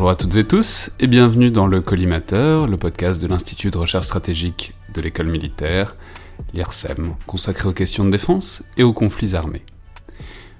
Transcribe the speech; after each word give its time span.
Bonjour 0.00 0.12
à 0.12 0.16
toutes 0.16 0.36
et 0.36 0.44
tous 0.44 0.92
et 0.98 1.06
bienvenue 1.06 1.50
dans 1.50 1.66
le 1.66 1.82
Collimateur, 1.82 2.66
le 2.66 2.78
podcast 2.78 3.20
de 3.20 3.26
l'Institut 3.26 3.70
de 3.70 3.76
recherche 3.76 4.06
stratégique 4.06 4.72
de 4.94 5.02
l'école 5.02 5.26
militaire, 5.26 5.94
l'IRSEM, 6.54 7.16
consacré 7.26 7.68
aux 7.68 7.74
questions 7.74 8.06
de 8.06 8.10
défense 8.10 8.64
et 8.78 8.82
aux 8.82 8.94
conflits 8.94 9.34
armés. 9.34 9.60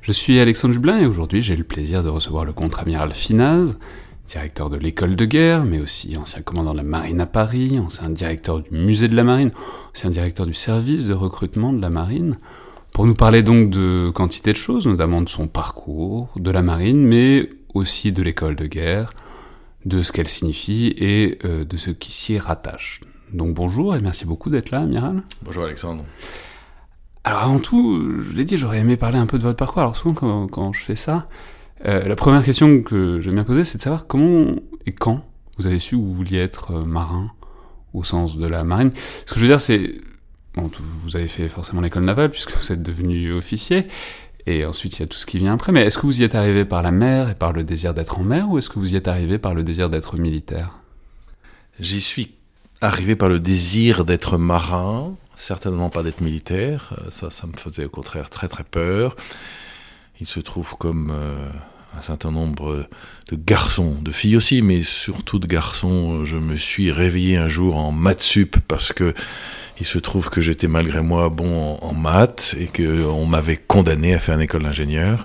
Je 0.02 0.12
suis 0.12 0.38
Alexandre 0.38 0.74
Jublin 0.74 0.98
et 0.98 1.06
aujourd'hui 1.06 1.41
j'ai 1.41 1.56
le 1.56 1.64
plaisir 1.64 2.02
de 2.02 2.10
recevoir 2.10 2.44
le 2.44 2.52
contre-amiral 2.52 3.14
Finaz, 3.14 3.78
directeur 4.28 4.69
de 4.69 4.77
l'école 4.77 5.16
de 5.16 5.24
guerre, 5.24 5.64
mais 5.64 5.80
aussi 5.80 6.19
ancien 6.19 6.42
commandant 6.42 6.72
de 6.72 6.77
la 6.77 6.82
marine 6.82 7.22
à 7.22 7.27
Paris, 7.27 7.78
ancien 7.78 8.10
directeur 8.10 8.60
du 8.60 8.72
musée 8.72 9.08
de 9.08 9.16
la 9.16 9.25
marine, 9.25 9.52
ancien 9.94 10.10
directeur 10.10 10.44
du 10.44 10.52
service 10.52 11.06
de 11.06 11.14
recrutement 11.14 11.72
de 11.72 11.80
la 11.80 11.88
marine, 11.88 12.36
pour 12.92 13.06
nous 13.06 13.14
parler 13.14 13.42
donc 13.42 13.70
de 13.70 14.10
quantité 14.10 14.52
de 14.52 14.58
choses, 14.58 14.86
notamment 14.86 15.22
de 15.22 15.30
son 15.30 15.47
parcours, 15.47 16.28
de 16.36 16.50
la 16.50 16.60
marine, 16.60 17.02
mais 17.02 17.48
aussi 17.72 18.12
de 18.12 18.22
l'école 18.22 18.54
de 18.54 18.66
guerre, 18.66 19.14
de 19.84 20.02
ce 20.02 20.12
qu'elle 20.12 20.28
signifie 20.28 20.94
et 20.96 21.38
euh, 21.44 21.64
de 21.64 21.76
ce 21.76 21.90
qui 21.90 22.12
s'y 22.12 22.38
rattache. 22.38 23.00
Donc 23.32 23.54
bonjour 23.54 23.94
et 23.94 24.00
merci 24.00 24.26
beaucoup 24.26 24.50
d'être 24.50 24.70
là, 24.70 24.80
amiral. 24.80 25.22
Bonjour 25.42 25.64
Alexandre. 25.64 26.04
Alors 27.24 27.42
avant 27.42 27.58
tout, 27.58 28.22
je 28.22 28.34
l'ai 28.34 28.44
dit, 28.44 28.58
j'aurais 28.58 28.78
aimé 28.78 28.96
parler 28.96 29.18
un 29.18 29.26
peu 29.26 29.38
de 29.38 29.42
votre 29.42 29.56
parcours. 29.56 29.82
Alors 29.82 29.96
souvent 29.96 30.14
quand, 30.14 30.48
quand 30.48 30.72
je 30.72 30.80
fais 30.80 30.96
ça, 30.96 31.28
euh, 31.86 32.06
la 32.06 32.16
première 32.16 32.44
question 32.44 32.82
que 32.82 33.20
j'aime 33.20 33.34
bien 33.34 33.44
poser, 33.44 33.64
c'est 33.64 33.78
de 33.78 33.82
savoir 33.82 34.06
comment 34.06 34.54
et 34.86 34.92
quand 34.92 35.24
vous 35.58 35.66
avez 35.66 35.78
su 35.78 35.96
que 35.96 36.00
vous 36.00 36.14
vouliez 36.14 36.38
être 36.38 36.72
euh, 36.72 36.84
marin 36.84 37.30
au 37.92 38.04
sens 38.04 38.36
de 38.38 38.46
la 38.46 38.64
marine. 38.64 38.92
Ce 39.26 39.32
que 39.32 39.40
je 39.40 39.44
veux 39.44 39.50
dire, 39.50 39.60
c'est... 39.60 40.00
Bon, 40.54 40.68
vous 41.04 41.16
avez 41.16 41.28
fait 41.28 41.48
forcément 41.48 41.80
l'école 41.80 42.04
navale 42.04 42.30
puisque 42.30 42.56
vous 42.56 42.72
êtes 42.72 42.82
devenu 42.82 43.32
officier, 43.32 43.86
et 44.46 44.64
ensuite 44.64 44.98
il 44.98 45.00
y 45.00 45.05
a 45.05 45.06
tout 45.06 45.19
ce 45.19 45.27
qui 45.27 45.38
vient 45.38 45.55
après, 45.55 45.72
mais 45.72 45.83
est-ce 45.83 45.98
que 45.98 46.06
vous 46.06 46.20
y 46.20 46.24
êtes 46.24 46.34
arrivé 46.34 46.64
par 46.64 46.83
la 46.83 46.91
mer 46.91 47.28
et 47.28 47.34
par 47.34 47.52
le 47.52 47.64
désir 47.64 47.94
d'être 47.94 48.19
en 48.19 48.24
mer, 48.24 48.48
ou 48.48 48.58
est-ce 48.58 48.69
que 48.69 48.78
vous 48.78 48.92
y 48.92 48.97
êtes 48.97 49.08
arrivé 49.08 49.38
par 49.38 49.55
le 49.55 49.62
désir 49.62 49.91
d'être 49.91 50.16
militaire? 50.16 50.74
J'y 51.78 52.00
suis 52.00 52.34
arrivé 52.81 53.16
par 53.16 53.28
le 53.28 53.41
désir 53.41 54.04
d'être 54.04 54.38
marin, 54.38 55.14
certainement 55.34 55.91
pas 55.91 56.03
d'être 56.03 56.20
militaire. 56.20 56.92
Euh, 56.98 57.10
ça, 57.10 57.31
ça 57.31 57.47
me 57.47 57.56
faisait 57.56 57.84
au 57.84 57.88
contraire 57.88 58.31
très 58.31 58.48
très 58.48 58.64
peur. 58.64 59.16
Il 60.20 60.26
se 60.26 60.41
trouve 60.41 60.76
comme 60.76 61.10
euh, 61.14 61.48
un 61.97 62.03
certain 62.03 62.31
nombre 62.31 62.87
de 63.31 63.37
garçons, 63.37 63.97
de 64.00 64.10
filles 64.10 64.37
aussi, 64.37 64.62
mais 64.62 64.82
surtout 64.82 65.38
de 65.38 65.47
garçons, 65.47 66.25
je 66.25 66.37
me 66.37 66.56
suis 66.56 66.93
réveillé 66.93 67.37
un 67.37 67.48
jour 67.48 67.76
en 67.76 67.93
maths 67.93 68.20
sup 68.20 68.56
parce 68.69 68.93
que 68.93 69.14
il 69.80 69.86
se 69.86 69.98
trouve 69.98 70.28
que 70.28 70.41
j'étais 70.41 70.68
malgré 70.68 71.00
moi 71.00 71.30
bon 71.30 71.78
en, 71.80 71.94
maths 71.94 72.54
et 72.58 72.66
qu'on 72.66 73.26
m'avait 73.26 73.56
condamné 73.56 74.14
à 74.14 74.18
faire 74.18 74.34
une 74.34 74.42
école 74.42 74.62
d'ingénieur. 74.62 75.24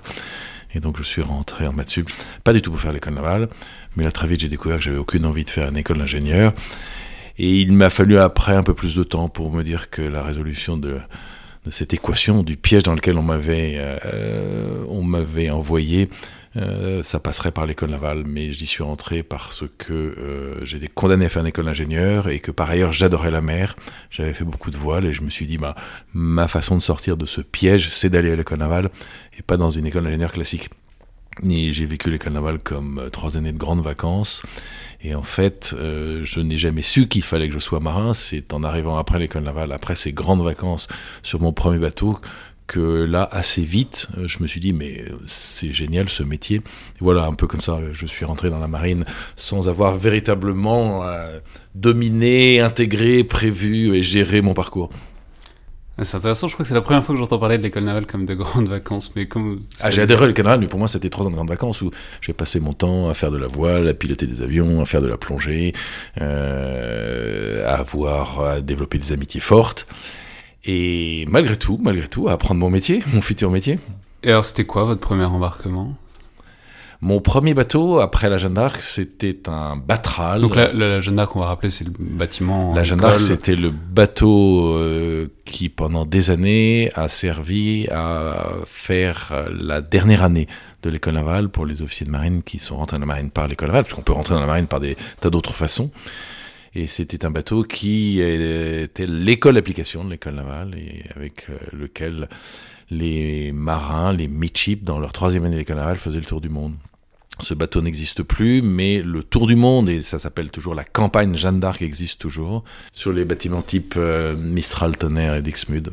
Et 0.74 0.80
donc 0.80 0.96
je 0.98 1.02
suis 1.02 1.22
rentré 1.22 1.66
en 1.66 1.72
maths 1.72 1.90
sup, 1.90 2.08
pas 2.42 2.52
du 2.52 2.62
tout 2.62 2.70
pour 2.70 2.80
faire 2.80 2.92
l'école 2.92 3.14
navale, 3.14 3.48
mais 3.96 4.04
là 4.04 4.10
très 4.10 4.26
vite 4.26 4.40
j'ai 4.40 4.48
découvert 4.48 4.78
que 4.78 4.84
j'avais 4.84 4.98
aucune 4.98 5.24
envie 5.26 5.44
de 5.44 5.50
faire 5.50 5.68
une 5.68 5.76
école 5.76 5.98
d'ingénieur. 5.98 6.52
Et 7.38 7.60
il 7.60 7.72
m'a 7.72 7.90
fallu 7.90 8.18
après 8.18 8.56
un 8.56 8.62
peu 8.62 8.74
plus 8.74 8.96
de 8.96 9.02
temps 9.02 9.28
pour 9.28 9.52
me 9.52 9.62
dire 9.62 9.90
que 9.90 10.00
la 10.00 10.22
résolution 10.22 10.78
de, 10.78 10.98
cette 11.68 11.92
équation, 11.92 12.42
du 12.42 12.56
piège 12.56 12.84
dans 12.84 12.94
lequel 12.94 13.18
on 13.18 13.26
euh, 13.28 14.84
on 14.88 15.02
m'avait 15.02 15.50
envoyé, 15.50 16.08
euh, 16.56 17.02
ça 17.02 17.20
passerait 17.20 17.52
par 17.52 17.66
l'école 17.66 17.90
navale, 17.90 18.24
mais 18.26 18.50
j'y 18.50 18.66
suis 18.66 18.82
rentré 18.82 19.22
parce 19.22 19.64
que 19.78 19.92
euh, 19.92 20.64
j'étais 20.64 20.88
condamné 20.88 21.26
à 21.26 21.28
faire 21.28 21.42
une 21.42 21.48
école 21.48 21.66
d'ingénieur 21.66 22.28
et 22.28 22.40
que 22.40 22.50
par 22.50 22.70
ailleurs 22.70 22.92
j'adorais 22.92 23.30
la 23.30 23.42
mer. 23.42 23.76
J'avais 24.10 24.32
fait 24.32 24.44
beaucoup 24.44 24.70
de 24.70 24.76
voile 24.76 25.04
et 25.04 25.12
je 25.12 25.22
me 25.22 25.30
suis 25.30 25.46
dit, 25.46 25.58
bah, 25.58 25.74
ma 26.14 26.48
façon 26.48 26.76
de 26.76 26.82
sortir 26.82 27.16
de 27.16 27.26
ce 27.26 27.40
piège, 27.40 27.90
c'est 27.90 28.08
d'aller 28.08 28.30
à 28.30 28.36
l'école 28.36 28.58
navale 28.58 28.90
et 29.38 29.42
pas 29.42 29.56
dans 29.56 29.70
une 29.70 29.86
école 29.86 30.04
d'ingénieur 30.04 30.32
classique. 30.32 30.70
Et 31.46 31.72
j'ai 31.72 31.84
vécu 31.84 32.10
l'école 32.10 32.32
navale 32.32 32.58
comme 32.58 33.00
euh, 33.00 33.10
trois 33.10 33.36
années 33.36 33.52
de 33.52 33.58
grandes 33.58 33.82
vacances. 33.82 34.42
Et 35.02 35.14
en 35.14 35.22
fait, 35.22 35.76
je 35.78 36.40
n'ai 36.40 36.56
jamais 36.56 36.80
su 36.80 37.06
qu'il 37.06 37.22
fallait 37.22 37.48
que 37.48 37.54
je 37.54 37.60
sois 37.60 37.80
marin. 37.80 38.14
C'est 38.14 38.54
en 38.54 38.64
arrivant 38.64 38.96
après 38.96 39.18
l'école 39.18 39.42
navale, 39.42 39.70
après 39.72 39.94
ces 39.94 40.12
grandes 40.12 40.42
vacances 40.42 40.88
sur 41.22 41.40
mon 41.40 41.52
premier 41.52 41.78
bateau, 41.78 42.18
que 42.66 43.04
là, 43.04 43.28
assez 43.30 43.62
vite, 43.62 44.08
euh, 44.16 44.26
je 44.26 44.42
me 44.42 44.46
suis 44.46 44.60
dit, 44.60 44.72
mais 44.72 45.04
c'est 45.26 45.72
génial 45.72 46.08
ce 46.08 46.22
métier. 46.22 46.56
Et 46.56 46.62
voilà, 47.00 47.24
un 47.24 47.34
peu 47.34 47.46
comme 47.46 47.60
ça, 47.60 47.78
je 47.92 48.06
suis 48.06 48.24
rentré 48.24 48.50
dans 48.50 48.58
la 48.58 48.68
marine 48.68 49.04
sans 49.36 49.68
avoir 49.68 49.96
véritablement 49.96 51.04
euh, 51.04 51.38
dominé, 51.74 52.60
intégré, 52.60 53.24
prévu 53.24 53.94
et 53.94 54.02
géré 54.02 54.40
mon 54.40 54.54
parcours. 54.54 54.90
C'est 56.02 56.18
intéressant, 56.18 56.46
je 56.46 56.52
crois 56.52 56.64
que 56.64 56.68
c'est 56.68 56.74
la 56.74 56.82
première 56.82 57.02
fois 57.02 57.14
que 57.14 57.18
j'entends 57.18 57.38
parler 57.38 57.56
de 57.56 57.62
l'école 57.62 57.84
navale 57.84 58.04
comme 58.04 58.26
de 58.26 58.34
grandes 58.34 58.68
vacances, 58.68 59.12
mais 59.16 59.26
comme... 59.26 59.62
Ah, 59.80 59.90
j'ai 59.90 60.02
adhéré 60.02 60.24
à 60.24 60.28
l'école 60.28 60.44
navale, 60.44 60.60
mais 60.60 60.66
pour 60.66 60.78
moi 60.78 60.88
c'était 60.88 61.08
trois 61.08 61.24
ans 61.24 61.30
de 61.30 61.34
grandes 61.34 61.48
vacances 61.48 61.80
où 61.80 61.90
j'ai 62.20 62.34
passé 62.34 62.60
mon 62.60 62.74
temps 62.74 63.08
à 63.08 63.14
faire 63.14 63.30
de 63.30 63.38
la 63.38 63.46
voile, 63.46 63.88
à 63.88 63.94
piloter 63.94 64.26
des 64.26 64.42
avions, 64.42 64.82
à 64.82 64.84
faire 64.84 65.00
de 65.00 65.06
la 65.06 65.16
plongée, 65.16 65.72
euh, 66.20 67.66
à 67.66 67.76
avoir, 67.76 68.40
à 68.40 68.60
développer 68.60 68.98
des 68.98 69.12
amitiés 69.12 69.40
fortes. 69.40 69.88
Et 70.66 71.24
malgré 71.28 71.56
tout, 71.56 71.78
malgré 71.80 72.08
tout, 72.08 72.28
à 72.28 72.32
apprendre 72.32 72.60
mon 72.60 72.70
métier, 72.70 73.02
mon 73.12 73.20
futur 73.20 73.50
métier. 73.50 73.78
Et 74.24 74.30
alors 74.30 74.44
c'était 74.44 74.64
quoi 74.64 74.84
votre 74.84 75.00
premier 75.00 75.24
embarquement? 75.24 75.94
Mon 77.02 77.20
premier 77.20 77.52
bateau, 77.52 78.00
après 78.00 78.30
la 78.30 78.38
Jeanne 78.38 78.54
d'Arc, 78.54 78.80
c'était 78.80 79.48
un 79.48 79.76
Batral. 79.76 80.40
Donc 80.40 80.56
la, 80.56 80.72
la, 80.72 80.88
la 80.88 81.00
Jeanne 81.02 81.16
d'Arc, 81.16 81.36
on 81.36 81.40
va 81.40 81.46
rappeler, 81.46 81.70
c'est 81.70 81.84
le 81.84 81.92
bâtiment... 81.96 82.74
La 82.74 82.84
Jeanne 82.84 83.00
d'Arc, 83.00 83.20
c'était 83.20 83.54
le 83.54 83.70
bateau 83.70 84.72
euh, 84.72 85.28
qui, 85.44 85.68
pendant 85.68 86.06
des 86.06 86.30
années, 86.30 86.90
a 86.94 87.08
servi 87.08 87.86
à 87.88 88.48
faire 88.64 89.46
la 89.52 89.82
dernière 89.82 90.22
année 90.22 90.48
de 90.82 90.88
l'école 90.88 91.14
navale 91.14 91.50
pour 91.50 91.66
les 91.66 91.82
officiers 91.82 92.06
de 92.06 92.10
marine 92.10 92.42
qui 92.42 92.58
sont 92.58 92.76
rentrés 92.76 92.96
dans 92.96 93.02
la 93.02 93.06
marine 93.06 93.30
par 93.30 93.46
l'école 93.46 93.68
navale, 93.68 93.84
puisqu'on 93.84 94.02
peut 94.02 94.14
rentrer 94.14 94.34
dans 94.34 94.40
la 94.40 94.46
marine 94.46 94.66
par 94.66 94.80
des 94.80 94.96
tas 95.20 95.28
d'autres 95.28 95.52
façons. 95.54 95.90
Et 96.76 96.86
c'était 96.86 97.24
un 97.24 97.30
bateau 97.30 97.62
qui 97.62 98.20
était 98.20 99.06
l'école 99.06 99.54
d'application 99.54 100.04
de 100.04 100.10
l'école 100.10 100.34
navale 100.34 100.74
et 100.76 101.04
avec 101.16 101.46
euh, 101.48 101.56
lequel 101.72 102.28
les 102.90 103.50
marins, 103.50 104.12
les 104.12 104.28
midship, 104.28 104.84
dans 104.84 104.98
leur 104.98 105.14
troisième 105.14 105.46
année 105.46 105.54
de 105.54 105.60
l'école 105.60 105.76
navale, 105.76 105.96
faisaient 105.96 106.18
le 106.18 106.26
tour 106.26 106.42
du 106.42 106.50
monde. 106.50 106.74
Ce 107.40 107.54
bateau 107.54 107.80
n'existe 107.80 108.22
plus, 108.22 108.60
mais 108.60 109.00
le 109.00 109.22
tour 109.22 109.46
du 109.46 109.56
monde, 109.56 109.88
et 109.88 110.02
ça 110.02 110.18
s'appelle 110.18 110.50
toujours 110.50 110.74
la 110.74 110.84
campagne 110.84 111.34
Jeanne 111.34 111.60
d'Arc, 111.60 111.80
existe 111.80 112.20
toujours, 112.20 112.62
sur 112.92 113.10
les 113.10 113.24
bâtiments 113.24 113.62
type 113.62 113.94
euh, 113.96 114.36
Mistral, 114.36 114.98
Tonnerre 114.98 115.36
et 115.36 115.42
Dixmude, 115.42 115.92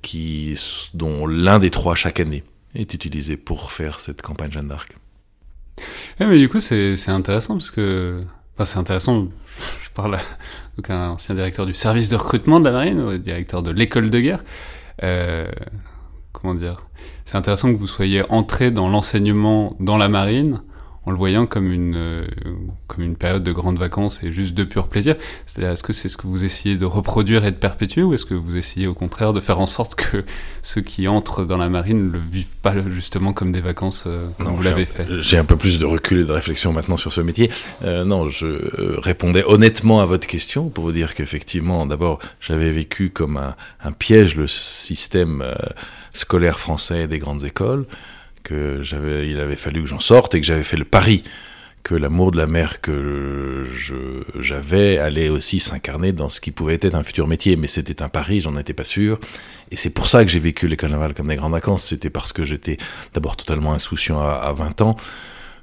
qui, 0.00 0.58
dont 0.94 1.26
l'un 1.26 1.58
des 1.58 1.70
trois 1.70 1.94
chaque 1.94 2.18
année 2.18 2.44
est 2.74 2.94
utilisé 2.94 3.36
pour 3.36 3.72
faire 3.72 4.00
cette 4.00 4.22
campagne 4.22 4.52
Jeanne 4.52 4.68
d'Arc. 4.68 4.96
Ouais, 6.18 6.26
mais 6.26 6.38
du 6.38 6.48
coup, 6.48 6.60
c'est 6.60 6.96
intéressant 7.08 7.56
parce 7.56 7.70
que. 7.70 8.24
C'est 8.64 8.78
intéressant. 8.78 9.28
Je 9.82 9.90
parle 9.94 10.16
à 10.16 10.20
donc 10.76 10.90
un 10.90 11.10
ancien 11.10 11.34
directeur 11.34 11.66
du 11.66 11.74
service 11.74 12.08
de 12.08 12.16
recrutement 12.16 12.60
de 12.60 12.64
la 12.64 12.72
marine, 12.72 13.18
directeur 13.18 13.62
de 13.62 13.70
l'école 13.70 14.10
de 14.10 14.20
guerre. 14.20 14.44
Euh, 15.02 15.46
comment 16.32 16.54
dire? 16.54 16.86
C'est 17.24 17.36
intéressant 17.36 17.72
que 17.72 17.78
vous 17.78 17.86
soyez 17.86 18.22
entré 18.30 18.70
dans 18.70 18.88
l'enseignement 18.88 19.76
dans 19.80 19.96
la 19.96 20.08
marine 20.08 20.60
en 21.06 21.12
le 21.12 21.16
voyant 21.16 21.46
comme 21.46 21.72
une, 21.72 21.96
euh, 21.96 22.26
comme 22.86 23.04
une 23.04 23.16
période 23.16 23.42
de 23.42 23.52
grandes 23.52 23.78
vacances 23.78 24.22
et 24.22 24.32
juste 24.32 24.52
de 24.54 24.64
pur 24.64 24.88
plaisir. 24.88 25.16
C'est-à-dire, 25.46 25.72
est-ce 25.72 25.82
que 25.82 25.94
c'est 25.94 26.10
ce 26.10 26.16
que 26.16 26.26
vous 26.26 26.44
essayez 26.44 26.76
de 26.76 26.84
reproduire 26.84 27.46
et 27.46 27.50
de 27.50 27.56
perpétuer, 27.56 28.02
ou 28.02 28.12
est-ce 28.12 28.26
que 28.26 28.34
vous 28.34 28.56
essayez 28.56 28.86
au 28.86 28.92
contraire 28.92 29.32
de 29.32 29.40
faire 29.40 29.60
en 29.60 29.66
sorte 29.66 29.94
que 29.94 30.24
ceux 30.62 30.82
qui 30.82 31.08
entrent 31.08 31.44
dans 31.44 31.56
la 31.56 31.70
marine 31.70 32.08
ne 32.08 32.12
le 32.12 32.18
vivent 32.18 32.56
pas 32.62 32.74
justement 32.88 33.32
comme 33.32 33.50
des 33.50 33.62
vacances 33.62 34.04
euh, 34.06 34.28
comme 34.38 34.54
vous 34.56 34.62
l'avez 34.62 34.84
fait? 34.84 35.06
J'ai 35.20 35.38
un 35.38 35.44
peu 35.44 35.56
plus 35.56 35.78
de 35.78 35.86
recul 35.86 36.20
et 36.20 36.24
de 36.24 36.32
réflexion 36.32 36.72
maintenant 36.72 36.98
sur 36.98 37.12
ce 37.12 37.22
métier. 37.22 37.50
Euh, 37.82 38.04
non, 38.04 38.28
je 38.28 39.00
répondais 39.00 39.44
honnêtement 39.46 40.02
à 40.02 40.06
votre 40.06 40.26
question 40.26 40.68
pour 40.68 40.84
vous 40.84 40.92
dire 40.92 41.14
qu'effectivement, 41.14 41.86
d'abord, 41.86 42.18
j'avais 42.40 42.70
vécu 42.70 43.08
comme 43.10 43.38
un, 43.38 43.54
un, 43.82 43.92
piège 43.92 44.36
le 44.36 44.46
système 44.46 45.44
scolaire 46.12 46.58
français 46.58 47.08
des 47.08 47.18
grandes 47.18 47.44
écoles 47.44 47.86
il 48.50 49.40
avait 49.40 49.56
fallu 49.56 49.82
que 49.82 49.88
j'en 49.88 50.00
sorte 50.00 50.34
et 50.34 50.40
que 50.40 50.46
j'avais 50.46 50.64
fait 50.64 50.76
le 50.76 50.84
pari 50.84 51.24
que 51.82 51.94
l'amour 51.94 52.30
de 52.30 52.36
la 52.36 52.46
mer 52.46 52.80
que 52.80 53.64
j'avais 54.38 54.98
allait 54.98 55.28
aussi 55.28 55.60
s'incarner 55.60 56.12
dans 56.12 56.28
ce 56.28 56.40
qui 56.40 56.50
pouvait 56.50 56.78
être 56.80 56.94
un 56.94 57.02
futur 57.02 57.26
métier. 57.26 57.56
Mais 57.56 57.66
c'était 57.66 58.02
un 58.02 58.08
pari, 58.08 58.40
j'en 58.40 58.56
étais 58.58 58.74
pas 58.74 58.84
sûr. 58.84 59.18
Et 59.70 59.76
c'est 59.76 59.90
pour 59.90 60.06
ça 60.06 60.24
que 60.24 60.30
j'ai 60.30 60.38
vécu 60.40 60.68
l'école 60.68 60.90
navale 60.90 61.14
comme 61.14 61.28
des 61.28 61.36
grandes 61.36 61.52
vacances. 61.52 61.84
C'était 61.84 62.10
parce 62.10 62.32
que 62.32 62.44
j'étais 62.44 62.76
d'abord 63.14 63.36
totalement 63.36 63.72
insouciant 63.72 64.20
à, 64.20 64.32
à 64.32 64.52
20 64.52 64.82
ans, 64.82 64.96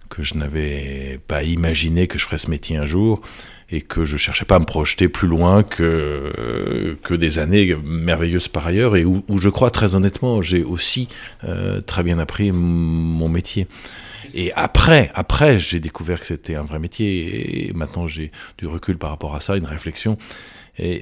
que 0.09 0.23
je 0.23 0.35
n'avais 0.35 1.19
pas 1.27 1.43
imaginé 1.43 2.07
que 2.07 2.17
je 2.17 2.25
ferais 2.25 2.37
ce 2.37 2.49
métier 2.49 2.77
un 2.77 2.85
jour 2.85 3.21
et 3.69 3.81
que 3.81 4.05
je 4.05 4.17
cherchais 4.17 4.45
pas 4.45 4.55
à 4.55 4.59
me 4.59 4.65
projeter 4.65 5.09
plus 5.09 5.27
loin 5.27 5.63
que, 5.63 6.97
que 7.03 7.13
des 7.13 7.39
années 7.39 7.75
merveilleuses 7.83 8.47
par 8.47 8.65
ailleurs 8.65 8.95
et 8.95 9.03
où, 9.03 9.23
je 9.37 9.49
crois 9.49 9.71
très 9.71 9.95
honnêtement 9.95 10.41
j'ai 10.41 10.63
aussi 10.63 11.09
euh, 11.43 11.81
très 11.81 12.03
bien 12.03 12.19
appris 12.19 12.51
mon 12.51 13.29
métier. 13.29 13.67
Et 14.35 14.51
après, 14.53 15.09
après, 15.13 15.57
j'ai 15.57 15.79
découvert 15.79 16.19
que 16.19 16.25
c'était 16.25 16.55
un 16.55 16.63
vrai 16.63 16.79
métier 16.79 17.69
et 17.69 17.73
maintenant 17.73 18.07
j'ai 18.07 18.31
du 18.57 18.67
recul 18.67 18.97
par 18.97 19.09
rapport 19.09 19.35
à 19.35 19.39
ça, 19.39 19.55
une 19.55 19.65
réflexion 19.65 20.17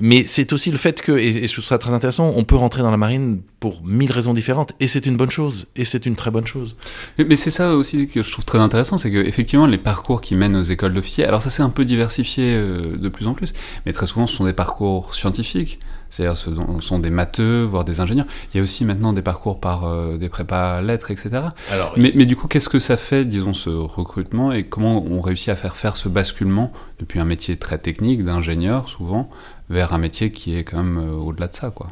mais 0.02 0.24
c'est 0.26 0.54
aussi 0.54 0.72
le 0.72 0.78
fait 0.78 1.02
que, 1.02 1.12
et, 1.12 1.48
ce 1.48 1.62
sera 1.62 1.78
très 1.78 1.92
intéressant, 1.92 2.32
on 2.36 2.44
peut 2.44 2.56
rentrer 2.56 2.82
dans 2.82 2.92
la 2.92 2.98
marine 2.98 3.42
pour 3.60 3.84
mille 3.84 4.12
raisons 4.12 4.34
différentes, 4.34 4.74
et 4.80 4.88
c'est 4.88 5.06
une 5.06 5.18
bonne 5.18 5.32
chose, 5.32 5.68
et 5.76 5.86
c'est 5.86 6.06
une 6.06 6.16
très 6.16 6.32
bonne 6.32 6.48
chose. 6.48 6.76
Mais, 7.18 7.36
c'est 7.36 7.50
ça 7.50 7.76
aussi 7.76 8.08
que 8.08 8.24
je 8.24 8.32
trouve 8.32 8.46
très 8.46 8.60
intéressant, 8.60 8.98
c'est 8.98 9.12
qu'effectivement, 9.12 9.66
les 9.66 9.78
parcours 9.78 10.22
qui 10.22 10.36
mènent 10.36 10.56
aux 10.56 10.64
écoles 10.64 10.94
d'officiers, 10.94 11.26
alors 11.26 11.42
ça 11.42 11.50
s'est 11.50 11.64
un 11.64 11.70
peu 11.70 11.84
diversifié 11.84 12.54
euh, 12.56 12.96
de 12.96 13.10
plus 13.10 13.28
en 13.28 13.34
plus, 13.34 13.54
mais 13.86 13.94
très 13.94 14.08
souvent 14.08 14.28
ce 14.28 14.36
sont 14.36 14.46
des 14.46 14.54
parcours 14.54 15.14
scientifiques, 15.14 15.80
c'est-à-dire 16.10 16.38
ce 16.38 16.52
sont 16.80 17.00
des 17.00 17.10
matheux, 17.10 17.64
voire 17.64 17.84
des 17.84 18.00
ingénieurs. 18.00 18.28
Il 18.54 18.58
y 18.58 18.60
a 18.62 18.64
aussi 18.64 18.86
maintenant 18.86 19.12
des 19.12 19.22
parcours 19.22 19.60
par 19.60 19.86
euh, 19.86 20.18
des 20.18 20.30
prépas 20.30 20.82
lettres, 20.82 21.12
etc. 21.12 21.30
Alors, 21.72 21.94
mais, 21.98 22.12
mais, 22.16 22.26
du 22.26 22.36
coup, 22.36 22.48
qu'est-ce 22.48 22.70
que 22.70 22.80
ça 22.80 22.96
fait, 22.96 23.26
disons, 23.26 23.54
ce 23.54 23.70
recrutement 23.70 24.52
et 24.52 24.64
comment 24.64 25.04
on 25.04 25.20
réussit 25.20 25.50
à 25.50 25.56
faire 25.56 25.76
faire 25.76 25.98
ce 25.98 26.08
basculement 26.08 26.72
depuis 27.00 27.20
un 27.20 27.26
métier 27.26 27.58
très 27.58 27.78
technique 27.78 28.24
d'ingénieur, 28.24 28.88
souvent, 28.88 29.30
vers 29.70 29.94
un 29.94 29.98
métier 29.98 30.32
qui 30.32 30.58
est 30.58 30.64
quand 30.64 30.84
même 30.84 30.98
euh, 30.98 31.14
au-delà 31.14 31.48
de 31.48 31.56
ça, 31.56 31.72
quoi. 31.72 31.90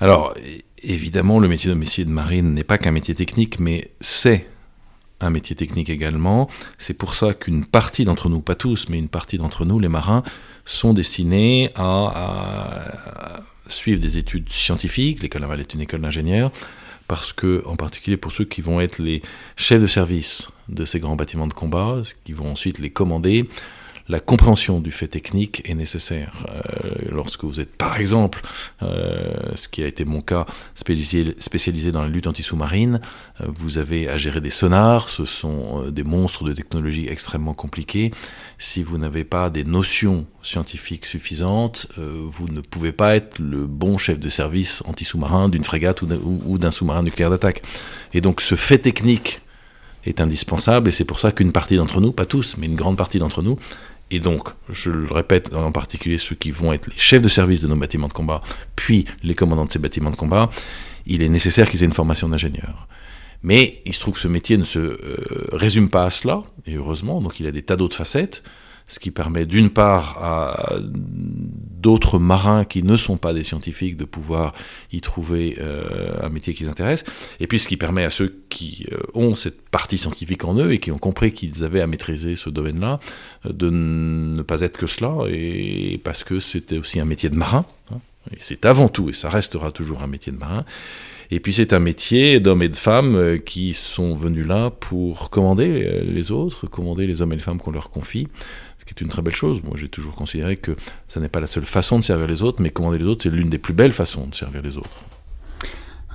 Alors, 0.00 0.34
évidemment, 0.82 1.38
le 1.38 1.48
métier 1.48 1.70
de 1.70 1.74
métier 1.74 2.04
de 2.04 2.10
marine 2.10 2.52
n'est 2.52 2.64
pas 2.64 2.78
qu'un 2.78 2.90
métier 2.90 3.14
technique, 3.14 3.60
mais 3.60 3.90
c'est 4.00 4.48
un 5.20 5.30
métier 5.30 5.56
technique 5.56 5.90
également. 5.90 6.48
C'est 6.78 6.94
pour 6.94 7.14
ça 7.14 7.34
qu'une 7.34 7.64
partie 7.64 8.04
d'entre 8.04 8.28
nous, 8.28 8.40
pas 8.40 8.54
tous, 8.54 8.88
mais 8.88 8.98
une 8.98 9.08
partie 9.08 9.38
d'entre 9.38 9.64
nous, 9.64 9.78
les 9.78 9.88
marins, 9.88 10.22
sont 10.64 10.92
destinés 10.92 11.70
à, 11.76 13.40
suivre 13.66 14.00
des 14.00 14.18
études 14.18 14.50
scientifiques. 14.50 15.22
L'école 15.22 15.42
navale 15.42 15.60
est 15.60 15.74
une 15.74 15.80
école 15.80 16.00
d'ingénieurs, 16.00 16.50
parce 17.08 17.32
que, 17.32 17.62
en 17.66 17.76
particulier 17.76 18.16
pour 18.16 18.32
ceux 18.32 18.44
qui 18.44 18.60
vont 18.60 18.80
être 18.80 18.98
les 18.98 19.22
chefs 19.56 19.80
de 19.80 19.86
service 19.86 20.48
de 20.68 20.84
ces 20.84 21.00
grands 21.00 21.16
bâtiments 21.16 21.46
de 21.46 21.54
combat, 21.54 22.02
qui 22.24 22.32
vont 22.32 22.50
ensuite 22.50 22.78
les 22.78 22.90
commander, 22.90 23.48
la 24.08 24.20
compréhension 24.20 24.80
du 24.80 24.90
fait 24.90 25.08
technique 25.08 25.62
est 25.68 25.74
nécessaire. 25.74 26.44
Euh, 26.48 26.90
lorsque 27.10 27.44
vous 27.44 27.60
êtes, 27.60 27.74
par 27.74 27.98
exemple, 27.98 28.42
euh, 28.82 29.32
ce 29.54 29.68
qui 29.68 29.82
a 29.82 29.86
été 29.86 30.04
mon 30.04 30.20
cas, 30.20 30.44
spécialisé, 30.74 31.92
dans 31.92 32.02
la 32.02 32.08
lutte 32.08 32.26
anti-sous-marine, 32.26 33.00
euh, 33.40 33.46
vous 33.48 33.78
avez 33.78 34.08
à 34.08 34.18
gérer 34.18 34.42
des 34.42 34.50
sonars, 34.50 35.08
ce 35.08 35.24
sont 35.24 35.90
des 35.90 36.04
monstres 36.04 36.44
de 36.44 36.52
technologie 36.52 37.06
extrêmement 37.08 37.54
compliqués. 37.54 38.10
Si 38.58 38.82
vous 38.82 38.98
n'avez 38.98 39.24
pas 39.24 39.48
des 39.48 39.64
notions 39.64 40.26
scientifiques 40.42 41.06
suffisantes, 41.06 41.88
vous 41.96 42.48
ne 42.48 42.60
pouvez 42.60 42.92
pas 42.92 43.16
être 43.16 43.38
le 43.38 43.66
bon 43.66 43.98
chef 43.98 44.20
de 44.20 44.28
service 44.28 44.82
anti-sous-marin 44.86 45.48
d'une 45.48 45.64
frégate 45.64 46.02
ou 46.02 46.58
d'un 46.58 46.70
sous-marin 46.70 47.02
nucléaire 47.02 47.30
d'attaque. 47.30 47.62
Et 48.12 48.20
donc 48.20 48.40
ce 48.40 48.54
fait 48.54 48.78
technique 48.78 49.40
est 50.06 50.20
indispensable 50.20 50.88
et 50.88 50.92
c'est 50.92 51.04
pour 51.04 51.20
ça 51.20 51.32
qu'une 51.32 51.52
partie 51.52 51.76
d'entre 51.76 52.00
nous, 52.00 52.12
pas 52.12 52.26
tous, 52.26 52.56
mais 52.58 52.66
une 52.66 52.76
grande 52.76 52.96
partie 52.96 53.18
d'entre 53.18 53.42
nous, 53.42 53.58
et 54.14 54.20
donc, 54.20 54.50
je 54.70 54.90
le 54.90 55.12
répète, 55.12 55.52
en 55.52 55.72
particulier 55.72 56.18
ceux 56.18 56.36
qui 56.36 56.52
vont 56.52 56.72
être 56.72 56.86
les 56.86 56.96
chefs 56.96 57.20
de 57.20 57.28
service 57.28 57.60
de 57.60 57.66
nos 57.66 57.74
bâtiments 57.74 58.06
de 58.06 58.12
combat, 58.12 58.42
puis 58.76 59.06
les 59.24 59.34
commandants 59.34 59.64
de 59.64 59.72
ces 59.72 59.80
bâtiments 59.80 60.12
de 60.12 60.16
combat, 60.16 60.50
il 61.06 61.20
est 61.22 61.28
nécessaire 61.28 61.68
qu'ils 61.68 61.82
aient 61.82 61.86
une 61.86 61.92
formation 61.92 62.28
d'ingénieur. 62.28 62.86
Mais 63.42 63.82
il 63.84 63.92
se 63.92 63.98
trouve 63.98 64.14
que 64.14 64.20
ce 64.20 64.28
métier 64.28 64.56
ne 64.56 64.62
se 64.62 64.78
euh, 64.78 64.98
résume 65.52 65.90
pas 65.90 66.04
à 66.04 66.10
cela, 66.10 66.44
et 66.64 66.76
heureusement, 66.76 67.20
donc 67.20 67.40
il 67.40 67.46
a 67.48 67.50
des 67.50 67.62
tas 67.62 67.74
d'autres 67.74 67.96
facettes 67.96 68.44
ce 68.86 68.98
qui 68.98 69.10
permet 69.10 69.46
d'une 69.46 69.70
part 69.70 70.18
à 70.22 70.76
d'autres 71.84 72.18
marins 72.18 72.64
qui 72.64 72.82
ne 72.82 72.96
sont 72.96 73.16
pas 73.16 73.32
des 73.32 73.44
scientifiques 73.44 73.96
de 73.96 74.04
pouvoir 74.04 74.54
y 74.92 75.00
trouver 75.00 75.56
euh, 75.60 76.14
un 76.22 76.28
métier 76.28 76.54
qui 76.54 76.64
les 76.64 76.70
intéresse, 76.70 77.04
et 77.40 77.46
puis 77.46 77.58
ce 77.58 77.68
qui 77.68 77.76
permet 77.76 78.04
à 78.04 78.10
ceux 78.10 78.34
qui 78.48 78.86
euh, 78.92 78.98
ont 79.14 79.34
cette 79.34 79.68
partie 79.68 79.98
scientifique 79.98 80.44
en 80.44 80.56
eux 80.56 80.72
et 80.72 80.78
qui 80.78 80.90
ont 80.90 80.98
compris 80.98 81.32
qu'ils 81.32 81.64
avaient 81.64 81.80
à 81.80 81.86
maîtriser 81.86 82.36
ce 82.36 82.50
domaine-là, 82.50 83.00
euh, 83.46 83.52
de 83.52 83.70
ne 83.70 84.42
pas 84.42 84.60
être 84.60 84.78
que 84.78 84.86
cela, 84.86 85.14
et 85.28 86.00
parce 86.02 86.24
que 86.24 86.40
c'était 86.40 86.78
aussi 86.78 87.00
un 87.00 87.04
métier 87.04 87.30
de 87.30 87.36
marin, 87.36 87.66
hein, 87.92 87.98
et 88.30 88.36
c'est 88.38 88.64
avant 88.64 88.88
tout, 88.88 89.10
et 89.10 89.14
ça 89.14 89.28
restera 89.30 89.70
toujours 89.70 90.02
un 90.02 90.06
métier 90.06 90.32
de 90.32 90.38
marin, 90.38 90.64
et 91.30 91.40
puis 91.40 91.54
c'est 91.54 91.72
un 91.72 91.80
métier 91.80 92.38
d'hommes 92.38 92.62
et 92.62 92.68
de 92.68 92.76
femmes 92.76 93.38
qui 93.44 93.72
sont 93.72 94.14
venus 94.14 94.46
là 94.46 94.70
pour 94.70 95.30
commander 95.30 96.02
les 96.06 96.30
autres, 96.30 96.66
commander 96.66 97.06
les 97.06 97.22
hommes 97.22 97.32
et 97.32 97.36
les 97.36 97.42
femmes 97.42 97.58
qu'on 97.58 97.72
leur 97.72 97.88
confie, 97.88 98.28
ce 98.84 98.92
qui 98.92 99.00
est 99.00 99.04
une 99.04 99.10
très 99.10 99.22
belle 99.22 99.34
chose. 99.34 99.62
Moi, 99.64 99.74
j'ai 99.76 99.88
toujours 99.88 100.14
considéré 100.14 100.56
que 100.56 100.76
ce 101.08 101.18
n'est 101.18 101.28
pas 101.28 101.40
la 101.40 101.46
seule 101.46 101.64
façon 101.64 101.98
de 101.98 102.04
servir 102.04 102.26
les 102.26 102.42
autres, 102.42 102.62
mais 102.62 102.70
commander 102.70 102.98
les 102.98 103.06
autres, 103.06 103.22
c'est 103.22 103.30
l'une 103.30 103.48
des 103.48 103.58
plus 103.58 103.74
belles 103.74 103.92
façons 103.92 104.26
de 104.26 104.34
servir 104.34 104.62
les 104.62 104.76
autres. 104.76 104.90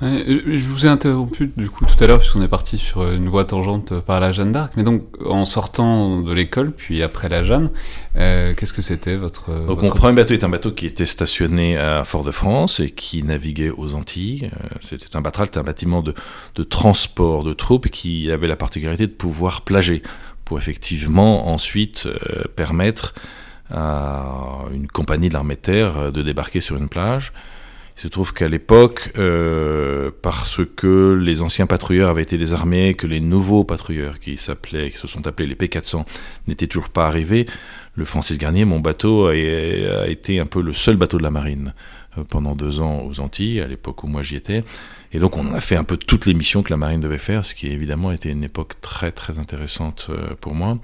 je 0.02 0.70
vous 0.70 0.86
ai 0.86 0.90
interrompu 0.90 1.52
du 1.58 1.70
coup 1.70 1.86
tout 1.86 2.02
à 2.02 2.08
l'heure 2.08 2.20
puisqu'on 2.20 2.42
est 2.42 2.48
parti 2.48 2.78
sur 2.78 3.12
une 3.12 3.28
voie 3.28 3.44
tangente 3.44 4.00
par 4.00 4.22
la 4.22 4.32
Jeanne 4.32 4.54
d'Arc, 4.54 4.74
mais 4.78 4.84
donc 4.84 5.04
en 5.26 5.44
sortant 5.44 6.22
de 6.22 6.32
l'école 6.32 6.72
puis 6.72 7.04
après 7.04 7.28
la 7.28 7.44
Jeanne, 7.44 7.70
euh, 8.16 8.54
qu'est-ce 8.54 8.72
que 8.72 8.82
c'était 8.82 9.18
votre 9.18 9.66
Donc 9.66 9.82
mon 9.82 9.90
premier 9.90 10.16
bateau 10.16 10.34
est 10.34 10.44
un 10.46 10.50
bateau 10.50 10.72
qui 10.72 10.86
était 10.86 11.06
stationné 11.06 11.78
à 11.78 12.06
Fort-de-France 12.06 12.80
et 12.80 12.92
qui 12.92 13.24
naviguait 13.24 13.72
aux 13.72 13.96
Antilles. 13.96 14.52
Euh, 14.54 14.68
c'était 14.80 15.18
un 15.18 15.22
batral, 15.22 15.50
un 15.56 15.64
bâtiment 15.64 16.02
de, 16.02 16.14
de 16.56 16.64
transport 16.64 17.44
de 17.44 17.54
troupes 17.54 17.90
qui 17.90 18.32
avait 18.32 18.48
la 18.48 18.56
particularité 18.56 19.06
de 19.06 19.12
pouvoir 19.12 19.64
plager 19.64 20.02
pour 20.50 20.58
effectivement 20.58 21.50
ensuite 21.50 22.08
euh, 22.08 22.42
permettre 22.56 23.14
à 23.70 24.66
une 24.74 24.88
compagnie 24.88 25.30
de 25.30 25.34
l'armée 25.36 25.54
de 25.54 25.60
terre 25.60 25.98
euh, 25.98 26.12
de 26.12 26.24
débarquer 26.24 26.60
sur 26.60 26.76
une 26.76 26.90
plage. 26.90 27.32
Il 27.96 28.02
se 28.02 28.08
trouve 28.08 28.34
qu'à 28.34 28.48
l'époque, 28.48 29.12
euh, 29.20 30.10
parce 30.24 30.62
que 30.76 31.14
les 31.22 31.44
anciens 31.44 31.68
patrouilleurs 31.68 32.10
avaient 32.10 32.24
été 32.24 32.40
désarmés, 32.40 32.96
que 32.96 33.06
les 33.06 33.20
nouveaux 33.20 33.64
patrouilleurs 33.64 34.18
qui, 34.18 34.38
se 34.38 35.08
sont 35.08 35.28
appelés 35.28 35.48
les 35.48 35.54
P400 35.54 36.04
n'étaient 36.48 36.66
toujours 36.66 36.90
pas 36.90 37.06
arrivés, 37.06 37.46
le 37.94 38.06
Francis 38.06 38.40
Garnier, 38.40 38.66
mon 38.66 38.80
bateau, 38.80 39.28
a, 39.28 39.36
été 39.36 40.40
un 40.40 40.48
peu 40.48 40.64
le 40.64 40.74
seul 40.74 40.96
bateau 40.96 41.20
de 41.20 41.24
la 41.24 41.32
marine 41.32 41.76
pendant 42.30 42.56
deux 42.56 42.82
ans 42.82 43.04
aux 43.06 43.20
Antilles, 43.20 43.62
à 43.62 43.68
l'époque 43.68 44.04
où 44.04 44.08
moi 44.08 44.24
j'y 44.24 44.36
étais. 44.36 44.64
Et 45.12 45.20
donc 45.20 45.38
on 45.38 45.54
a 45.54 45.62
fait 45.62 45.76
un 45.76 45.84
peu 45.84 45.98
toutes 45.98 46.26
les 46.26 46.34
missions 46.34 46.64
que 46.64 46.70
la 46.70 46.78
marine 46.78 47.00
devait 47.00 47.18
faire, 47.18 47.44
ce 47.44 47.56
qui 47.56 47.68
évidemment 47.68 48.12
était 48.12 48.30
une 48.30 48.44
époque 48.44 48.80
très 48.82 49.12
très 49.12 49.40
intéressante 49.40 50.08
euh, 50.10 50.36
pour 50.40 50.54
moi. 50.54 50.78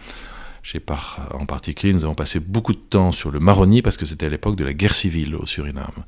Par, 0.84 1.30
en 1.40 1.46
particulier, 1.46 1.94
nous 1.94 2.06
avons 2.06 2.16
passé 2.16 2.40
beaucoup 2.40 2.74
de 2.74 2.80
temps 2.80 3.12
sur 3.12 3.30
le 3.30 3.40
Maroni 3.40 3.84
parce 3.84 3.98
que 3.98 4.06
c'était 4.08 4.26
à 4.26 4.30
l'époque 4.30 4.56
de 4.56 4.64
la 4.64 4.74
guerre 4.74 4.96
civile 4.96 5.36
au 5.36 5.46
Suriname. 5.46 6.04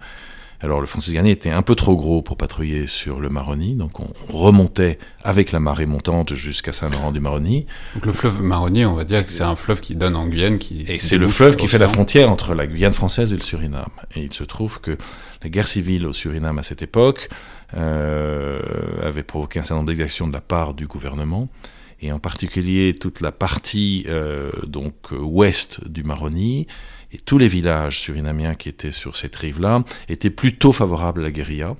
Alors 0.59 0.81
le 0.81 0.87
Francis 0.87 1.13
Garnier 1.13 1.31
était 1.31 1.51
un 1.51 1.61
peu 1.61 1.75
trop 1.75 1.95
gros 1.95 2.23
pour 2.23 2.35
patrouiller 2.35 2.87
sur 2.87 3.19
le 3.19 3.29
Maroni, 3.29 3.75
donc 3.75 3.99
on 3.99 4.07
remontait 4.29 4.97
avec 5.23 5.51
la 5.51 5.59
marée 5.59 5.85
montante 5.85 6.33
jusqu'à 6.33 6.73
Saint-Laurent-du-Maroni. 6.73 7.67
Donc 7.93 8.07
le 8.07 8.13
fleuve 8.13 8.41
Maroni, 8.41 8.83
on 8.83 8.95
va 8.95 9.03
dire 9.03 9.23
que 9.23 9.31
c'est 9.31 9.43
un 9.43 9.55
fleuve 9.55 9.79
qui 9.79 9.95
donne 9.95 10.15
en 10.15 10.25
Guyane. 10.25 10.57
Qui, 10.57 10.83
et 10.87 10.97
c'est 10.97 11.19
le 11.19 11.27
fleuve 11.27 11.57
qui 11.57 11.67
fait 11.67 11.77
la 11.77 11.87
frontière 11.87 12.31
entre 12.31 12.55
la 12.55 12.65
Guyane 12.65 12.93
française 12.93 13.33
et 13.33 13.35
le 13.35 13.43
Suriname. 13.43 13.85
Et 14.15 14.23
il 14.23 14.33
se 14.33 14.43
trouve 14.43 14.81
que 14.81 14.97
la 15.43 15.49
guerre 15.49 15.67
civile 15.67 16.07
au 16.07 16.13
Suriname 16.13 16.57
à 16.57 16.63
cette 16.63 16.81
époque 16.81 17.29
avait 17.73 19.23
provoqué 19.23 19.59
un 19.59 19.63
certain 19.63 19.75
nombre 19.75 19.87
d'exactions 19.87 20.27
de 20.27 20.33
la 20.33 20.41
part 20.41 20.73
du 20.73 20.87
gouvernement 20.87 21.49
et 22.01 22.11
en 22.11 22.19
particulier 22.19 22.95
toute 22.99 23.21
la 23.21 23.31
partie 23.31 24.05
euh, 24.07 24.51
donc 24.65 25.11
ouest 25.11 25.87
du 25.87 26.03
Maroni 26.03 26.67
et 27.11 27.17
tous 27.17 27.37
les 27.37 27.47
villages 27.47 27.99
surinamiens 27.99 28.55
qui 28.55 28.69
étaient 28.69 28.91
sur 28.91 29.15
cette 29.15 29.35
rive-là 29.35 29.83
étaient 30.09 30.29
plutôt 30.29 30.71
favorables 30.71 31.21
à 31.21 31.23
la 31.23 31.31
guérilla. 31.31 31.75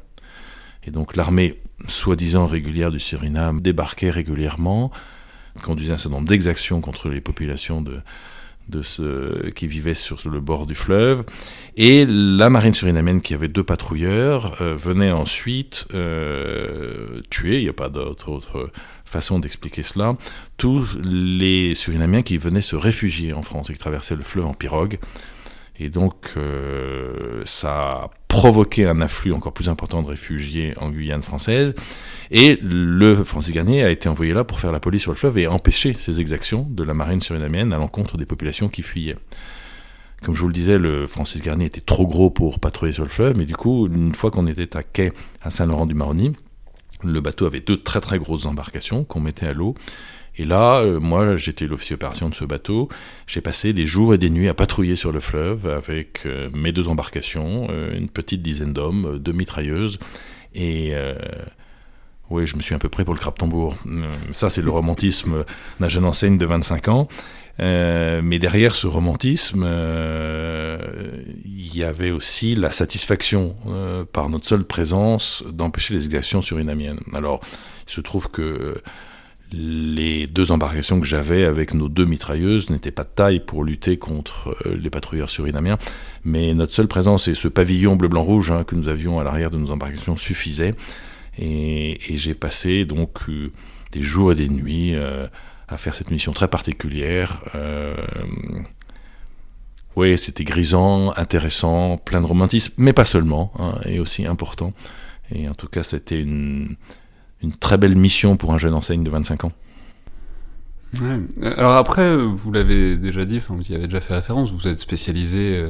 Et 0.83 0.91
donc 0.91 1.15
l'armée 1.15 1.59
soi-disant 1.87 2.45
régulière 2.45 2.91
du 2.91 2.99
Suriname 2.99 3.61
débarquait 3.61 4.09
régulièrement, 4.09 4.89
conduisait 5.61 5.93
un 5.93 5.97
certain 5.97 6.15
nombre 6.15 6.29
d'exactions 6.29 6.81
contre 6.81 7.09
les 7.09 7.21
populations 7.21 7.81
de, 7.81 7.99
de 8.69 8.81
ceux 8.81 9.51
qui 9.55 9.67
vivaient 9.67 9.93
sur 9.93 10.19
le 10.29 10.39
bord 10.39 10.67
du 10.67 10.75
fleuve. 10.75 11.23
Et 11.75 12.05
la 12.07 12.49
marine 12.49 12.73
surinamienne, 12.73 13.21
qui 13.21 13.33
avait 13.33 13.47
deux 13.47 13.63
patrouilleurs, 13.63 14.61
euh, 14.61 14.75
venait 14.75 15.11
ensuite 15.11 15.87
euh, 15.93 17.21
tuer, 17.29 17.57
il 17.57 17.63
n'y 17.63 17.69
a 17.69 17.73
pas 17.73 17.89
d'autre 17.89 18.29
autre 18.29 18.71
façon 19.05 19.39
d'expliquer 19.39 19.83
cela, 19.83 20.15
tous 20.57 20.97
les 21.01 21.75
Surinamiens 21.75 22.23
qui 22.23 22.37
venaient 22.37 22.61
se 22.61 22.75
réfugier 22.75 23.33
en 23.33 23.41
France 23.41 23.69
et 23.69 23.73
qui 23.73 23.79
traversaient 23.79 24.15
le 24.15 24.23
fleuve 24.23 24.47
en 24.47 24.53
pirogue. 24.53 24.99
Et 25.79 25.89
donc, 25.89 26.33
euh, 26.37 27.41
ça 27.45 27.71
a 27.71 28.09
provoqué 28.27 28.85
un 28.85 29.01
afflux 29.01 29.31
encore 29.31 29.53
plus 29.53 29.69
important 29.69 30.01
de 30.01 30.07
réfugiés 30.07 30.73
en 30.79 30.89
Guyane 30.89 31.21
française. 31.21 31.75
Et 32.31 32.59
le 32.61 33.15
Francis 33.23 33.53
Garnier 33.53 33.83
a 33.83 33.89
été 33.89 34.09
envoyé 34.09 34.33
là 34.33 34.43
pour 34.43 34.59
faire 34.59 34.71
la 34.71 34.79
police 34.79 35.03
sur 35.03 35.11
le 35.11 35.17
fleuve 35.17 35.37
et 35.37 35.47
empêcher 35.47 35.95
ces 35.97 36.19
exactions 36.19 36.67
de 36.69 36.83
la 36.83 36.93
marine 36.93 37.21
surinamienne 37.21 37.73
à 37.73 37.77
l'encontre 37.77 38.17
des 38.17 38.25
populations 38.25 38.69
qui 38.69 38.81
fuyaient. 38.81 39.17
Comme 40.23 40.35
je 40.35 40.41
vous 40.41 40.47
le 40.47 40.53
disais, 40.53 40.79
le 40.79 41.05
Francis 41.05 41.41
Garnier 41.41 41.67
était 41.67 41.81
trop 41.81 42.07
gros 42.07 42.31
pour 42.31 42.59
patrouiller 42.59 42.93
sur 42.93 43.03
le 43.03 43.09
fleuve, 43.09 43.37
mais 43.37 43.45
du 43.45 43.55
coup, 43.55 43.87
une 43.87 44.15
fois 44.15 44.31
qu'on 44.31 44.47
était 44.47 44.75
à 44.75 44.83
quai 44.83 45.13
à 45.41 45.51
Saint-Laurent-du-Maroni, 45.51 46.33
le 47.03 47.21
bateau 47.21 47.45
avait 47.45 47.59
deux 47.59 47.77
très 47.77 47.99
très 48.01 48.17
grosses 48.17 48.47
embarcations 48.47 49.03
qu'on 49.03 49.19
mettait 49.19 49.45
à 49.45 49.53
l'eau 49.53 49.75
et 50.37 50.43
là, 50.43 50.81
euh, 50.81 50.99
moi, 50.99 51.35
j'étais 51.37 51.65
l'officier 51.65 51.95
opération 51.95 52.29
de 52.29 52.35
ce 52.35 52.45
bateau. 52.45 52.89
J'ai 53.25 53.41
passé 53.41 53.73
des 53.73 53.85
jours 53.85 54.13
et 54.13 54.17
des 54.17 54.29
nuits 54.29 54.47
à 54.47 54.53
patrouiller 54.53 54.95
sur 54.95 55.11
le 55.11 55.19
fleuve 55.19 55.67
avec 55.67 56.25
euh, 56.25 56.49
mes 56.53 56.71
deux 56.71 56.87
embarcations, 56.87 57.67
euh, 57.71 57.97
une 57.97 58.09
petite 58.09 58.41
dizaine 58.41 58.73
d'hommes, 58.73 59.17
deux 59.19 59.33
mitrailleuses. 59.33 59.97
Et 60.53 60.93
oui, 62.29 62.47
je 62.47 62.55
me 62.55 62.61
suis 62.61 62.73
un 62.73 62.79
peu 62.79 62.89
prêt 62.89 63.05
pour 63.05 63.13
le 63.13 63.19
crabe-tambour. 63.19 63.75
ça, 64.31 64.49
c'est 64.49 64.63
le 64.63 64.71
romantisme 64.71 65.45
d'un 65.79 65.87
jeune 65.87 66.05
enseigne 66.05 66.39
de 66.39 66.45
25 66.47 66.87
ans. 66.87 67.07
mais 67.59 68.39
derrière 68.39 68.73
ce 68.73 68.87
romantisme, 68.87 69.67
il 71.45 71.77
y 71.77 71.83
avait 71.83 72.09
aussi 72.09 72.55
la 72.55 72.71
satisfaction 72.71 73.55
par 74.13 74.29
notre 74.29 74.47
seule 74.47 74.63
présence 74.63 75.43
d'empêcher 75.47 75.93
les 75.93 76.05
exactions 76.05 76.41
surinamiennes. 76.41 77.01
Alors, 77.13 77.39
il 77.87 77.93
se 77.93 78.01
trouve 78.01 78.31
que 78.31 78.81
les 79.51 80.27
deux 80.27 80.51
embarcations 80.51 80.99
que 80.99 81.05
j'avais 81.05 81.45
avec 81.45 81.73
nos 81.73 81.87
deux 81.87 82.05
mitrailleuses 82.05 82.69
n'étaient 82.69 82.91
pas 82.91 83.03
de 83.03 83.09
taille 83.09 83.39
pour 83.39 83.63
lutter 83.63 83.97
contre 83.97 84.57
euh, 84.65 84.75
les 84.75 84.89
patrouilleurs 84.89 85.29
surinamiens, 85.29 85.77
mais 86.23 86.53
notre 86.53 86.73
seule 86.73 86.87
présence 86.87 87.27
et 87.27 87.35
ce 87.35 87.47
pavillon 87.47 87.95
bleu-blanc-rouge 87.95 88.51
hein, 88.51 88.63
que 88.65 88.75
nous 88.75 88.89
avions 88.89 89.19
à 89.19 89.23
l'arrière 89.23 89.51
de 89.51 89.57
nos 89.57 89.71
embarcations 89.71 90.17
suffisait. 90.17 90.75
Et, 91.39 91.97
j'ai 92.09 92.33
passé 92.33 92.85
donc 92.85 93.29
euh, 93.29 93.51
des 93.91 94.01
jours 94.01 94.31
et 94.31 94.35
des 94.35 94.49
nuits 94.49 94.95
euh, 94.95 95.27
à 95.67 95.77
faire 95.77 95.95
cette 95.95 96.11
mission 96.11 96.33
très 96.33 96.47
particulière. 96.47 97.41
oui, 99.95 100.17
c'était 100.17 100.43
grisant, 100.43 101.13
intéressant, 101.15 101.97
plein 101.97 102.21
de 102.21 102.25
romantisme, 102.25 102.73
mais 102.77 102.93
pas 102.93 103.05
seulement, 103.05 103.53
hein, 103.59 103.79
et 103.85 103.99
aussi 103.99 104.25
important. 104.25 104.73
Et 105.31 105.49
en 105.49 105.53
tout 105.53 105.67
cas, 105.67 105.83
c'était 105.83 106.21
une, 106.21 106.77
une 107.41 107.53
très 107.53 107.77
belle 107.77 107.95
mission 107.95 108.37
pour 108.37 108.53
un 108.53 108.57
jeune 108.57 108.73
enseigne 108.73 109.03
de 109.03 109.09
25 109.09 109.45
ans. 109.45 109.51
Ouais. 111.01 111.19
Alors 111.57 111.73
après, 111.73 112.15
vous 112.15 112.51
l'avez 112.51 112.97
déjà 112.97 113.25
dit, 113.25 113.39
vous 113.47 113.61
y 113.71 113.75
avez 113.75 113.85
déjà 113.85 113.99
fait 113.99 114.15
référence, 114.15 114.51
vous 114.51 114.67
êtes 114.67 114.79
spécialisé 114.79 115.57
euh, 115.57 115.69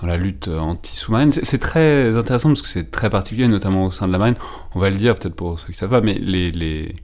dans 0.00 0.06
la 0.06 0.16
lutte 0.16 0.48
anti-sous-marine. 0.48 1.32
C'est 1.32 1.58
très 1.58 2.16
intéressant 2.16 2.50
parce 2.50 2.62
que 2.62 2.68
c'est 2.68 2.90
très 2.90 3.08
particulier, 3.08 3.48
notamment 3.48 3.86
au 3.86 3.90
sein 3.90 4.06
de 4.06 4.12
la 4.12 4.18
marine. 4.18 4.34
On 4.74 4.80
va 4.80 4.90
le 4.90 4.96
dire 4.96 5.16
peut-être 5.16 5.34
pour 5.34 5.58
ceux 5.58 5.68
qui 5.68 5.74
savent 5.74 5.90
pas, 5.90 6.00
mais 6.00 6.14
les, 6.14 6.50
les... 6.50 6.94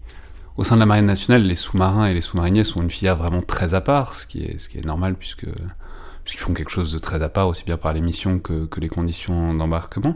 au 0.57 0.65
sein 0.65 0.77
de 0.77 0.81
la 0.81 0.87
marine 0.87 1.07
nationale, 1.07 1.43
les 1.43 1.57
sous-marins 1.57 2.07
et 2.07 2.15
les 2.15 2.21
sous-mariniers 2.21 2.65
sont 2.65 2.83
une 2.83 2.91
filière 2.91 3.17
vraiment 3.17 3.41
très 3.41 3.75
à 3.75 3.81
part, 3.81 4.15
ce 4.15 4.27
qui 4.27 4.45
est, 4.45 4.59
ce 4.59 4.69
qui 4.69 4.79
est 4.79 4.85
normal 4.85 5.15
puisque 5.15 5.47
puisqu'ils 6.25 6.45
font 6.45 6.53
quelque 6.53 6.71
chose 6.71 6.93
de 6.93 6.99
très 6.99 7.23
à 7.23 7.31
part, 7.31 7.49
aussi 7.49 7.65
bien 7.65 7.79
par 7.79 7.95
les 7.95 8.03
missions 8.03 8.39
que, 8.39 8.67
que 8.67 8.81
les 8.81 8.91
conditions 8.91 9.55
d'embarquement. 9.55 10.15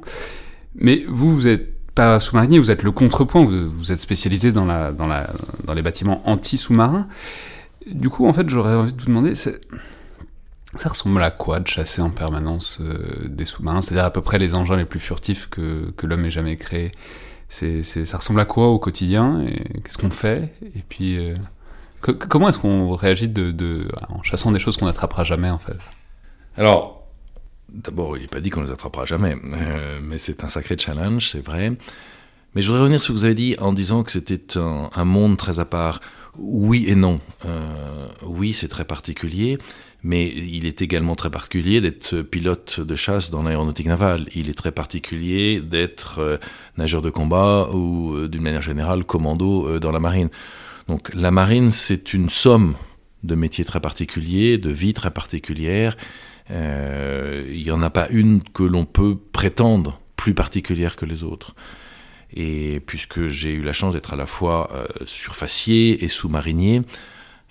Mais 0.75 1.05
vous, 1.09 1.35
vous 1.35 1.49
êtes 1.49 1.75
pas 1.95 2.21
sous-marinier, 2.21 2.59
vous 2.59 2.71
êtes 2.71 2.83
le 2.83 2.93
contrepoint, 2.93 3.45
vous, 3.45 3.93
êtes 3.93 4.01
spécialisé 4.01 4.53
dans, 4.53 4.65
la, 4.65 4.93
dans, 4.93 5.07
la, 5.07 5.31
dans 5.65 5.75
les 5.75 5.83
bâtiments 5.83 6.23
anti-sous-marins. 6.29 7.07
Du 7.91 8.09
coup, 8.09 8.27
en 8.27 8.33
fait, 8.33 8.49
j'aurais 8.49 8.75
envie 8.75 8.93
de 8.93 9.01
vous 9.01 9.07
demander, 9.07 9.35
ça 9.35 9.51
ressemble 10.85 11.23
à 11.23 11.31
quoi 11.31 11.61
de 11.61 11.67
chasser 11.67 12.01
en 12.01 12.11
permanence 12.11 12.79
euh, 12.81 13.29
des 13.29 13.45
sous-marins? 13.45 13.83
C'est-à-dire 13.83 14.07
à 14.07 14.13
peu 14.13 14.23
près 14.23 14.39
les 14.39 14.55
engins 14.55 14.77
les 14.77 14.85
plus 14.85 15.01
furtifs 15.01 15.49
que, 15.49 15.91
que 15.97 16.07
l'homme 16.07 16.25
ait 16.25 16.31
jamais 16.31 16.57
créés. 16.57 16.93
Ça 17.49 18.17
ressemble 18.17 18.41
à 18.41 18.47
quoi 18.47 18.69
au 18.69 18.79
quotidien? 18.79 19.45
Qu'est-ce 19.85 19.99
qu'on 19.99 20.11
fait? 20.11 20.55
Et 20.75 20.83
puis, 20.89 21.19
euh, 21.19 21.35
comment 22.01 22.49
est-ce 22.49 22.59
qu'on 22.59 22.95
réagit 22.97 23.29
de, 23.29 23.51
de, 23.51 23.89
en 24.09 24.23
chassant 24.23 24.53
des 24.53 24.59
choses 24.59 24.79
qu'on 24.79 24.87
n'attrapera 24.87 25.25
jamais, 25.25 25.51
en 25.51 25.59
fait? 25.59 25.77
Alors, 26.57 27.02
D'abord, 27.73 28.19
il 28.19 28.23
n'est 28.23 28.29
pas 28.29 28.41
dit 28.41 28.51
qu'on 28.51 28.63
les 28.63 28.71
attrapera 28.71 29.07
jamais, 29.07 29.35
euh, 29.55 29.99
mais 30.03 30.19
c'est 30.19 30.45
un 30.45 30.51
sacré 30.51 30.77
challenge, 30.79 31.31
c'est 31.31 31.45
vrai. 31.45 31.73
Mais 32.55 32.61
je 32.61 32.67
voudrais 32.67 32.83
revenir 32.83 33.01
sur 33.01 33.07
ce 33.07 33.13
que 33.13 33.19
vous 33.19 33.25
avez 33.25 33.35
dit 33.35 33.57
en 33.59 33.73
disant 33.73 34.03
que 34.03 34.11
c'était 34.11 34.59
un, 34.59 35.05
monde 35.05 35.39
très 35.39 35.59
à 35.59 35.65
part. 35.65 36.01
Oui 36.37 36.85
et 36.87 36.95
non. 36.95 37.19
Euh, 37.47 38.09
oui, 38.27 38.53
c'est 38.53 38.69
très 38.69 38.85
particulier, 38.85 39.57
mais 40.03 40.29
il 40.29 40.67
est 40.67 40.83
également 40.83 41.15
très 41.15 41.31
particulier 41.31 41.81
d'être 41.81 42.21
pilote 42.21 42.81
de 42.81 42.95
chasse 42.95 43.31
dans 43.31 43.43
l'aéronautique 43.43 43.87
navale. 43.87 44.29
Il 44.35 44.51
est 44.51 44.55
très 44.55 44.73
particulier 44.73 45.63
d'être 45.63 46.19
euh, 46.19 46.37
nageur 46.77 47.01
de 47.01 47.09
combat 47.09 47.71
ou, 47.73 48.29
d'une 48.29 48.43
manière 48.43 48.63
générale, 48.63 49.05
commando 49.05 49.79
dans 49.79 49.93
la 49.93 50.01
marine. 50.01 50.29
Donc 50.89 51.11
la 51.15 51.31
marine, 51.31 51.71
c'est 51.71 52.13
une 52.13 52.29
somme 52.29 52.75
de 53.23 53.35
métiers 53.35 53.65
très 53.65 53.81
particuliers, 53.81 54.59
de 54.59 54.69
vies 54.69 54.93
très 54.93 55.11
particulières 55.11 55.97
il 56.51 57.63
n'y 57.63 57.71
en 57.71 57.83
a 57.83 57.91
pas 57.91 58.09
une 58.11 58.43
que 58.43 58.63
l'on 58.63 58.85
peut 58.85 59.17
prétendre 59.33 60.01
plus 60.17 60.35
particulière 60.35 60.97
que 60.97 61.05
les 61.05 61.25
autres. 61.25 61.55
Et 62.35 62.81
puisque 62.87 63.29
j'ai 63.29 63.53
eu 63.53 63.63
la 63.63 63.73
chance 63.73 63.95
d'être 63.95 64.13
à 64.13 64.17
la 64.17 64.27
fois 64.27 64.71
euh, 64.73 64.87
surfacier 65.05 66.05
et 66.05 66.09
sous-marinier, 66.09 66.83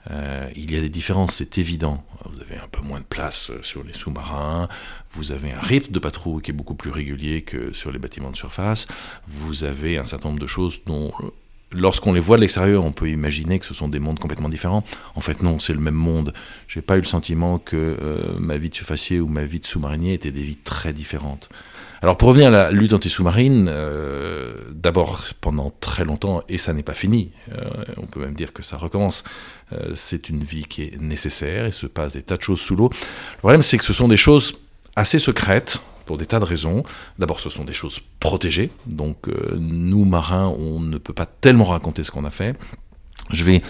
euh, 0.09 0.49
il 0.55 0.71
y 0.71 0.77
a 0.77 0.81
des 0.81 0.89
différences, 0.89 1.35
c'est 1.35 1.57
évident. 1.57 2.03
Vous 2.25 2.39
avez 2.39 2.55
un 2.57 2.67
peu 2.67 2.81
moins 2.81 2.99
de 2.99 3.05
place 3.05 3.51
sur 3.61 3.83
les 3.83 3.93
sous-marins, 3.93 4.67
vous 5.11 5.31
avez 5.31 5.51
un 5.51 5.59
rythme 5.59 5.91
de 5.91 5.99
patrouille 5.99 6.41
qui 6.41 6.51
est 6.51 6.53
beaucoup 6.53 6.75
plus 6.75 6.91
régulier 6.91 7.41
que 7.41 7.73
sur 7.73 7.91
les 7.91 7.99
bâtiments 7.99 8.31
de 8.31 8.35
surface, 8.35 8.87
vous 9.27 9.63
avez 9.63 9.97
un 9.97 10.05
certain 10.05 10.29
nombre 10.29 10.41
de 10.41 10.47
choses 10.47 10.81
dont 10.85 11.11
lorsqu'on 11.73 12.13
les 12.13 12.19
voit 12.19 12.37
de 12.37 12.41
l'extérieur, 12.41 12.85
on 12.85 12.91
peut 12.91 13.09
imaginer 13.09 13.59
que 13.59 13.65
ce 13.65 13.73
sont 13.73 13.87
des 13.87 13.99
mondes 13.99 14.19
complètement 14.19 14.49
différents. 14.49 14.83
En 15.15 15.21
fait, 15.21 15.41
non, 15.41 15.59
c'est 15.59 15.73
le 15.73 15.79
même 15.79 15.95
monde. 15.95 16.33
J'ai 16.67 16.81
pas 16.81 16.95
eu 16.95 17.01
le 17.01 17.05
sentiment 17.05 17.59
que 17.59 17.75
euh, 17.75 18.37
ma 18.39 18.57
vie 18.57 18.69
de 18.69 18.75
surfacier 18.75 19.19
ou 19.19 19.27
ma 19.27 19.43
vie 19.43 19.59
de 19.59 19.65
sous-marinier 19.65 20.13
étaient 20.13 20.31
des 20.31 20.43
vies 20.43 20.57
très 20.57 20.93
différentes. 20.93 21.49
Alors 22.01 22.17
pour 22.17 22.29
revenir 22.29 22.47
à 22.47 22.51
la 22.51 22.71
lutte 22.71 22.93
anti-sous-marine, 22.93 23.67
euh, 23.69 24.53
d'abord 24.71 25.23
pendant 25.39 25.71
très 25.81 26.03
longtemps, 26.03 26.41
et 26.49 26.57
ça 26.57 26.73
n'est 26.73 26.81
pas 26.81 26.95
fini, 26.95 27.31
euh, 27.51 27.69
on 27.97 28.07
peut 28.07 28.19
même 28.19 28.33
dire 28.33 28.53
que 28.53 28.63
ça 28.63 28.75
recommence, 28.77 29.23
c'est 29.93 30.27
une 30.27 30.43
vie 30.43 30.65
qui 30.65 30.81
est 30.81 30.99
nécessaire, 30.99 31.67
il 31.67 31.73
se 31.73 31.85
passe 31.85 32.13
des 32.13 32.23
tas 32.23 32.37
de 32.37 32.41
choses 32.41 32.59
sous 32.59 32.75
l'eau. 32.75 32.89
Le 33.33 33.37
problème 33.37 33.61
c'est 33.61 33.77
que 33.77 33.85
ce 33.85 33.93
sont 33.93 34.07
des 34.07 34.17
choses 34.17 34.55
assez 34.95 35.19
secrètes, 35.19 35.79
pour 36.11 36.17
des 36.17 36.25
tas 36.25 36.41
de 36.41 36.43
raisons. 36.43 36.83
D'abord, 37.19 37.39
ce 37.39 37.49
sont 37.49 37.63
des 37.63 37.73
choses 37.73 38.01
protégées, 38.19 38.69
donc 38.85 39.29
euh, 39.29 39.55
nous, 39.57 40.03
marins, 40.03 40.53
on 40.59 40.81
ne 40.81 40.97
peut 40.97 41.13
pas 41.13 41.25
tellement 41.25 41.63
raconter 41.63 42.03
ce 42.03 42.11
qu'on 42.11 42.25
a 42.25 42.29
fait. 42.29 42.57
Je 43.29 43.45
vais, 43.45 43.61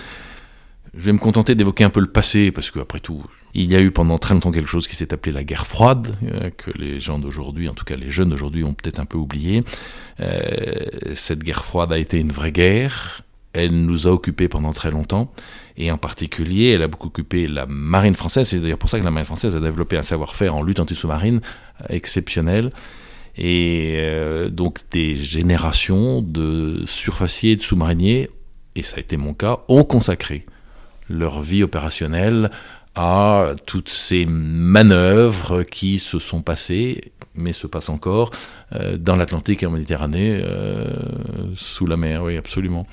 je 0.95 1.01
vais 1.01 1.13
me 1.13 1.19
contenter 1.19 1.53
d'évoquer 1.53 1.83
un 1.83 1.91
peu 1.91 1.99
le 1.99 2.07
passé, 2.07 2.51
parce 2.51 2.71
qu'après 2.71 2.99
tout, 2.99 3.23
il 3.53 3.71
y 3.71 3.75
a 3.75 3.79
eu 3.79 3.91
pendant 3.91 4.17
très 4.17 4.33
longtemps 4.33 4.49
quelque 4.49 4.67
chose 4.67 4.87
qui 4.87 4.95
s'est 4.95 5.13
appelé 5.13 5.31
la 5.31 5.43
guerre 5.43 5.67
froide, 5.67 6.17
euh, 6.23 6.49
que 6.49 6.71
les 6.71 6.99
gens 6.99 7.19
d'aujourd'hui, 7.19 7.69
en 7.69 7.75
tout 7.75 7.85
cas 7.85 7.95
les 7.95 8.09
jeunes 8.09 8.29
d'aujourd'hui, 8.29 8.63
ont 8.63 8.73
peut-être 8.73 8.99
un 8.99 9.05
peu 9.05 9.19
oublié. 9.19 9.63
Euh, 10.19 10.39
cette 11.13 11.43
guerre 11.43 11.63
froide 11.63 11.93
a 11.93 11.99
été 11.99 12.19
une 12.19 12.31
vraie 12.31 12.51
guerre, 12.51 13.21
elle 13.53 13.85
nous 13.85 14.07
a 14.07 14.09
occupés 14.09 14.47
pendant 14.47 14.73
très 14.73 14.89
longtemps, 14.89 15.31
et 15.77 15.91
en 15.91 15.97
particulier, 15.97 16.71
elle 16.71 16.83
a 16.83 16.87
beaucoup 16.87 17.07
occupé 17.07 17.47
la 17.47 17.65
marine 17.65 18.15
française. 18.15 18.47
C'est 18.47 18.59
d'ailleurs 18.59 18.77
pour 18.77 18.89
ça 18.89 18.99
que 18.99 19.03
la 19.03 19.11
marine 19.11 19.25
française 19.25 19.55
a 19.55 19.59
développé 19.59 19.97
un 19.97 20.03
savoir-faire 20.03 20.55
en 20.55 20.63
lutte 20.63 20.79
anti-sous-marine 20.79 21.41
euh, 21.81 21.85
exceptionnel. 21.89 22.71
Et 23.37 23.95
euh, 23.97 24.49
donc 24.49 24.79
des 24.91 25.15
générations 25.17 26.21
de 26.21 26.83
surfaciers 26.85 27.53
et 27.53 27.55
de 27.55 27.61
sous-mariniers, 27.61 28.29
et 28.75 28.83
ça 28.83 28.97
a 28.97 28.99
été 28.99 29.17
mon 29.17 29.33
cas, 29.33 29.59
ont 29.69 29.83
consacré 29.83 30.45
leur 31.09 31.41
vie 31.41 31.63
opérationnelle 31.63 32.51
à 32.93 33.51
toutes 33.65 33.89
ces 33.89 34.25
manœuvres 34.25 35.63
qui 35.63 35.97
se 35.97 36.19
sont 36.19 36.41
passées, 36.41 37.13
mais 37.35 37.53
se 37.53 37.67
passent 37.67 37.89
encore, 37.89 38.31
euh, 38.75 38.97
dans 38.97 39.15
l'Atlantique 39.15 39.63
et 39.63 39.65
en 39.65 39.71
Méditerranée, 39.71 40.43
sous 41.55 41.85
la 41.85 41.95
mer, 41.95 42.23
oui, 42.23 42.35
absolument. 42.35 42.85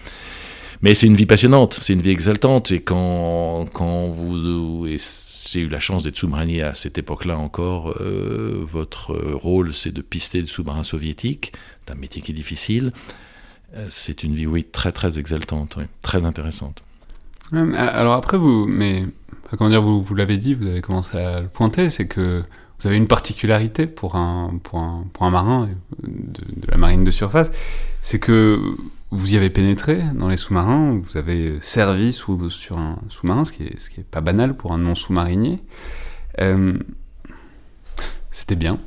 Mais 0.83 0.95
c'est 0.95 1.07
une 1.07 1.17
vie 1.17 1.27
passionnante, 1.27 1.79
c'est 1.83 1.93
une 1.93 2.03
vie 2.03 2.11
exaltante. 2.11 2.71
Et 2.71 2.81
quand, 2.81 3.67
quand 3.73 4.09
vous. 4.09 4.87
j'ai 4.87 5.61
eu 5.61 5.69
la 5.69 5.81
chance 5.81 6.05
d'être 6.05 6.17
sous-marinier 6.17 6.63
à 6.63 6.75
cette 6.75 6.99
époque-là 6.99 7.39
encore, 7.39 7.95
euh, 8.01 8.65
votre 8.69 9.15
rôle 9.17 9.75
c'est 9.75 9.93
de 9.93 10.03
pister 10.03 10.43
des 10.43 10.49
sous-marins 10.49 10.83
soviétiques, 10.83 11.53
c'est 11.87 11.93
un 11.93 11.97
métier 11.97 12.23
qui 12.23 12.33
est 12.33 12.35
difficile. 12.35 12.93
Euh, 13.75 13.87
c'est 13.91 14.23
une 14.23 14.35
vie, 14.35 14.47
oui, 14.47 14.65
très 14.65 14.93
très 14.93 15.19
exaltante, 15.19 15.79
très 16.03 16.25
intéressante. 16.25 16.83
Alors 17.53 18.15
après, 18.15 18.37
vous, 18.37 18.67
mais 18.67 19.05
comment 19.57 19.71
dire, 19.71 19.83
vous, 19.83 20.03
vous 20.03 20.15
l'avez 20.15 20.37
dit, 20.37 20.55
vous 20.55 20.67
avez 20.67 20.81
commencé 20.81 21.17
à 21.17 21.41
le 21.41 21.49
pointer, 21.49 21.91
c'est 21.91 22.07
que 22.07 22.45
vous 22.81 22.87
avez 22.87 22.97
une 22.97 23.07
particularité 23.07 23.87
pour 23.87 24.17
un, 24.17 24.59
pour 24.63 24.79
un, 24.79 25.05
pour 25.13 25.25
un 25.25 25.31
marin 25.31 25.69
de, 26.03 26.43
la 26.71 26.77
marine 26.77 27.05
de 27.05 27.11
surface, 27.11 27.51
c'est 28.03 28.21
que 28.21 28.77
vous 29.11 29.35
y 29.35 29.37
avez 29.37 29.51
pénétré 29.51 30.03
dans 30.15 30.29
les 30.29 30.37
sous-marins, 30.37 30.99
vous 31.03 31.17
avez 31.17 31.61
servi 31.61 32.13
sur 32.13 32.79
un 32.79 32.99
sous-marin, 33.09 33.45
ce 33.45 33.53
qui 33.53 33.65
est, 33.65 33.79
ce 33.79 33.91
qui 33.91 34.01
est 34.01 34.05
pas 34.05 34.21
banal 34.21 34.55
pour 34.55 34.73
un 34.73 34.79
non-sous-marinier. 34.79 35.61
Euh, 36.41 36.75
c'était 38.31 38.57
bien. 38.57 38.79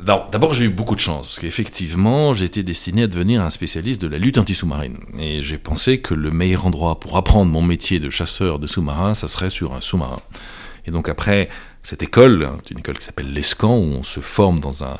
D'abord, 0.00 0.52
j'ai 0.52 0.64
eu 0.64 0.68
beaucoup 0.68 0.96
de 0.96 1.00
chance, 1.00 1.28
parce 1.28 1.38
qu'effectivement, 1.38 2.34
j'étais 2.34 2.64
destiné 2.64 3.04
à 3.04 3.06
devenir 3.06 3.40
un 3.40 3.50
spécialiste 3.50 4.02
de 4.02 4.08
la 4.08 4.18
lutte 4.18 4.36
anti-sous-marine. 4.36 4.98
Et 5.18 5.42
j'ai 5.42 5.58
pensé 5.58 6.00
que 6.00 6.12
le 6.12 6.32
meilleur 6.32 6.66
endroit 6.66 6.98
pour 6.98 7.16
apprendre 7.16 7.52
mon 7.52 7.62
métier 7.62 8.00
de 8.00 8.10
chasseur 8.10 8.58
de 8.58 8.66
sous-marin, 8.66 9.14
ça 9.14 9.28
serait 9.28 9.50
sur 9.50 9.74
un 9.74 9.80
sous-marin. 9.80 10.20
Et 10.86 10.90
donc 10.90 11.08
après 11.08 11.48
cette 11.84 12.02
école, 12.02 12.44
hein, 12.44 12.56
une 12.70 12.80
école 12.80 12.98
qui 12.98 13.04
s'appelle 13.04 13.32
l'ESCAN, 13.32 13.76
où 13.76 13.92
on 13.92 14.02
se 14.02 14.18
forme 14.18 14.58
dans 14.58 14.82
un 14.82 14.98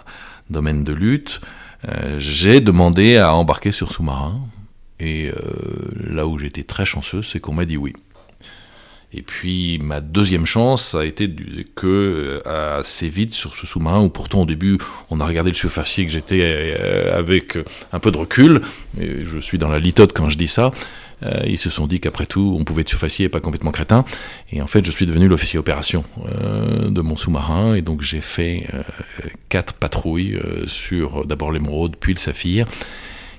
domaine 0.50 0.84
de 0.84 0.92
lutte, 0.92 1.40
euh, 1.88 2.18
j'ai 2.18 2.60
demandé 2.60 3.16
à 3.16 3.34
embarquer 3.34 3.72
sur 3.72 3.92
sous-marin. 3.92 4.40
Et 5.00 5.30
euh, 5.30 5.32
là 6.10 6.26
où 6.26 6.38
j'étais 6.38 6.62
très 6.62 6.84
chanceux, 6.84 7.22
c'est 7.22 7.40
qu'on 7.40 7.54
m'a 7.54 7.64
dit 7.64 7.76
oui. 7.76 7.92
Et 9.14 9.20
puis 9.20 9.78
ma 9.78 10.00
deuxième 10.00 10.46
chance 10.46 10.94
a 10.94 11.04
été 11.04 11.30
que 11.74 12.40
euh, 12.46 12.78
assez 12.78 13.08
vite 13.08 13.32
sur 13.32 13.54
ce 13.54 13.66
sous-marin 13.66 14.00
où 14.00 14.08
pourtant 14.08 14.42
au 14.42 14.46
début 14.46 14.78
on 15.10 15.20
a 15.20 15.26
regardé 15.26 15.50
le 15.50 15.56
surfacier 15.56 16.06
que 16.06 16.12
j'étais 16.12 16.74
avec 17.12 17.58
un 17.92 17.98
peu 17.98 18.10
de 18.10 18.16
recul, 18.16 18.62
et 18.98 19.24
je 19.26 19.38
suis 19.38 19.58
dans 19.58 19.68
la 19.68 19.80
litote 19.80 20.14
quand 20.14 20.30
je 20.30 20.38
dis 20.38 20.48
ça, 20.48 20.72
euh, 21.24 21.42
ils 21.46 21.58
se 21.58 21.70
sont 21.70 21.86
dit 21.86 22.00
qu'après 22.00 22.26
tout 22.26 22.56
on 22.58 22.64
pouvait 22.64 22.82
être 22.82 22.88
surfacier 22.88 23.26
et 23.26 23.28
pas 23.28 23.40
complètement 23.40 23.72
crétin. 23.72 24.04
Et 24.52 24.62
en 24.62 24.66
fait 24.66 24.84
je 24.84 24.90
suis 24.90 25.06
devenu 25.06 25.28
l'officier 25.28 25.58
opération 25.58 26.04
de 26.88 27.00
mon 27.00 27.16
sous-marin 27.16 27.74
et 27.74 27.82
donc 27.82 28.02
j'ai 28.02 28.20
fait 28.20 28.66
quatre 29.48 29.74
patrouilles 29.74 30.38
sur 30.66 31.26
d'abord 31.26 31.52
l'émeraude 31.52 31.96
puis 31.98 32.14
le 32.14 32.18
saphir 32.18 32.66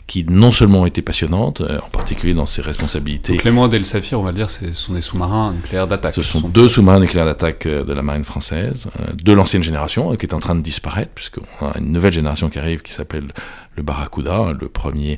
qui 0.07 0.25
non 0.27 0.51
seulement 0.51 0.81
ont 0.81 0.85
été 0.85 1.01
passionnantes, 1.01 1.61
euh, 1.61 1.79
en 1.79 1.89
particulier 1.89 2.33
dans 2.33 2.45
ses 2.45 2.61
responsabilités. 2.61 3.33
Donc 3.33 3.43
l'émeraude 3.45 3.73
et 3.73 3.79
le 3.79 3.85
saphir, 3.85 4.19
on 4.19 4.23
va 4.23 4.33
dire, 4.33 4.49
ce 4.49 4.73
sont 4.73 4.93
des 4.93 5.01
sous-marins 5.01 5.53
nucléaires 5.53 5.87
d'attaque. 5.87 6.13
Ce 6.13 6.21
sont, 6.21 6.41
deux 6.41 6.67
sous-marins 6.67 6.99
nucléaires 6.99 7.25
d'attaque 7.25 7.65
euh, 7.65 7.83
de 7.85 7.93
la 7.93 8.01
marine 8.01 8.25
française, 8.25 8.87
euh, 8.99 9.13
de 9.13 9.31
l'ancienne 9.31 9.63
génération, 9.63 10.13
qui 10.15 10.25
est 10.25 10.33
en 10.33 10.39
train 10.39 10.55
de 10.55 10.61
disparaître, 10.61 11.11
puisqu'on 11.15 11.65
a 11.65 11.77
une 11.79 11.91
nouvelle 11.91 12.11
génération 12.11 12.49
qui 12.49 12.59
arrive 12.59 12.81
qui 12.81 12.91
s'appelle 12.91 13.27
le 13.75 13.83
Barracuda. 13.83 14.53
Le 14.59 14.67
premier 14.67 15.17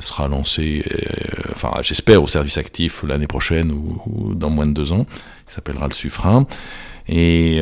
sera 0.00 0.26
lancé, 0.26 0.84
enfin 1.52 1.70
j'espère, 1.82 2.22
au 2.22 2.26
service 2.26 2.56
actif 2.56 3.04
l'année 3.06 3.26
prochaine 3.26 3.70
ou, 3.70 4.34
dans 4.34 4.50
moins 4.50 4.66
de 4.66 4.72
deux 4.72 4.92
ans. 4.92 5.06
Il 5.48 5.52
s'appellera 5.52 5.86
le 5.86 5.92
Suffren. 5.92 6.46
Et 7.08 7.60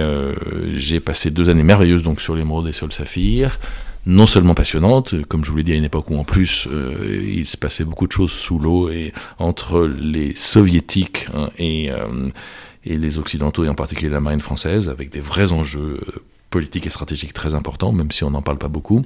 j'ai 0.73 1.00
passé 1.00 1.31
deux 1.31 1.50
années 1.50 1.62
merveilleuses 1.62 2.05
donc 2.05 2.23
sur 2.23 2.35
l'émeraude 2.35 2.69
et 2.69 2.73
sur 2.73 2.87
le 2.87 2.93
saphir 2.93 3.59
non 4.07 4.26
seulement 4.26 4.54
passionnante, 4.54 5.14
comme 5.26 5.45
je 5.45 5.50
vous 5.50 5.59
l'ai 5.59 5.62
dit 5.62 5.73
à 5.73 5.76
une 5.76 5.85
époque 5.85 6.11
où 6.11 6.16
en 6.16 6.25
plus 6.25 6.66
euh, 6.71 7.23
il 7.23 7.47
se 7.47 7.57
passait 7.57 7.85
beaucoup 7.85 8.07
de 8.07 8.12
choses 8.12 8.33
sous 8.33 8.59
l'eau 8.59 8.88
et 8.88 9.12
entre 9.38 9.87
les 9.87 10.35
soviétiques 10.35 11.26
hein, 11.35 11.50
et, 11.59 11.90
euh, 11.90 12.30
et, 12.85 12.97
les 12.97 13.19
occidentaux 13.19 13.64
et 13.64 13.69
en 13.69 13.75
particulier 13.75 14.11
la 14.11 14.21
marine 14.21 14.40
française 14.40 14.88
avec 14.88 15.11
des 15.11 15.21
vrais 15.21 15.52
enjeux 15.52 16.00
euh, 16.09 16.23
politiques 16.49 16.87
et 16.87 16.90
stratégiques 16.90 17.35
très 17.35 17.54
importants, 17.54 17.92
même 17.92 18.11
si 18.11 18.25
on 18.25 18.30
n'en 18.30 18.42
parle 18.42 18.59
pas 18.59 18.69
beaucoup. 18.69 19.02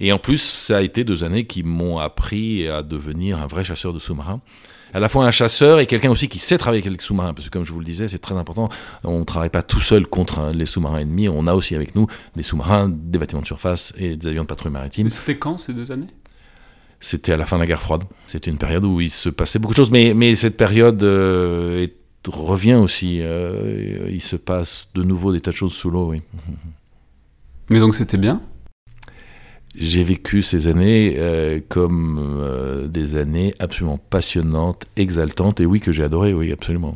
Et 0.00 0.12
en 0.12 0.18
plus, 0.18 0.38
ça 0.38 0.78
a 0.78 0.82
été 0.82 1.04
deux 1.04 1.22
années 1.22 1.46
qui 1.46 1.62
m'ont 1.62 1.98
appris 1.98 2.66
à 2.66 2.82
devenir 2.82 3.40
un 3.40 3.46
vrai 3.46 3.64
chasseur 3.64 3.92
de 3.92 3.98
sous-marins 3.98 4.40
à 4.94 5.00
la 5.00 5.08
fois 5.08 5.26
un 5.26 5.32
chasseur 5.32 5.80
et 5.80 5.86
quelqu'un 5.86 6.10
aussi 6.10 6.28
qui 6.28 6.38
sait 6.38 6.56
travailler 6.56 6.82
avec 6.82 6.98
les 6.98 7.04
sous-marins, 7.04 7.34
parce 7.34 7.48
que 7.48 7.52
comme 7.52 7.64
je 7.64 7.72
vous 7.72 7.80
le 7.80 7.84
disais, 7.84 8.06
c'est 8.06 8.20
très 8.20 8.36
important, 8.36 8.68
on 9.02 9.18
ne 9.18 9.24
travaille 9.24 9.50
pas 9.50 9.62
tout 9.62 9.80
seul 9.80 10.06
contre 10.06 10.52
les 10.54 10.66
sous-marins 10.66 11.00
ennemis, 11.00 11.28
on 11.28 11.48
a 11.48 11.54
aussi 11.54 11.74
avec 11.74 11.96
nous 11.96 12.06
des 12.36 12.44
sous-marins, 12.44 12.88
des 12.88 13.18
bâtiments 13.18 13.42
de 13.42 13.46
surface 13.46 13.92
et 13.98 14.16
des 14.16 14.28
avions 14.28 14.42
de 14.42 14.46
patrouille 14.46 14.72
maritime. 14.72 15.10
c'était 15.10 15.36
quand 15.36 15.58
ces 15.58 15.74
deux 15.74 15.90
années? 15.90 16.06
C'était 17.00 17.32
à 17.32 17.36
la 17.36 17.44
fin 17.44 17.56
de 17.56 17.62
la 17.62 17.66
guerre 17.66 17.82
froide. 17.82 18.04
C'était 18.24 18.50
une 18.50 18.56
période 18.56 18.84
où 18.84 19.00
il 19.00 19.10
se 19.10 19.28
passait 19.28 19.58
beaucoup 19.58 19.74
de 19.74 19.76
choses, 19.76 19.90
mais, 19.90 20.14
mais 20.14 20.36
cette 20.36 20.56
période 20.56 21.02
euh, 21.02 21.86
revient 22.26 22.76
aussi. 22.76 23.18
Euh, 23.20 24.08
il 24.10 24.22
se 24.22 24.36
passe 24.36 24.88
de 24.94 25.02
nouveau 25.02 25.32
des 25.32 25.40
tas 25.40 25.50
de 25.50 25.56
choses 25.56 25.74
sous 25.74 25.90
l'eau, 25.90 26.08
oui. 26.10 26.22
Mais 27.68 27.80
donc 27.80 27.94
c'était 27.94 28.16
bien? 28.16 28.40
J'ai 29.76 30.02
vécu 30.02 30.42
ces 30.42 30.68
années 30.68 31.16
euh, 31.18 31.60
comme 31.68 32.18
euh, 32.40 32.86
des 32.86 33.16
années 33.16 33.54
absolument 33.58 33.98
passionnantes, 34.10 34.86
exaltantes, 34.96 35.60
et 35.60 35.66
oui, 35.66 35.80
que 35.80 35.92
j'ai 35.92 36.04
adoré, 36.04 36.32
oui, 36.32 36.52
absolument. 36.52 36.94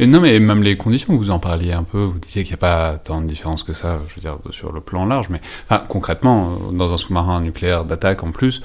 Non, 0.00 0.20
mais 0.20 0.40
même 0.40 0.62
les 0.62 0.76
conditions, 0.76 1.16
vous 1.16 1.30
en 1.30 1.38
parliez 1.38 1.72
un 1.72 1.84
peu, 1.84 2.04
vous 2.04 2.18
disiez 2.18 2.42
qu'il 2.42 2.52
n'y 2.52 2.58
a 2.58 2.58
pas 2.58 2.98
tant 2.98 3.20
de 3.20 3.26
différence 3.26 3.62
que 3.62 3.72
ça, 3.72 4.00
je 4.08 4.14
veux 4.14 4.20
dire, 4.20 4.38
sur 4.50 4.72
le 4.72 4.80
plan 4.80 5.06
large, 5.06 5.28
mais 5.30 5.40
concrètement, 5.88 6.50
euh, 6.50 6.72
dans 6.72 6.92
un 6.92 6.96
sous-marin 6.96 7.40
nucléaire 7.40 7.84
d'attaque 7.84 8.22
en 8.24 8.32
plus, 8.32 8.62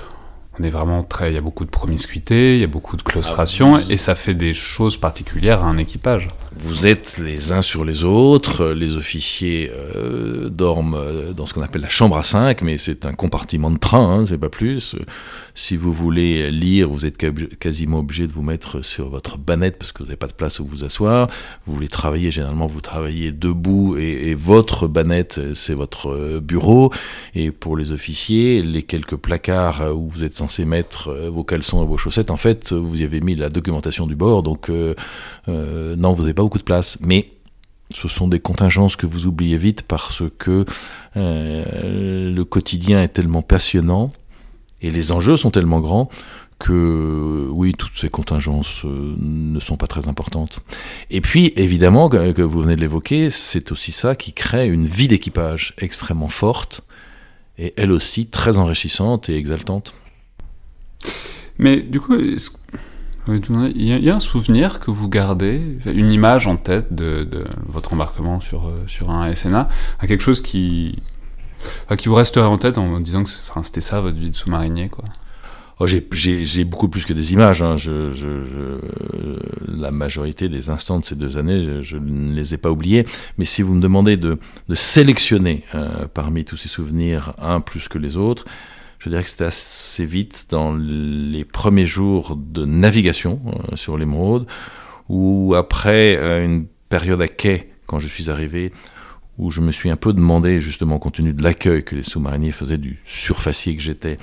on 0.60 0.64
est 0.64 0.70
vraiment 0.70 1.04
très. 1.04 1.32
Il 1.32 1.36
y 1.36 1.38
a 1.38 1.42
beaucoup 1.42 1.66
de 1.66 1.70
promiscuité, 1.70 2.56
il 2.56 2.62
y 2.62 2.64
a 2.64 2.68
beaucoup 2.68 2.98
de 2.98 3.02
claustration, 3.02 3.76
ah, 3.76 3.82
et 3.90 3.98
ça 3.98 4.16
fait 4.16 4.34
des 4.34 4.54
choses 4.54 4.98
particulières 4.98 5.64
à 5.64 5.68
un 5.68 5.78
équipage. 5.78 6.30
Vous 6.60 6.88
êtes 6.88 7.20
les 7.20 7.52
uns 7.52 7.62
sur 7.62 7.86
les 7.86 8.04
autres, 8.04 8.68
les 8.68 8.96
officiers 8.96 9.72
euh, 9.74 10.50
dorment 10.50 10.96
euh, 10.96 11.34
dans 11.34 11.46
ce 11.46 11.54
qu'on 11.54 11.62
appelle 11.62 11.82
la 11.82 11.90
chambre 11.90 12.18
à 12.18 12.24
5, 12.24 12.62
mais 12.62 12.78
c'est 12.78 13.06
un 13.06 13.14
compartiment 13.14 13.70
de 13.70 13.78
train, 13.78 14.20
hein, 14.22 14.26
c'est 14.28 14.38
pas 14.38 14.50
plus. 14.50 14.96
Si 15.54 15.76
vous 15.76 15.92
voulez 15.92 16.52
lire, 16.52 16.90
vous 16.90 17.06
êtes 17.06 17.18
quasiment 17.58 18.00
obligé 18.00 18.28
de 18.28 18.32
vous 18.32 18.44
mettre 18.44 18.84
sur 18.84 19.10
votre 19.10 19.40
banette 19.40 19.78
parce 19.80 19.92
que 19.92 20.00
vous 20.00 20.06
n'avez 20.06 20.16
pas 20.16 20.28
de 20.28 20.34
place 20.34 20.60
où 20.60 20.66
vous 20.66 20.84
asseoir. 20.84 21.30
Vous 21.66 21.74
voulez 21.74 21.88
travailler, 21.88 22.30
généralement 22.30 22.68
vous 22.68 22.82
travaillez 22.82 23.32
debout 23.32 23.98
et, 23.98 24.36
votre 24.36 24.88
banette, 24.88 25.40
c'est 25.56 25.74
votre 25.74 26.10
euh, 26.10 26.40
bureau. 26.40 26.92
Et 27.34 27.50
pour 27.52 27.76
les 27.76 27.92
officiers, 27.92 28.62
les 28.62 28.84
quelques 28.84 29.16
placards 29.16 29.96
où 29.96 30.10
vous 30.10 30.24
êtes 30.24 30.36
censé 30.48 30.66
mettre 30.66 31.10
euh, 31.10 31.30
vos 31.30 31.44
caleçons 31.44 31.84
et 31.84 31.88
vos 31.88 31.98
chaussettes, 31.98 32.32
en 32.32 32.38
fait, 32.38 32.74
vous 32.74 33.02
y 33.02 33.04
avez 33.04 33.22
mis 33.22 33.36
la 33.36 33.50
documentation 33.50 34.08
du 34.08 34.16
bord, 34.16 34.44
donc 34.44 34.70
euh, 34.70 34.94
non, 35.48 36.14
vous 36.14 36.24
n'avez 36.24 36.34
pas 36.34 36.44
beaucoup 36.44 36.58
de 36.58 36.64
place. 36.64 36.98
Mais 37.02 37.32
ce 37.92 38.08
sont 38.08 38.28
des 38.28 38.40
contingences 38.40 38.96
que 38.96 39.06
vous 39.06 39.28
oubliez 39.28 39.58
vite 39.58 39.84
parce 39.84 40.24
que 40.38 40.66
le 41.16 42.44
quotidien 42.44 43.02
est 43.02 43.08
tellement 43.08 43.42
passionnant 43.42 44.12
et 44.82 44.92
les 44.92 45.12
enjeux 45.12 45.38
sont 45.38 45.52
tellement 45.52 45.80
grands 45.80 46.10
que 46.60 47.48
oui, 47.52 47.74
toutes 47.74 47.96
ces 47.96 48.10
contingences 48.10 48.84
euh, 48.86 49.16
ne 49.20 49.60
sont 49.60 49.78
pas 49.78 49.88
très 49.88 50.08
importantes. 50.08 50.60
Et 51.10 51.22
puis, 51.22 51.54
évidemment, 51.56 52.10
que, 52.10 52.42
vous 52.42 52.62
venez 52.62 52.76
de 52.76 52.82
l'évoquer, 52.82 53.30
c'est 53.30 53.72
aussi 53.72 53.92
ça 53.92 54.16
qui 54.16 54.34
crée 54.34 54.68
une 54.68 54.86
vie 54.86 55.08
d'équipage 55.08 55.74
extrêmement 55.78 56.30
forte, 56.30 56.82
et 57.60 57.74
elle 57.78 57.92
aussi 57.92 58.28
très 58.28 58.58
enrichissante 58.58 59.30
et 59.30 59.38
exaltante. 59.38 59.94
Mais 61.60 61.78
du 61.78 62.00
coup, 62.00 62.16
il 62.16 63.84
y, 63.84 64.10
a 64.10 64.16
un 64.16 64.20
souvenir 64.20 64.80
que 64.80 64.92
vous 64.92 65.10
gardez, 65.10 65.62
une 65.86 66.12
image 66.12 66.48
en 66.48 66.56
tête 66.56 66.94
de, 66.94 67.46
votre 67.66 67.94
embarquement 67.94 68.40
sur, 68.40 68.68
euh, 68.68 68.84
sur 68.88 69.10
un 69.10 69.34
SNA, 69.34 69.70
à 70.00 70.08
quelque 70.08 70.22
chose 70.22 70.42
qui, 70.42 71.02
qui 71.98 72.08
vous 72.08 72.16
resterait 72.16 72.46
en 72.46 72.58
tête 72.58 72.78
en 72.78 73.00
disant 73.00 73.24
que 73.24 73.30
c'était 73.64 73.82
ça 73.82 74.00
votre 74.00 74.18
vie 74.18 74.30
de 74.30 74.36
sous-marinier, 74.36 74.90
oh, 75.80 75.88
J'ai 75.88 76.64
beaucoup 76.64 76.90
plus 76.90 77.06
que 77.06 77.14
des 77.14 77.34
images. 77.34 77.62
Hein. 77.62 77.76
Je, 77.76 78.78
la 79.68 79.92
majorité 79.92 80.48
des 80.48 80.70
instants 80.70 81.00
de 81.00 81.06
ces 81.06 81.16
deux 81.16 81.38
années, 81.38 81.82
je, 81.82 81.98
ne 81.98 82.34
les 82.34 82.54
ai 82.54 82.58
pas 82.58 82.72
oubliés. 82.72 83.06
Mais 83.38 83.46
si 83.46 83.62
vous 83.62 83.74
me 83.74 83.82
demandez 83.82 84.16
de, 84.16 84.38
de 84.70 84.76
sélectionner 84.76 85.64
euh, 85.76 86.06
parmi 86.14 86.46
tous 86.46 86.58
ces 86.58 86.70
souvenirs 86.70 87.34
un 87.40 87.60
plus 87.62 87.88
que 87.88 87.98
les 87.98 88.16
autres, 88.16 88.46
je 89.00 89.10
dirais 89.10 89.24
que 89.24 89.30
c'était 89.30 89.46
assez 89.46 90.06
vite 90.06 90.48
dans 90.50 90.76
les 90.76 91.46
premiers 91.46 91.86
jours 91.86 92.36
de 92.36 92.66
navigation 92.66 93.42
euh, 93.46 93.76
sur 93.76 93.98
l'émeraude, 93.98 94.48
ou 95.10 95.56
après 95.56 96.18
euh, 96.18 96.44
une 96.44 96.66
période 96.90 97.22
à 97.22 97.28
quai, 97.28 97.72
quand 97.86 98.00
je 98.00 98.08
suis 98.08 98.30
arrivé, 98.30 98.72
où 99.38 99.52
je 99.52 99.62
me 99.62 99.72
suis 99.72 99.90
un 99.92 99.96
peu 99.96 100.14
demandé, 100.14 100.62
justement, 100.62 100.98
compte 100.98 101.16
tenu 101.16 101.32
de 101.32 101.44
l'accueil 101.44 101.84
que 101.84 101.96
les 101.96 102.02
sous-mariniers 102.02 102.52
faisaient 102.52 102.80
du 102.80 103.00
surfacier 103.06 103.76
que 103.76 103.84
j'étais, 103.84 104.18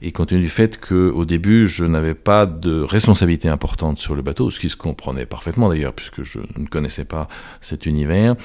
et 0.00 0.12
compte 0.12 0.28
tenu 0.28 0.42
du 0.42 0.48
fait 0.48 0.80
qu'au 0.80 1.24
début, 1.24 1.66
je 1.66 1.84
n'avais 1.84 2.14
pas 2.14 2.46
de 2.46 2.80
responsabilité 2.80 3.48
importante 3.48 3.98
sur 3.98 4.14
le 4.14 4.22
bateau, 4.22 4.50
ce 4.50 4.60
qui 4.60 4.70
se 4.70 4.76
comprenait 4.76 5.26
parfaitement 5.26 5.68
d'ailleurs, 5.68 5.92
puisque 5.92 6.22
je 6.22 6.38
ne 6.56 6.66
connaissais 6.66 7.04
pas 7.04 7.26
cet 7.60 7.84
univers, 7.84 8.36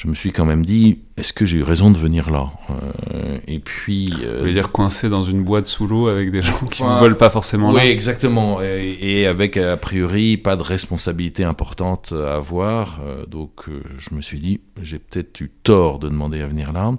je 0.00 0.08
me 0.08 0.14
suis 0.14 0.32
quand 0.32 0.46
même 0.46 0.64
dit, 0.64 1.00
est-ce 1.18 1.34
que 1.34 1.44
j'ai 1.44 1.58
eu 1.58 1.62
raison 1.62 1.90
de 1.90 1.98
venir 1.98 2.30
là 2.30 2.50
euh, 2.70 3.38
Et 3.46 3.58
puis... 3.58 4.14
Euh, 4.22 4.36
Vous 4.36 4.40
voulez 4.40 4.54
dire 4.54 4.72
coincé 4.72 5.10
dans 5.10 5.24
une 5.24 5.44
boîte 5.44 5.66
sous 5.66 5.86
l'eau 5.86 6.08
avec 6.08 6.30
des 6.30 6.40
gens 6.40 6.64
qui 6.70 6.82
ne 6.84 6.98
veulent 7.00 7.18
pas 7.18 7.28
forcément 7.28 7.70
là 7.70 7.82
Oui, 7.82 7.90
exactement. 7.90 8.62
Et, 8.62 9.26
avec, 9.26 9.58
a 9.58 9.76
priori, 9.76 10.38
pas 10.38 10.56
de 10.56 10.62
responsabilité 10.62 11.44
importante 11.44 12.14
à 12.16 12.36
avoir. 12.36 13.00
Euh, 13.04 13.26
donc, 13.26 13.66
je 13.98 14.14
me 14.14 14.22
suis 14.22 14.38
dit, 14.38 14.62
j'ai 14.80 14.98
peut-être 14.98 15.38
eu 15.42 15.50
tort 15.62 15.98
de 15.98 16.08
demander 16.08 16.40
à 16.40 16.46
venir 16.46 16.72
là. 16.72 16.94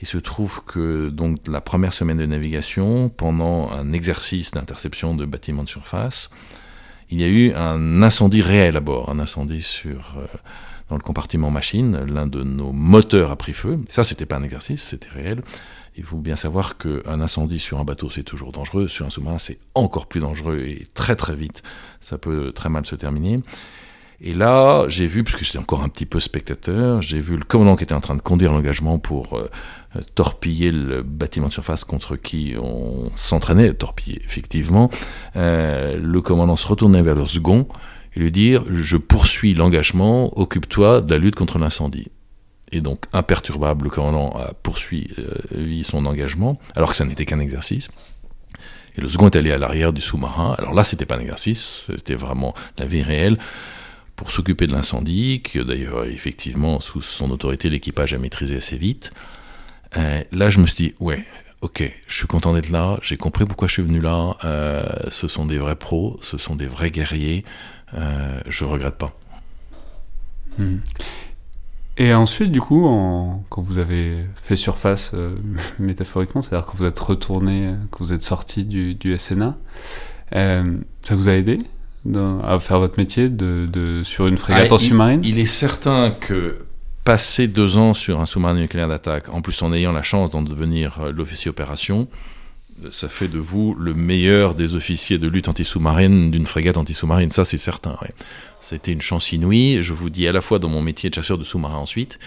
Il 0.00 0.08
se 0.08 0.18
trouve 0.18 0.64
que 0.64 1.10
donc 1.10 1.36
la 1.46 1.60
première 1.60 1.92
semaine 1.92 2.18
de 2.18 2.26
navigation, 2.26 3.08
pendant 3.08 3.70
un 3.70 3.92
exercice 3.92 4.50
d'interception 4.50 5.14
de 5.14 5.26
bâtiments 5.26 5.62
de 5.62 5.68
surface, 5.68 6.30
il 7.08 7.20
y 7.20 7.24
a 7.24 7.28
eu 7.28 7.52
un 7.52 8.02
incendie 8.02 8.42
réel 8.42 8.76
à 8.76 8.80
bord, 8.80 9.10
un 9.10 9.20
incendie 9.20 9.62
sur 9.62 10.16
dans 10.92 10.98
le 10.98 11.02
compartiment 11.02 11.50
machine, 11.50 12.04
l'un 12.04 12.26
de 12.26 12.42
nos 12.42 12.70
moteurs 12.70 13.30
a 13.30 13.36
pris 13.36 13.54
feu. 13.54 13.80
Ça, 13.88 14.04
c'était 14.04 14.26
pas 14.26 14.36
un 14.36 14.42
exercice, 14.42 14.82
c'était 14.82 15.08
réel. 15.08 15.42
Il 15.96 16.04
faut 16.04 16.18
bien 16.18 16.36
savoir 16.36 16.76
qu'un 16.76 17.18
incendie 17.22 17.58
sur 17.58 17.80
un 17.80 17.84
bateau, 17.84 18.10
c'est 18.10 18.24
toujours 18.24 18.52
dangereux. 18.52 18.88
Sur 18.88 19.06
un 19.06 19.10
sous-marin, 19.10 19.38
c'est 19.38 19.58
encore 19.74 20.04
plus 20.04 20.20
dangereux 20.20 20.58
et 20.58 20.82
très 20.92 21.16
très 21.16 21.34
vite, 21.34 21.62
ça 22.02 22.18
peut 22.18 22.52
très 22.52 22.68
mal 22.68 22.84
se 22.84 22.94
terminer. 22.94 23.40
Et 24.20 24.34
là, 24.34 24.84
j'ai 24.88 25.06
vu, 25.06 25.24
puisque 25.24 25.44
j'étais 25.44 25.58
encore 25.58 25.82
un 25.82 25.88
petit 25.88 26.04
peu 26.04 26.20
spectateur, 26.20 27.00
j'ai 27.00 27.20
vu 27.20 27.36
le 27.38 27.42
commandant 27.42 27.74
qui 27.74 27.84
était 27.84 27.94
en 27.94 28.02
train 28.02 28.14
de 28.14 28.20
conduire 28.20 28.52
l'engagement 28.52 28.98
pour 28.98 29.38
euh, 29.38 29.48
torpiller 30.14 30.72
le 30.72 31.02
bâtiment 31.02 31.48
de 31.48 31.54
surface 31.54 31.84
contre 31.84 32.16
qui 32.16 32.54
on 32.60 33.10
s'entraînait, 33.14 33.72
torpiller 33.72 34.20
effectivement. 34.26 34.90
Euh, 35.36 35.96
le 35.96 36.20
commandant 36.20 36.56
se 36.56 36.66
retournait 36.66 37.00
vers 37.00 37.14
le 37.14 37.24
second 37.24 37.66
et 38.14 38.20
lui 38.20 38.30
dire 38.30 38.64
Je 38.70 38.96
poursuis 38.96 39.54
l'engagement, 39.54 40.38
occupe-toi 40.38 41.00
de 41.00 41.12
la 41.14 41.18
lutte 41.18 41.34
contre 41.34 41.58
l'incendie 41.58 42.08
et 42.72 42.80
donc 42.80 43.04
imperturbable, 43.12 43.84
le 43.84 43.90
commandant 43.90 44.30
a 44.30 44.54
poursuivi 44.54 45.08
euh, 45.18 45.82
son 45.84 46.06
engagement, 46.06 46.58
alors 46.74 46.90
que 46.90 46.96
ça 46.96 47.04
n'était 47.04 47.26
qu'un 47.26 47.38
exercice. 47.38 47.90
Et 48.96 49.00
le 49.00 49.08
second 49.08 49.26
est 49.26 49.36
allé 49.36 49.52
à 49.52 49.58
l'arrière 49.58 49.92
du 49.92 50.00
sous-marin. 50.00 50.54
Alors 50.58 50.74
là, 50.74 50.82
c'était 50.84 51.06
pas 51.06 51.16
un 51.16 51.20
exercice, 51.20 51.84
c'était 51.86 52.14
vraiment 52.14 52.54
la 52.78 52.86
vie 52.86 53.02
réelle 53.02 53.38
pour 54.16 54.30
s'occuper 54.30 54.66
de 54.66 54.72
l'incendie, 54.72 55.42
que 55.42 55.58
d'ailleurs, 55.58 56.04
effectivement, 56.04 56.80
sous 56.80 57.00
son 57.00 57.30
autorité, 57.30 57.68
l'équipage 57.68 58.12
a 58.12 58.18
maîtrisé 58.18 58.56
assez 58.56 58.76
vite. 58.76 59.12
Euh, 59.96 60.22
là, 60.32 60.50
je 60.50 60.58
me 60.58 60.66
suis 60.66 60.88
dit, 60.88 60.94
ouais, 61.00 61.24
ok, 61.60 61.90
je 62.06 62.14
suis 62.14 62.26
content 62.26 62.54
d'être 62.54 62.70
là, 62.70 62.98
j'ai 63.02 63.16
compris 63.16 63.46
pourquoi 63.46 63.68
je 63.68 63.74
suis 63.74 63.82
venu 63.82 64.00
là. 64.00 64.36
Euh, 64.44 64.82
ce 65.08 65.28
sont 65.28 65.46
des 65.46 65.58
vrais 65.58 65.76
pros, 65.76 66.18
ce 66.22 66.38
sont 66.38 66.56
des 66.56 66.66
vrais 66.66 66.90
guerriers. 66.90 67.44
Euh, 67.94 68.40
je 68.46 68.64
regrette 68.64 68.96
pas. 68.96 69.12
Hmm. 70.58 70.78
Et 71.98 72.14
ensuite, 72.14 72.50
du 72.50 72.60
coup, 72.60 72.82
quand 73.50 73.62
vous 73.62 73.78
avez 73.78 74.24
fait 74.34 74.56
surface 74.56 75.12
euh, 75.14 75.36
métaphoriquement, 75.78 76.42
c'est-à-dire 76.42 76.66
quand 76.66 76.76
vous 76.76 76.86
êtes 76.86 76.98
retourné, 76.98 77.74
quand 77.90 78.04
vous 78.04 78.12
êtes 78.12 78.24
sorti 78.24 78.64
du, 78.64 79.18
SNA, 79.18 79.56
euh, 80.34 80.76
ça 81.02 81.14
vous 81.14 81.28
a 81.28 81.32
aidé 81.32 81.58
à 82.42 82.58
faire 82.58 82.80
votre 82.80 82.98
métier 82.98 83.28
de, 83.28 84.00
sur 84.02 84.26
une 84.26 84.36
frégate 84.36 84.68
ah, 84.70 84.74
en 84.74 84.78
sous-marine? 84.78 85.20
il, 85.22 85.38
est 85.38 85.44
certain 85.44 86.10
que 86.10 86.64
passer 87.04 87.46
deux 87.46 87.78
ans 87.78 87.94
sur 87.94 88.20
un 88.20 88.26
sous-marin 88.26 88.54
nucléaire 88.54 88.88
d'attaque, 88.88 89.28
en 89.28 89.40
plus 89.40 89.62
en 89.62 89.72
ayant 89.72 89.92
la 89.92 90.02
chance 90.02 90.30
d'en 90.30 90.42
devenir 90.42 91.12
l'officier 91.12 91.48
opération, 91.48 92.08
ça 92.90 93.08
fait 93.08 93.28
de 93.28 93.38
vous 93.38 93.74
le 93.74 93.94
meilleur 93.94 94.54
des 94.54 94.74
officiers 94.74 95.18
de 95.18 95.28
lutte 95.28 95.48
anti-sous-marine 95.48 96.30
d'une 96.30 96.46
frégate 96.46 96.76
anti-sous-marine, 96.76 97.30
ça 97.30 97.44
c'est 97.44 97.58
certain. 97.58 97.96
Ça 98.60 98.74
a 98.74 98.76
été 98.76 98.92
une 98.92 99.00
chance 99.00 99.32
inouïe, 99.32 99.82
je 99.82 99.92
vous 99.92 100.10
dis 100.10 100.26
à 100.26 100.32
la 100.32 100.40
fois 100.40 100.58
dans 100.58 100.68
mon 100.68 100.82
métier 100.82 101.10
de 101.10 101.14
chasseur 101.14 101.38
de 101.38 101.44
sous-marins 101.44 101.78
ensuite, 101.78 102.18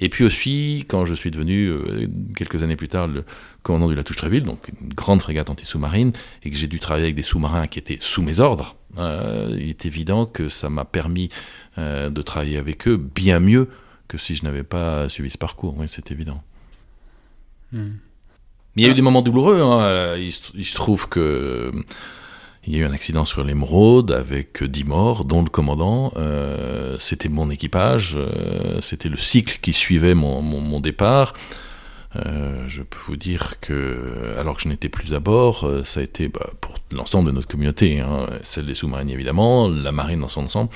et 0.00 0.08
puis 0.08 0.24
aussi 0.24 0.84
quand 0.88 1.04
je 1.04 1.14
suis 1.14 1.30
devenu, 1.30 1.68
euh, 1.68 2.08
quelques 2.36 2.62
années 2.62 2.76
plus 2.76 2.88
tard, 2.88 3.08
le 3.08 3.24
commandant 3.62 3.88
de 3.88 3.94
la 3.94 4.04
Touche-Tréville, 4.04 4.44
donc 4.44 4.70
une 4.80 4.92
grande 4.94 5.22
frégate 5.22 5.50
anti-sous-marine, 5.50 6.12
et 6.42 6.50
que 6.50 6.56
j'ai 6.56 6.68
dû 6.68 6.80
travailler 6.80 7.06
avec 7.06 7.16
des 7.16 7.22
sous-marins 7.22 7.66
qui 7.66 7.78
étaient 7.78 7.98
sous 8.00 8.22
mes 8.22 8.40
ordres, 8.40 8.76
euh, 8.98 9.56
il 9.58 9.68
est 9.70 9.86
évident 9.86 10.26
que 10.26 10.48
ça 10.48 10.70
m'a 10.70 10.84
permis 10.84 11.30
euh, 11.78 12.10
de 12.10 12.22
travailler 12.22 12.58
avec 12.58 12.86
eux 12.86 12.96
bien 12.96 13.40
mieux 13.40 13.68
que 14.08 14.18
si 14.18 14.34
je 14.34 14.44
n'avais 14.44 14.62
pas 14.62 15.08
suivi 15.08 15.30
ce 15.30 15.38
parcours, 15.38 15.76
c'est 15.86 16.10
évident. 16.10 16.42
Il 18.76 18.84
y 18.84 18.86
a 18.86 18.90
eu 18.90 18.94
des 18.94 19.02
moments 19.02 19.22
douloureux. 19.22 19.60
Hein. 19.60 20.16
Il, 20.16 20.32
se 20.32 20.74
trouve 20.74 21.08
que 21.08 21.72
il 22.66 22.74
y 22.74 22.78
a 22.78 22.80
eu 22.80 22.84
un 22.86 22.92
accident 22.92 23.24
sur 23.24 23.44
l'émeraude 23.44 24.10
avec 24.10 24.62
10 24.62 24.84
morts, 24.84 25.24
dont 25.24 25.42
le 25.42 25.50
commandant. 25.50 26.12
Euh, 26.16 26.96
c'était 26.98 27.28
mon 27.28 27.50
équipage, 27.50 28.14
euh, 28.16 28.80
c'était 28.80 29.10
le 29.10 29.18
cycle 29.18 29.58
qui 29.60 29.72
suivait 29.72 30.14
mon, 30.14 30.80
départ. 30.80 31.34
Euh, 32.16 32.64
je 32.68 32.82
peux 32.82 32.98
vous 33.06 33.16
dire 33.16 33.60
que, 33.60 34.34
alors 34.38 34.56
que 34.56 34.62
je 34.62 34.68
n'étais 34.68 34.88
plus 34.88 35.12
à 35.14 35.20
bord, 35.20 35.68
ça 35.84 36.00
a 36.00 36.02
été 36.02 36.28
bah, 36.28 36.48
pour 36.60 36.74
l'ensemble 36.90 37.26
de 37.30 37.34
notre 37.34 37.48
communauté, 37.48 38.00
hein, 38.00 38.26
celle 38.42 38.66
des 38.66 38.74
sous-marines 38.74 39.10
évidemment, 39.10 39.68
la 39.68 39.92
marine 39.92 40.20
dans 40.20 40.28
son 40.28 40.44
ensemble, 40.44 40.70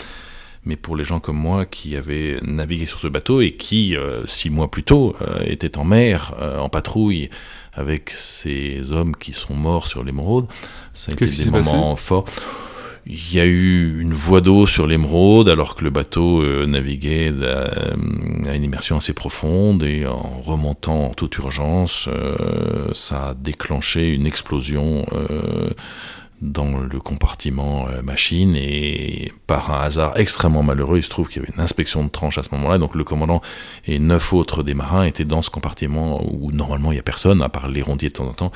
mais 0.64 0.76
pour 0.76 0.94
les 0.96 1.04
gens 1.04 1.20
comme 1.20 1.38
moi 1.38 1.64
qui 1.64 1.96
avaient 1.96 2.38
navigué 2.42 2.86
sur 2.86 2.98
ce 2.98 3.06
bateau 3.06 3.40
et 3.40 3.52
qui, 3.52 3.96
six 4.26 4.50
mois 4.50 4.70
plus 4.70 4.82
tôt, 4.82 5.16
étaient 5.44 5.78
en 5.78 5.84
mer, 5.84 6.34
en 6.58 6.68
patrouille, 6.68 7.30
avec 7.78 8.10
ces 8.10 8.92
hommes 8.92 9.14
qui 9.14 9.32
sont 9.32 9.54
morts 9.54 9.86
sur 9.86 10.02
l'émeraude. 10.02 10.46
Ça 10.92 11.12
a 11.12 11.14
été 11.14 11.26
des 11.26 11.50
moments 11.50 11.94
forts. 11.94 12.24
Il 13.06 13.34
y 13.34 13.40
a 13.40 13.46
eu 13.46 14.00
une 14.00 14.12
voie 14.12 14.42
d'eau 14.42 14.66
sur 14.66 14.86
l'émeraude 14.86 15.48
alors 15.48 15.76
que 15.76 15.84
le 15.84 15.88
bateau 15.88 16.42
euh, 16.42 16.66
naviguait 16.66 17.32
à, 17.42 17.94
une 18.54 18.64
immersion 18.64 18.98
assez 18.98 19.14
profonde 19.14 19.82
et 19.82 20.04
en 20.06 20.42
remontant 20.42 21.06
en 21.06 21.14
toute 21.14 21.38
urgence, 21.38 22.06
euh, 22.08 22.88
ça 22.92 23.28
a 23.28 23.34
déclenché 23.34 24.08
une 24.08 24.26
explosion 24.26 25.06
euh, 25.12 25.70
dans 26.40 26.78
le 26.78 27.00
compartiment 27.00 27.88
euh, 27.88 28.02
machine 28.02 28.54
et 28.56 29.32
par 29.46 29.72
un 29.72 29.80
hasard 29.80 30.16
extrêmement 30.16 30.62
malheureux, 30.62 30.98
il 30.98 31.02
se 31.02 31.08
trouve 31.08 31.28
qu'il 31.28 31.42
y 31.42 31.44
avait 31.44 31.52
une 31.54 31.62
inspection 31.62 32.04
de 32.04 32.08
tranche 32.08 32.38
à 32.38 32.42
ce 32.42 32.54
moment-là, 32.54 32.78
donc 32.78 32.94
le 32.94 33.04
commandant 33.04 33.40
et 33.86 33.98
neuf 33.98 34.32
autres 34.32 34.62
des 34.62 34.74
marins 34.74 35.04
étaient 35.04 35.24
dans 35.24 35.42
ce 35.42 35.50
compartiment 35.50 36.22
où 36.24 36.52
normalement 36.52 36.92
il 36.92 36.96
n'y 36.96 37.00
a 37.00 37.04
personne, 37.04 37.42
à 37.42 37.48
part 37.48 37.68
les 37.68 37.82
rondiers 37.82 38.10
de 38.10 38.14
temps 38.14 38.28
en 38.28 38.34
temps, 38.34 38.52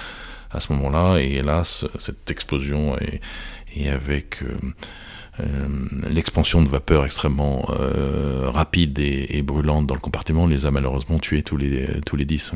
à 0.50 0.60
ce 0.60 0.72
moment-là, 0.74 1.18
et 1.18 1.32
hélas, 1.32 1.86
cette 1.98 2.30
explosion 2.30 2.96
et, 2.98 3.88
avec 3.88 4.42
euh, 4.42 4.54
euh, 5.40 5.68
l'expansion 6.08 6.62
de 6.62 6.68
vapeur 6.68 7.04
extrêmement 7.04 7.64
rapide 8.52 8.98
et, 8.98 9.42
brûlante 9.42 9.86
dans 9.86 9.94
le 9.94 10.00
compartiment 10.00 10.46
les 10.46 10.66
a 10.66 10.70
malheureusement 10.70 11.18
tués 11.18 11.42
tous 11.42 11.56
les, 11.56 12.00
tous 12.04 12.16
les 12.16 12.26
dix. 12.26 12.52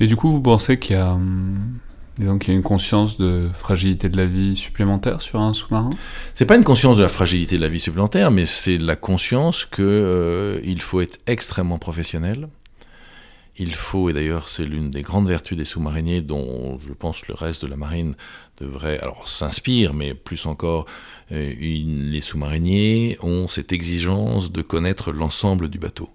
Et 0.00 0.06
du 0.08 0.16
coup, 0.16 0.32
vous 0.32 0.42
pensez 0.42 0.78
qu'il 0.78 0.96
y 0.96 0.98
a... 0.98 1.16
Et 2.20 2.24
donc 2.24 2.46
il 2.46 2.50
y 2.50 2.52
a 2.52 2.56
une 2.56 2.62
conscience 2.62 3.16
de 3.18 3.48
fragilité 3.54 4.08
de 4.08 4.16
la 4.16 4.24
vie 4.24 4.54
supplémentaire 4.54 5.20
sur 5.20 5.40
un 5.40 5.52
sous-marin 5.52 5.90
C'est 6.34 6.46
pas 6.46 6.56
une 6.56 6.64
conscience 6.64 6.96
de 6.96 7.02
la 7.02 7.08
fragilité 7.08 7.56
de 7.56 7.62
la 7.62 7.68
vie 7.68 7.80
supplémentaire, 7.80 8.30
mais 8.30 8.46
c'est 8.46 8.78
la 8.78 8.94
conscience 8.94 9.64
qu'il 9.64 9.84
euh, 9.84 10.76
faut 10.78 11.00
être 11.00 11.18
extrêmement 11.26 11.78
professionnel. 11.78 12.48
Il 13.56 13.74
faut, 13.74 14.10
et 14.10 14.12
d'ailleurs 14.12 14.48
c'est 14.48 14.64
l'une 14.64 14.90
des 14.90 15.02
grandes 15.02 15.28
vertus 15.28 15.56
des 15.56 15.64
sous-mariniers 15.64 16.22
dont 16.22 16.78
je 16.78 16.92
pense 16.92 17.26
le 17.26 17.34
reste 17.34 17.62
de 17.62 17.68
la 17.68 17.76
marine 17.76 18.14
devrait, 18.60 18.98
alors 19.00 19.26
s'inspire, 19.26 19.92
mais 19.92 20.14
plus 20.14 20.46
encore, 20.46 20.86
euh, 21.32 21.52
les 21.58 22.20
sous-mariniers 22.20 23.16
ont 23.22 23.48
cette 23.48 23.72
exigence 23.72 24.52
de 24.52 24.62
connaître 24.62 25.12
l'ensemble 25.12 25.68
du 25.68 25.78
bateau. 25.78 26.10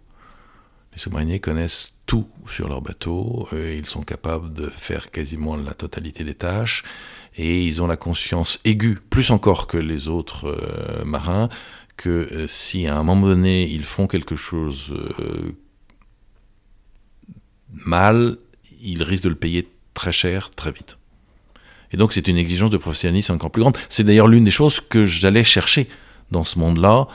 Les 0.94 1.00
sous-mariniers 1.00 1.40
connaissent 1.40 1.92
tout 2.10 2.28
sur 2.48 2.68
leur 2.68 2.82
bateau, 2.82 3.48
euh, 3.54 3.76
ils 3.78 3.86
sont 3.86 4.02
capables 4.02 4.52
de 4.52 4.66
faire 4.66 5.12
quasiment 5.12 5.56
la 5.56 5.76
totalité 5.76 6.24
des 6.24 6.34
tâches, 6.34 6.84
et 7.38 7.64
ils 7.64 7.84
ont 7.84 7.88
la 7.88 7.98
conscience 7.98 8.60
aiguë, 8.66 8.98
plus 9.12 9.30
encore 9.30 9.68
que 9.68 9.78
les 9.78 10.08
autres 10.08 10.48
euh, 10.48 11.06
marins, 11.06 11.50
que 11.98 12.10
euh, 12.10 12.48
si 12.48 12.88
à 12.88 12.98
un 12.98 13.04
moment 13.04 13.28
donné 13.28 13.68
ils 13.68 13.84
font 13.84 14.08
quelque 14.08 14.36
chose 14.36 14.92
mal, 17.72 18.38
ils 18.82 19.04
risquent 19.04 19.26
de 19.26 19.30
le 19.30 19.36
payer 19.36 19.68
très 19.94 20.12
cher, 20.12 20.50
très 20.50 20.72
vite. 20.72 20.98
Et 21.92 21.98
donc 21.98 22.12
c'est 22.12 22.28
une 22.28 22.38
exigence 22.38 22.72
de 22.72 22.78
professionnalisme 22.78 23.34
encore 23.34 23.52
plus 23.52 23.62
grande. 23.62 23.78
C'est 23.88 24.04
d'ailleurs 24.04 24.28
l'une 24.28 24.46
des 24.46 24.58
choses 24.62 24.80
que 24.80 25.06
j'allais 25.06 25.44
chercher 25.44 25.88
dans 26.32 26.44
ce 26.44 26.58
monde-là, 26.58 27.08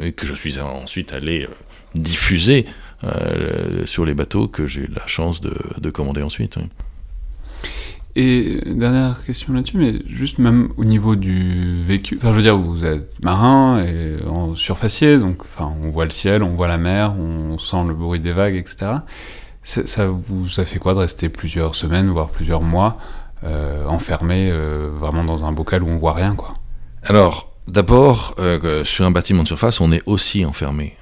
et 0.00 0.12
que 0.12 0.26
je 0.26 0.34
suis 0.34 0.58
ensuite 0.58 1.12
allé 1.12 1.48
diffusé 1.94 2.66
euh, 3.04 3.86
sur 3.86 4.04
les 4.04 4.14
bateaux 4.14 4.48
que 4.48 4.66
j'ai 4.66 4.82
eu 4.82 4.90
la 4.94 5.06
chance 5.06 5.40
de, 5.40 5.90
commander 5.90 6.22
ensuite. 6.22 6.58
Et 8.16 8.60
dernière 8.66 9.24
question 9.24 9.54
là-dessus, 9.54 9.78
mais 9.78 9.94
juste 10.06 10.38
même 10.38 10.70
au 10.76 10.84
niveau 10.84 11.14
du 11.14 11.82
vécu, 11.84 12.18
enfin 12.18 12.32
je 12.32 12.36
veux 12.36 12.42
dire, 12.42 12.58
vous 12.58 12.84
êtes 12.84 13.22
marin 13.22 13.84
et 13.84 14.16
en 14.28 14.56
surfacier, 14.56 15.18
donc 15.18 15.42
enfin 15.44 15.72
on 15.82 15.90
voit 15.90 16.04
le 16.04 16.10
ciel, 16.10 16.42
on 16.42 16.50
voit 16.50 16.66
la 16.66 16.78
mer, 16.78 17.14
on 17.16 17.56
sent 17.56 17.84
le 17.86 17.94
bruit 17.94 18.18
des 18.18 18.32
vagues, 18.32 18.56
etc. 18.56 18.96
Ça, 19.62 20.08
vous 20.08 20.48
ça 20.48 20.64
fait 20.64 20.78
quoi 20.78 20.94
de 20.94 20.98
rester 20.98 21.28
plusieurs 21.28 21.74
semaines, 21.76 22.08
voire 22.08 22.28
plusieurs 22.28 22.62
mois 22.62 22.98
euh, 23.44 23.86
enfermé 23.86 24.50
euh, 24.50 24.90
vraiment 24.92 25.24
dans 25.24 25.44
un 25.44 25.52
bocal 25.52 25.82
où 25.82 25.88
on 25.88 25.96
voit 25.96 26.12
rien, 26.12 26.34
quoi? 26.34 26.54
Alors 27.04 27.49
D'abord, 27.70 28.34
euh, 28.40 28.84
sur 28.84 29.04
un 29.04 29.12
bâtiment 29.12 29.44
de 29.44 29.46
surface, 29.46 29.80
on 29.80 29.92
est 29.92 30.02
aussi 30.06 30.44
enfermé. 30.44 30.96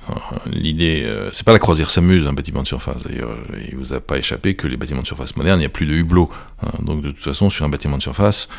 L'idée, 0.45 1.03
euh, 1.03 1.31
c'est 1.33 1.47
pas 1.47 1.55
la 1.55 1.59
croisière 1.59 1.91
s'amuse, 1.91 2.27
un 2.27 2.35
bâtiment 2.35 2.63
de 2.63 2.67
surface. 2.67 3.05
D'ailleurs, 3.05 3.39
il 3.71 3.75
vous 3.75 3.95
a 3.95 4.01
pas 4.01 4.19
échappé 4.19 4.55
que 4.55 4.67
les 4.67 4.77
bâtiments 4.77 5.01
de 5.01 5.07
surface 5.07 5.35
modernes, 5.37 5.61
il 5.61 5.63
n'y 5.63 5.67
a 5.67 5.71
plus 5.71 5.87
de 5.87 5.95
hublot. 5.95 6.29
Hein. 6.63 6.73
Donc, 6.81 7.01
de 7.01 7.11
toute 7.11 7.25
façon, 7.25 7.49
sur 7.49 7.65
un 7.65 7.71
bâtiment 7.71 7.97
de 7.97 8.03
surface, 8.03 8.51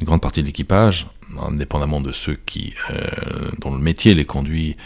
une 0.00 0.06
grande 0.06 0.20
partie 0.20 0.42
de 0.42 0.46
l'équipage, 0.46 1.06
indépendamment 1.44 2.00
de 2.00 2.12
ceux 2.12 2.38
qui, 2.46 2.74
euh, 2.90 3.50
dont 3.58 3.74
le 3.74 3.80
métier 3.80 4.14
les 4.14 4.24
conduit 4.24 4.76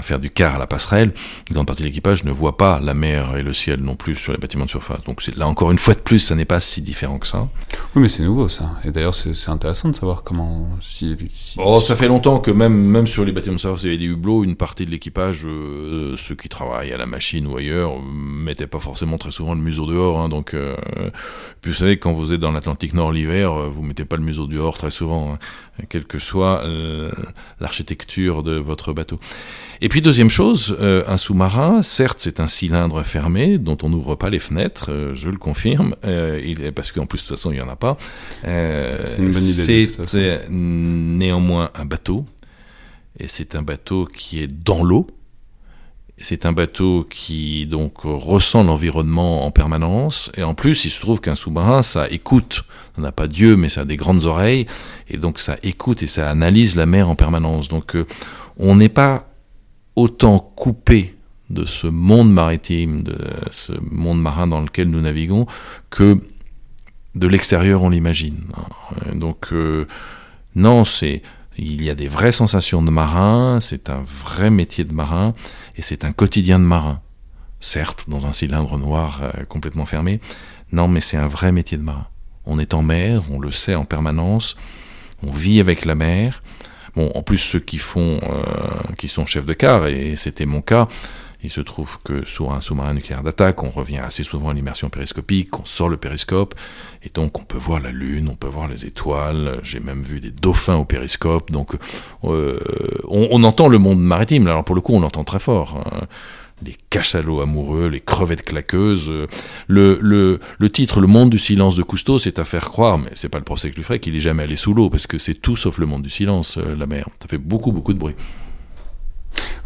à 0.00 0.02
faire 0.02 0.18
du 0.18 0.30
quart 0.30 0.56
à 0.56 0.58
la 0.58 0.66
passerelle, 0.66 1.12
une 1.48 1.54
grande 1.54 1.66
partie 1.66 1.82
de 1.82 1.86
l'équipage 1.86 2.24
ne 2.24 2.32
voit 2.32 2.56
pas 2.56 2.80
la 2.80 2.94
mer 2.94 3.36
et 3.36 3.42
le 3.42 3.52
ciel 3.52 3.80
non 3.80 3.94
plus 3.94 4.16
sur 4.16 4.32
les 4.32 4.38
bâtiments 4.38 4.64
de 4.64 4.70
surface. 4.70 5.02
Donc 5.04 5.24
là 5.36 5.46
encore 5.46 5.70
une 5.70 5.78
fois 5.78 5.94
de 5.94 6.00
plus, 6.00 6.18
ça 6.18 6.34
n'est 6.34 6.44
pas 6.44 6.60
si 6.60 6.82
différent 6.82 7.18
que 7.18 7.26
ça. 7.26 7.48
Oui, 7.94 8.02
mais 8.02 8.08
c'est 8.08 8.22
nouveau 8.22 8.48
ça. 8.48 8.70
Et 8.84 8.90
d'ailleurs, 8.90 9.14
c'est 9.14 9.50
intéressant 9.50 9.90
de 9.90 9.96
savoir 9.96 10.22
comment. 10.22 10.68
Si, 10.80 11.16
oh, 11.58 11.80
ça 11.80 11.96
fait 11.96 12.08
longtemps 12.08 12.38
que 12.38 12.50
même, 12.50 12.74
même 12.74 13.06
sur 13.06 13.24
les 13.24 13.32
bâtiments 13.32 13.56
de 13.56 13.60
surface, 13.60 13.82
il 13.82 13.86
y 13.86 13.88
avait 13.90 13.98
des 13.98 14.06
hublots, 14.06 14.44
une 14.44 14.56
partie 14.56 14.86
de 14.86 14.90
l'équipage, 14.90 15.42
euh, 15.44 16.16
ceux 16.16 16.34
qui 16.34 16.48
travaillent 16.48 16.92
à 16.92 16.96
la 16.96 17.06
machine 17.06 17.46
ou 17.46 17.56
ailleurs, 17.56 18.00
mettaient 18.00 18.66
pas 18.66 18.78
forcément 18.78 19.18
très 19.18 19.30
souvent 19.30 19.54
le 19.54 19.60
museau 19.60 19.86
dehors. 19.86 20.20
Hein, 20.20 20.28
donc, 20.28 20.54
euh, 20.54 20.74
puis 21.60 21.72
vous 21.72 21.76
savez, 21.76 21.98
quand 21.98 22.12
vous 22.12 22.32
êtes 22.32 22.40
dans 22.40 22.52
l'Atlantique 22.52 22.94
Nord 22.94 23.12
l'hiver, 23.12 23.52
euh, 23.52 23.68
vous 23.68 23.82
mettez 23.82 24.04
pas 24.04 24.16
le 24.16 24.22
museau 24.22 24.46
dehors 24.46 24.78
très 24.78 24.90
souvent, 24.90 25.34
hein, 25.34 25.84
quelle 25.88 26.04
que 26.04 26.18
soit 26.18 26.64
l'architecture 27.60 28.42
de 28.42 28.56
votre 28.56 28.92
bateau. 28.92 29.18
Et 29.80 29.88
puis 29.90 30.02
deuxième 30.02 30.30
chose, 30.30 30.76
euh, 30.80 31.02
un 31.08 31.16
sous-marin, 31.16 31.82
certes 31.82 32.20
c'est 32.20 32.38
un 32.38 32.46
cylindre 32.46 33.02
fermé 33.02 33.58
dont 33.58 33.76
on 33.82 33.88
n'ouvre 33.88 34.14
pas 34.14 34.30
les 34.30 34.38
fenêtres, 34.38 34.92
euh, 34.92 35.14
je 35.16 35.28
le 35.28 35.36
confirme, 35.36 35.96
euh, 36.04 36.70
parce 36.70 36.92
qu'en 36.92 37.06
plus 37.06 37.18
de 37.18 37.26
toute 37.26 37.36
façon 37.36 37.50
il 37.50 37.56
n'y 37.56 37.60
en 37.60 37.68
a 37.68 37.74
pas. 37.74 37.98
c'est 38.44 39.18
une 39.18 39.32
bonne 39.32 39.42
idée. 39.42 39.90
C'est 40.06 40.48
néanmoins 40.48 41.70
un 41.74 41.84
bateau, 41.86 42.24
et 43.18 43.26
c'est 43.26 43.56
un 43.56 43.62
bateau 43.62 44.06
qui 44.06 44.40
est 44.40 44.46
dans 44.46 44.84
l'eau. 44.84 45.08
C'est 46.18 46.46
un 46.46 46.52
bateau 46.52 47.04
qui 47.10 47.66
donc 47.66 48.02
ressent 48.04 48.62
l'environnement 48.62 49.44
en 49.44 49.50
permanence, 49.50 50.30
et 50.36 50.44
en 50.44 50.54
plus 50.54 50.84
il 50.84 50.90
se 50.90 51.00
trouve 51.00 51.20
qu'un 51.20 51.34
sous-marin 51.34 51.82
ça 51.82 52.08
écoute. 52.10 52.62
On 52.96 53.00
n'a 53.00 53.10
pas 53.10 53.26
Dieu, 53.26 53.56
mais 53.56 53.68
ça 53.68 53.80
a 53.80 53.84
des 53.84 53.96
grandes 53.96 54.24
oreilles, 54.24 54.66
et 55.08 55.16
donc 55.16 55.40
ça 55.40 55.56
écoute 55.64 56.04
et 56.04 56.06
ça 56.06 56.30
analyse 56.30 56.76
la 56.76 56.86
mer 56.86 57.08
en 57.08 57.16
permanence. 57.16 57.66
Donc 57.66 57.96
on 58.56 58.76
n'est 58.76 58.88
pas 58.88 59.29
autant 60.00 60.38
coupé 60.38 61.14
de 61.50 61.66
ce 61.66 61.86
monde 61.86 62.32
maritime, 62.32 63.02
de 63.02 63.18
ce 63.50 63.72
monde 63.82 64.22
marin 64.22 64.46
dans 64.46 64.62
lequel 64.62 64.88
nous 64.88 65.00
naviguons, 65.00 65.46
que 65.90 66.18
de 67.14 67.26
l'extérieur 67.26 67.82
on 67.82 67.90
l'imagine. 67.90 68.44
Donc 69.14 69.52
euh, 69.52 69.86
non, 70.54 70.84
c'est 70.84 71.22
il 71.58 71.82
y 71.82 71.90
a 71.90 71.94
des 71.94 72.08
vraies 72.08 72.32
sensations 72.32 72.80
de 72.80 72.90
marin, 72.90 73.58
c'est 73.60 73.90
un 73.90 74.02
vrai 74.06 74.50
métier 74.50 74.84
de 74.84 74.92
marin 74.92 75.34
et 75.76 75.82
c'est 75.82 76.04
un 76.04 76.12
quotidien 76.12 76.58
de 76.58 76.64
marin. 76.64 77.02
Certes, 77.60 78.06
dans 78.08 78.24
un 78.24 78.32
cylindre 78.32 78.78
noir 78.78 79.20
euh, 79.22 79.44
complètement 79.44 79.84
fermé, 79.84 80.20
non, 80.72 80.88
mais 80.88 81.00
c'est 81.00 81.18
un 81.18 81.28
vrai 81.28 81.52
métier 81.52 81.76
de 81.76 81.82
marin. 81.82 82.06
On 82.46 82.58
est 82.58 82.72
en 82.72 82.82
mer, 82.82 83.24
on 83.30 83.38
le 83.38 83.50
sait 83.50 83.74
en 83.74 83.84
permanence, 83.84 84.56
on 85.22 85.30
vit 85.30 85.60
avec 85.60 85.84
la 85.84 85.94
mer, 85.94 86.42
Bon, 86.96 87.10
en 87.14 87.22
plus, 87.22 87.38
ceux 87.38 87.60
qui 87.60 87.78
font, 87.78 88.20
euh, 88.22 88.92
qui 88.98 89.08
sont 89.08 89.26
chefs 89.26 89.46
de 89.46 89.52
quart, 89.52 89.86
et 89.86 90.16
c'était 90.16 90.46
mon 90.46 90.60
cas, 90.60 90.88
il 91.42 91.50
se 91.50 91.60
trouve 91.60 91.98
que 92.02 92.26
sur 92.26 92.52
un 92.52 92.60
sous-marin 92.60 92.94
nucléaire 92.94 93.22
d'attaque, 93.22 93.62
on 93.62 93.70
revient 93.70 93.98
assez 93.98 94.22
souvent 94.22 94.50
à 94.50 94.54
l'immersion 94.54 94.90
périscopique, 94.90 95.58
on 95.58 95.64
sort 95.64 95.88
le 95.88 95.96
périscope, 95.96 96.54
et 97.02 97.10
donc 97.12 97.38
on 97.38 97.44
peut 97.44 97.58
voir 97.58 97.80
la 97.80 97.90
Lune, 97.90 98.28
on 98.28 98.34
peut 98.34 98.48
voir 98.48 98.68
les 98.68 98.84
étoiles, 98.84 99.60
j'ai 99.62 99.80
même 99.80 100.02
vu 100.02 100.20
des 100.20 100.30
dauphins 100.30 100.76
au 100.76 100.84
périscope, 100.84 101.50
donc 101.50 101.74
euh, 102.24 102.58
on, 103.08 103.42
entend 103.42 103.68
le 103.68 103.78
monde 103.78 104.00
maritime, 104.00 104.46
alors 104.48 104.64
pour 104.64 104.74
le 104.74 104.82
coup 104.82 104.94
on 104.94 105.00
l'entend 105.00 105.24
très 105.24 105.40
fort. 105.40 105.82
Hein 105.92 106.06
les 106.64 106.76
cachalots 106.90 107.40
amoureux, 107.40 107.88
les 107.88 108.00
crevettes 108.00 108.44
claqueuses. 108.44 109.10
Le, 109.68 109.98
le, 110.00 110.40
le, 110.58 110.70
titre 110.70 111.00
Le 111.00 111.06
monde 111.06 111.30
du 111.30 111.38
silence 111.38 111.76
de 111.76 111.82
Cousteau, 111.82 112.18
c'est 112.18 112.38
à 112.38 112.44
faire 112.44 112.70
croire, 112.70 112.98
mais 112.98 113.10
c'est 113.14 113.28
pas 113.28 113.38
le 113.38 113.44
procès 113.44 113.70
que 113.70 113.76
lui 113.76 113.82
ferait, 113.82 113.98
qu'il 113.98 114.14
est 114.16 114.20
jamais 114.20 114.42
allé 114.42 114.56
sous 114.56 114.74
l'eau, 114.74 114.90
parce 114.90 115.06
que 115.06 115.18
c'est 115.18 115.34
tout 115.34 115.56
sauf 115.56 115.78
le 115.78 115.86
monde 115.86 116.02
du 116.02 116.10
silence, 116.10 116.58
euh, 116.58 116.76
la 116.76 116.86
mer. 116.86 117.08
Ça 117.20 117.28
fait 117.28 117.38
beaucoup, 117.38 117.72
beaucoup 117.72 117.92
de 117.92 117.98
bruit. 117.98 118.14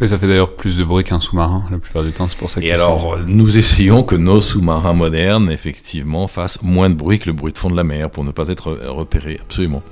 Oui, 0.00 0.08
ça 0.08 0.18
fait 0.18 0.26
d'ailleurs 0.26 0.56
plus 0.56 0.76
de 0.76 0.84
bruit 0.84 1.04
qu'un 1.04 1.20
sous-marin, 1.20 1.64
la 1.70 1.78
plupart 1.78 2.02
du 2.02 2.12
temps, 2.12 2.28
c'est 2.28 2.36
pour 2.36 2.50
ça 2.50 2.60
Et 2.60 2.72
alors, 2.72 3.18
nous 3.26 3.58
essayons 3.58 4.02
que 4.02 4.16
nos 4.16 4.40
sous-marins 4.40 4.92
modernes, 4.92 5.50
effectivement, 5.50 6.26
fassent 6.26 6.60
moins 6.62 6.90
de 6.90 6.94
bruit 6.94 7.18
que 7.18 7.26
le 7.26 7.32
bruit 7.32 7.52
de 7.52 7.58
fond 7.58 7.70
de 7.70 7.76
la 7.76 7.84
mer, 7.84 8.10
pour 8.10 8.24
ne 8.24 8.32
pas 8.32 8.48
être 8.48 8.72
repérés, 8.88 9.38
absolument. 9.40 9.82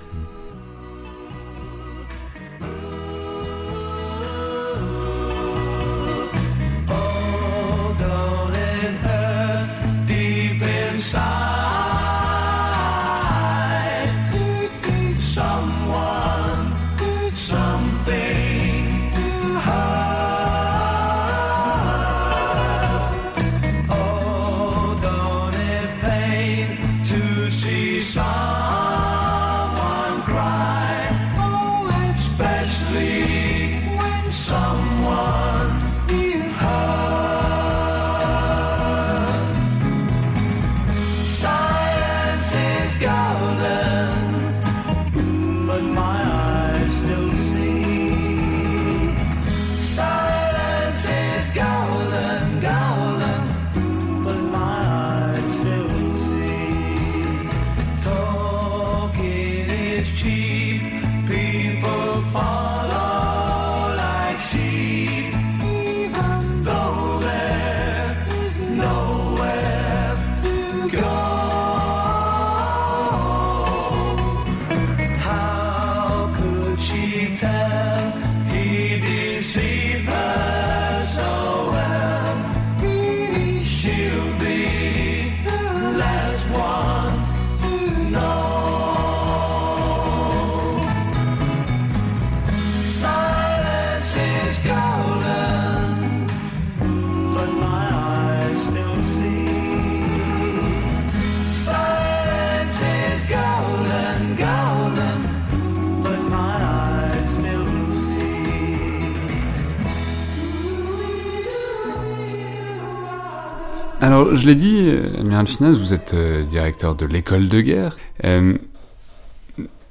Je 114.35 114.47
l'ai 114.47 114.55
dit, 114.55 114.91
Amiral 115.19 115.47
Finaz, 115.47 115.75
vous 115.75 115.93
êtes 115.93 116.15
euh, 116.15 116.43
directeur 116.45 116.95
de 116.95 117.05
l'école 117.05 117.51
de 117.51 117.61
guerre. 117.61 117.97
Euh, 118.25 118.57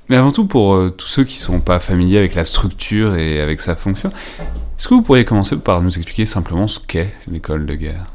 mais 0.10 0.15
avant 0.15 0.32
tout, 0.32 0.47
pour 0.47 0.73
euh, 0.73 0.89
tous 0.89 1.06
ceux 1.06 1.23
qui 1.23 1.38
ne 1.38 1.41
sont 1.41 1.60
pas 1.60 1.80
familiers 1.80 2.17
avec 2.17 2.34
la 2.34 2.43
structure 2.43 3.15
et 3.15 3.39
avec 3.39 3.62
sa 3.62 3.75
fonction, 3.75 4.10
est-ce 4.39 4.88
que 4.88 4.95
vous 4.95 5.04
pourriez 5.04 5.25
commencer 5.25 5.58
par 5.58 5.84
nous 5.84 5.95
expliquer 5.95 6.25
simplement 6.25 6.67
ce 6.67 6.80
qu'est 6.80 7.15
l'école 7.27 7.67
de 7.67 7.75
guerre? 7.75 8.08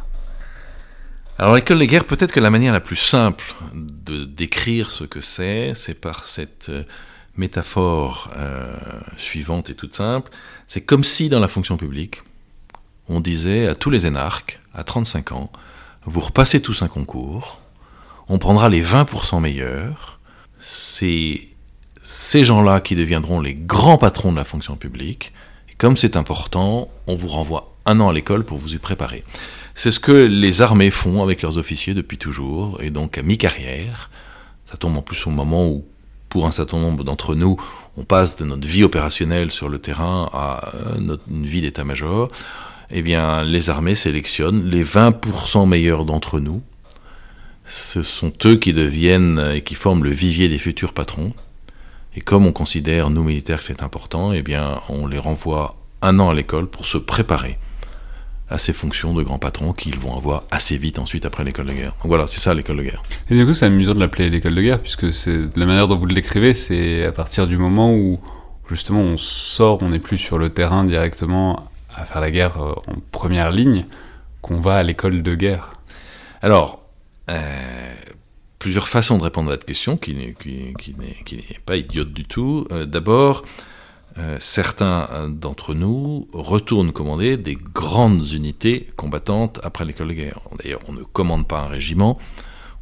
Alors 1.38 1.54
l'école 1.54 1.78
de 1.78 1.84
guerre, 1.84 2.04
peut-être 2.04 2.32
que 2.32 2.40
la 2.40 2.50
manière 2.50 2.72
la 2.72 2.80
plus 2.80 2.96
simple 2.96 3.44
de 3.72 4.24
décrire 4.24 4.90
ce 4.90 5.04
que 5.04 5.20
c'est, 5.20 5.74
c'est 5.76 5.94
par 5.94 6.26
cette 6.26 6.72
métaphore 7.36 8.30
suivante 9.16 9.70
et 9.70 9.74
toute 9.74 9.94
simple. 9.94 10.32
C'est 10.66 10.80
comme 10.80 11.04
si 11.04 11.28
dans 11.28 11.40
la 11.40 11.48
fonction 11.48 11.76
publique, 11.76 12.22
on 13.08 13.20
disait 13.20 13.68
à 13.68 13.74
tous 13.74 13.90
les 13.90 14.06
énarques, 14.06 14.60
à 14.74 14.82
35 14.82 15.32
ans, 15.32 15.52
vous 16.07 16.21
repassez 16.21 16.62
tous 16.62 16.83
un 16.83 16.88
concours, 16.88 17.61
on 18.29 18.38
prendra 18.38 18.69
les 18.69 18.83
20% 18.83 19.40
meilleurs, 19.40 20.19
c'est 20.61 21.49
ces 22.03 22.45
gens-là 22.45 22.81
qui 22.81 22.95
deviendront 22.95 23.40
les 23.40 23.55
grands 23.55 23.99
patrons 23.99 24.33
de 24.33 24.37
la 24.37 24.45
fonction 24.45 24.77
publique, 24.77 25.33
et 25.69 25.75
comme 25.75 25.97
c'est 25.97 26.16
important, 26.16 26.88
on 27.07 27.16
vous 27.16 27.29
renvoie 27.29 27.75
un 27.85 28.01
an 28.01 28.09
à 28.09 28.12
l'école 28.12 28.45
pour 28.45 28.59
vous 28.59 28.75
y 28.75 28.79
préparer. 28.79 29.25
C'est 29.75 29.90
ce 29.90 30.01
que 30.01 30.12
les 30.12 30.62
armées 30.62 30.90
font 30.90 31.23
avec 31.23 31.42
leurs 31.42 31.59
officiers 31.59 31.95
depuis 31.95 32.19
toujours, 32.19 32.81
et 32.81 32.90
donc 32.90 33.19
à 33.19 33.23
mi-carrière, 33.23 34.11
ça 34.64 34.77
tombe 34.77 34.97
en 34.97 35.03
plus 35.03 35.27
au 35.27 35.31
moment 35.31 35.69
où 35.69 35.85
pour 36.29 36.47
un 36.47 36.51
certain 36.51 36.79
nombre 36.79 37.05
d'entre 37.05 37.35
nous, 37.35 37.57
on 37.97 38.05
passe 38.05 38.37
de 38.37 38.45
notre 38.45 38.66
vie 38.66 38.85
opérationnelle 38.85 39.51
sur 39.51 39.69
le 39.69 39.79
terrain 39.79 40.29
à 40.33 40.71
euh, 40.75 41.16
une 41.31 41.47
vie 41.47 41.61
d'état-major, 41.61 42.29
eh 42.90 43.03
bien, 43.03 43.42
les 43.42 43.70
armées 43.70 43.94
sélectionnent 43.94 44.64
les 44.64 44.85
20% 44.85 45.68
meilleurs 45.68 46.05
d'entre 46.05 46.40
nous. 46.40 46.62
Ce 47.66 48.03
sont 48.03 48.33
eux 48.44 48.57
qui 48.57 48.72
deviennent 48.72 49.44
et 49.55 49.62
qui 49.62 49.75
forment 49.75 50.05
le 50.05 50.11
vivier 50.11 50.49
des 50.49 50.59
futurs 50.59 50.92
patrons. 50.92 51.33
Et 52.14 52.20
comme 52.20 52.46
on 52.46 52.53
considère, 52.53 53.11
nous 53.11 53.25
militaires, 53.25 53.59
que 53.59 53.64
c'est 53.64 53.83
important, 53.83 54.33
eh 54.33 54.42
bien, 54.42 54.81
on 54.88 55.07
les 55.07 55.18
renvoie 55.18 55.77
un 56.03 56.18
an 56.20 56.31
à 56.31 56.35
l'école 56.35 56.68
pour 56.68 56.87
se 56.87 56.99
préparer 56.99 57.59
à 58.49 58.59
ces 58.59 58.72
fonctions 58.72 59.12
de 59.12 59.22
grands 59.22 59.40
patrons 59.40 59.72
qu'ils 59.72 59.99
vont 59.99 60.16
avoir 60.16 60.44
assez 60.51 60.77
vite 60.77 60.99
ensuite 61.01 61.27
après 61.27 61.42
l'école 61.42 61.66
de 61.66 61.72
guerre. 61.72 61.94
Donc 62.03 62.07
voilà, 62.07 62.27
c'est 62.29 62.38
ça 62.38 62.55
l'école 62.55 62.77
de 62.77 62.83
guerre. 62.85 63.03
Et 63.29 63.37
du 63.37 63.44
coup, 63.44 63.55
c'est 63.55 63.66
amusant 63.66 63.94
de 63.94 64.01
l'appeler 64.01 64.31
l'école 64.31 64.55
de 64.55 64.62
guerre, 64.62 64.81
puisque 64.81 65.12
c'est 65.12 65.57
la 65.57 65.66
manière 65.66 65.88
dont 65.88 65.96
vous 65.96 66.07
le 66.07 66.14
décrivez, 66.14 66.55
c'est 66.55 67.05
à 67.05 67.12
partir 67.12 67.49
du 67.49 67.57
moment 67.57 67.92
où 67.92 68.20
justement 68.70 69.01
on 69.01 69.16
sort, 69.16 69.83
on 69.83 69.88
n'est 69.88 69.99
plus 69.99 70.18
sur 70.18 70.38
le 70.38 70.51
terrain 70.51 70.85
directement 70.85 71.68
à 71.96 72.04
faire 72.04 72.20
la 72.20 72.30
guerre 72.30 72.62
euh, 72.62 72.74
en 72.87 73.00
première 73.11 73.50
ligne, 73.50 73.87
qu'on 74.42 74.61
va 74.61 74.76
à 74.76 74.82
l'école 74.82 75.22
de 75.22 75.35
guerre. 75.35 75.70
Alors, 76.42 76.82
euh, 77.30 77.94
plusieurs 78.59 78.88
façons 78.88 79.18
de 79.18 79.22
répondre 79.22 79.50
à 79.50 79.54
cette 79.54 79.64
question, 79.64 79.96
qui 79.96 80.14
n'est 80.14 80.35
pas 81.64 81.76
idiote 81.76 82.12
du 82.12 82.24
tout. 82.24 82.66
Euh, 82.70 82.85
d'abord, 82.85 83.42
euh, 84.18 84.38
certains 84.40 85.28
d'entre 85.28 85.74
nous 85.74 86.26
retournent 86.32 86.90
commander 86.90 87.37
des 87.37 87.54
grandes 87.54 88.30
unités 88.32 88.88
combattantes 88.96 89.61
après 89.62 89.85
l'école 89.85 90.09
de 90.09 90.14
guerre. 90.14 90.40
D'ailleurs, 90.59 90.80
on 90.88 90.92
ne 90.92 91.02
commande 91.02 91.46
pas 91.46 91.61
un 91.61 91.66
régiment, 91.66 92.18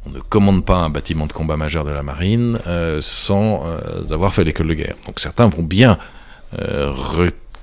on 0.05 0.11
ne 0.11 0.21
commande 0.21 0.63
pas 0.63 0.77
un 0.77 0.89
bâtiment 0.89 1.27
de 1.27 1.33
combat 1.33 1.57
majeur 1.57 1.83
de 1.83 1.91
la 1.91 2.03
marine 2.03 2.59
euh, 2.67 2.99
sans 3.01 3.65
euh, 3.65 4.13
avoir 4.13 4.33
fait 4.33 4.45
l'école 4.45 4.67
de 4.67 4.75
guerre. 4.75 4.95
Donc 5.07 5.19
certains 5.19 5.47
vont 5.47 5.63
bien 5.63 5.97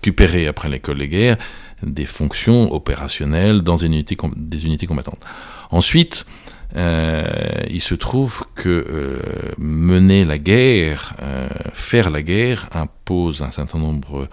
récupérer 0.02 0.48
après 0.48 0.68
l'école 0.68 0.98
de 0.98 1.04
guerre 1.04 1.36
des 1.84 2.06
fonctions 2.06 2.72
opérationnelles 2.72 3.60
dans 3.60 3.76
des 3.76 4.66
unités 4.66 4.86
combattantes. 4.86 5.24
Ensuite, 5.70 6.26
euh, 6.74 7.22
il 7.70 7.80
se 7.80 7.94
trouve 7.94 8.44
que 8.54 8.68
euh, 8.68 9.18
mener 9.58 10.24
la 10.24 10.38
guerre, 10.38 11.14
euh, 11.22 11.48
faire 11.72 12.10
la 12.10 12.22
guerre, 12.22 12.68
impose 12.72 13.42
un 13.42 13.50
certain 13.52 13.78
nombre 13.78 14.28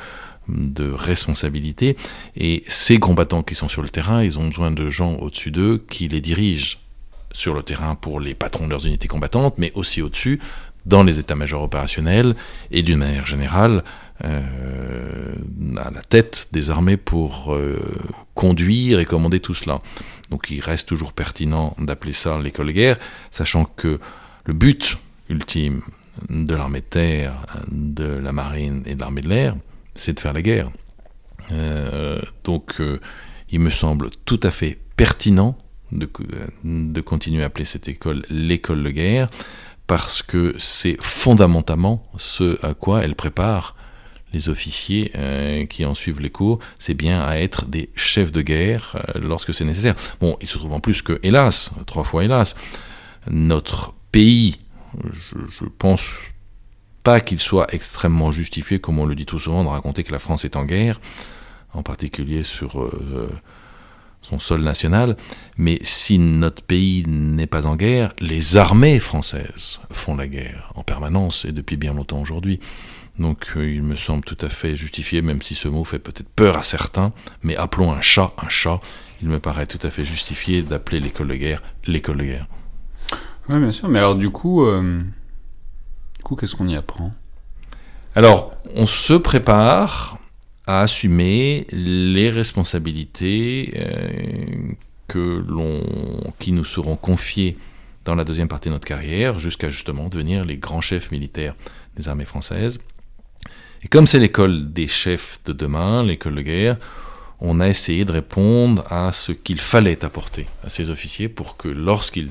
de 0.47 0.89
responsabilités, 0.91 1.97
et 2.35 2.63
ces 2.67 2.97
combattants 2.97 3.43
qui 3.43 3.53
sont 3.53 3.69
sur 3.69 3.83
le 3.83 3.89
terrain, 3.89 4.23
ils 4.23 4.39
ont 4.39 4.47
besoin 4.47 4.71
de 4.71 4.89
gens 4.89 5.15
au-dessus 5.15 5.51
d'eux 5.51 5.85
qui 5.89 6.07
les 6.07 6.21
dirigent 6.21 6.77
sur 7.31 7.53
le 7.53 7.61
terrain 7.61 7.93
pour 7.93 8.19
les 8.19 8.33
patrons 8.33 8.65
de 8.65 8.71
leurs 8.71 8.87
unités 8.87 9.07
combattantes, 9.07 9.55
mais 9.59 9.71
aussi 9.75 10.01
au-dessus, 10.01 10.39
dans 10.89 11.03
les 11.03 11.19
états-majors 11.19 11.63
opérationnels, 11.63 12.35
et 12.71 12.81
d'une 12.83 12.97
manière 12.97 13.25
générale, 13.25 13.83
euh, 14.25 15.35
à 15.77 15.91
la 15.91 16.01
tête 16.01 16.49
des 16.51 16.71
armées 16.71 16.97
pour 16.97 17.53
euh, 17.53 17.79
conduire 18.33 18.99
et 18.99 19.05
commander 19.05 19.39
tout 19.39 19.53
cela. 19.53 19.81
Donc 20.29 20.51
il 20.51 20.59
reste 20.59 20.89
toujours 20.89 21.13
pertinent 21.13 21.75
d'appeler 21.77 22.11
ça 22.11 22.37
l'école 22.37 22.67
de 22.67 22.73
guerre, 22.73 22.97
sachant 23.31 23.63
que 23.63 23.99
le 24.45 24.53
but 24.53 24.97
ultime 25.29 25.81
de 26.27 26.53
l'armée 26.53 26.81
de 26.81 26.85
terre, 26.85 27.45
de 27.71 28.03
la 28.03 28.33
marine 28.33 28.83
et 28.85 28.95
de 28.95 28.99
l'armée 28.99 29.21
de 29.21 29.29
l'air, 29.29 29.55
c'est 29.93 30.13
de 30.13 30.19
faire 30.19 30.33
la 30.33 30.41
guerre. 30.41 30.69
Euh, 31.51 32.19
donc 32.43 32.81
il 33.51 33.59
me 33.59 33.69
semble 33.69 34.09
tout 34.25 34.39
à 34.43 34.51
fait 34.51 34.77
pertinent 34.97 35.57
de, 35.91 36.09
de 36.63 37.01
continuer 37.01 37.43
à 37.43 37.45
appeler 37.45 37.65
cette 37.65 37.87
école 37.87 38.25
l'école 38.29 38.83
de 38.83 38.91
guerre, 38.91 39.29
parce 39.89 40.21
que 40.21 40.53
c'est 40.59 40.97
fondamentalement 41.01 42.05
ce 42.15 42.63
à 42.63 42.75
quoi 42.75 43.03
elle 43.03 43.15
prépare 43.15 43.75
les 44.33 44.47
officiers 44.47 45.11
euh, 45.15 45.65
qui 45.65 45.83
en 45.83 45.95
suivent 45.95 46.19
les 46.19 46.29
cours, 46.29 46.59
c'est 46.77 46.93
bien 46.93 47.23
à 47.23 47.37
être 47.37 47.65
des 47.65 47.89
chefs 47.95 48.31
de 48.31 48.43
guerre 48.43 48.95
euh, 49.15 49.19
lorsque 49.19 49.51
c'est 49.51 49.65
nécessaire. 49.65 49.95
Bon, 50.21 50.37
il 50.41 50.47
se 50.47 50.59
trouve 50.59 50.73
en 50.73 50.79
plus 50.79 51.01
que, 51.01 51.19
hélas, 51.23 51.71
trois 51.87 52.03
fois 52.03 52.23
hélas, 52.23 52.53
notre 53.31 53.95
pays, 54.11 54.59
je, 55.11 55.37
je 55.49 55.65
pense 55.79 56.07
pas 57.01 57.19
qu'il 57.19 57.39
soit 57.39 57.73
extrêmement 57.73 58.31
justifié, 58.31 58.79
comme 58.79 58.99
on 58.99 59.07
le 59.07 59.15
dit 59.15 59.25
tout 59.25 59.39
souvent, 59.39 59.63
de 59.63 59.69
raconter 59.69 60.03
que 60.03 60.11
la 60.11 60.19
France 60.19 60.45
est 60.45 60.55
en 60.55 60.65
guerre, 60.65 60.99
en 61.73 61.81
particulier 61.81 62.43
sur 62.43 62.79
euh, 62.79 63.31
son 64.21 64.39
sol 64.39 64.61
national, 64.61 65.15
mais 65.57 65.79
si 65.81 66.19
notre 66.19 66.61
pays 66.61 67.03
n'est 67.07 67.47
pas 67.47 67.65
en 67.65 67.75
guerre, 67.75 68.13
les 68.19 68.57
armées 68.57 68.99
françaises 68.99 69.79
font 69.91 70.15
la 70.15 70.27
guerre 70.27 70.71
en 70.75 70.83
permanence 70.83 71.45
et 71.45 71.51
depuis 71.51 71.77
bien 71.77 71.93
longtemps 71.93 72.21
aujourd'hui. 72.21 72.59
Donc 73.17 73.51
euh, 73.57 73.69
il 73.69 73.83
me 73.83 73.95
semble 73.95 74.23
tout 74.23 74.37
à 74.41 74.49
fait 74.49 74.75
justifié, 74.75 75.21
même 75.21 75.41
si 75.41 75.55
ce 75.55 75.67
mot 75.67 75.83
fait 75.83 75.99
peut-être 75.99 76.29
peur 76.29 76.57
à 76.57 76.63
certains, 76.63 77.11
mais 77.43 77.55
appelons 77.55 77.91
un 77.91 78.01
chat 78.01 78.33
un 78.37 78.49
chat. 78.49 78.79
Il 79.21 79.27
me 79.27 79.39
paraît 79.39 79.65
tout 79.65 79.79
à 79.85 79.89
fait 79.89 80.05
justifié 80.05 80.61
d'appeler 80.61 80.99
l'école 80.99 81.27
de 81.27 81.35
guerre 81.35 81.61
l'école 81.85 82.17
de 82.17 82.23
guerre. 82.23 82.47
Oui, 83.49 83.59
bien 83.59 83.71
sûr, 83.71 83.89
mais 83.89 83.99
alors 83.99 84.15
du 84.15 84.29
coup, 84.29 84.63
euh, 84.63 85.01
du 86.17 86.23
coup 86.23 86.35
qu'est-ce 86.35 86.55
qu'on 86.55 86.67
y 86.67 86.75
apprend? 86.75 87.11
Alors, 88.15 88.51
on 88.75 88.85
se 88.85 89.13
prépare 89.13 90.18
à 90.69 90.81
assumer 90.81 91.65
les 91.71 92.29
responsabilités 92.29 93.73
euh, 93.75 94.73
que 95.07 95.43
qui 96.37 96.51
nous 96.51 96.63
seront 96.63 96.95
confiées 96.95 97.57
dans 98.05 98.13
la 98.13 98.23
deuxième 98.23 98.47
partie 98.47 98.69
de 98.69 98.75
notre 98.75 98.87
carrière, 98.87 99.39
jusqu'à 99.39 99.71
justement 99.71 100.09
devenir 100.09 100.45
les 100.45 100.57
grands 100.57 100.79
chefs 100.79 101.09
militaires 101.09 101.55
des 101.95 102.07
armées 102.07 102.23
françaises. 102.23 102.79
Et 103.81 103.87
comme 103.87 104.05
c'est 104.05 104.19
l'école 104.19 104.71
des 104.71 104.87
chefs 104.87 105.39
de 105.45 105.53
demain, 105.53 106.03
l'école 106.03 106.35
de 106.35 106.41
guerre, 106.43 106.77
on 107.39 107.59
a 107.61 107.67
essayé 107.67 108.05
de 108.05 108.11
répondre 108.11 108.83
à 108.91 109.11
ce 109.11 109.31
qu'il 109.31 109.59
fallait 109.59 110.05
apporter 110.05 110.45
à 110.63 110.69
ces 110.69 110.91
officiers 110.91 111.29
pour 111.29 111.57
que 111.57 111.67
lorsqu'ils 111.67 112.29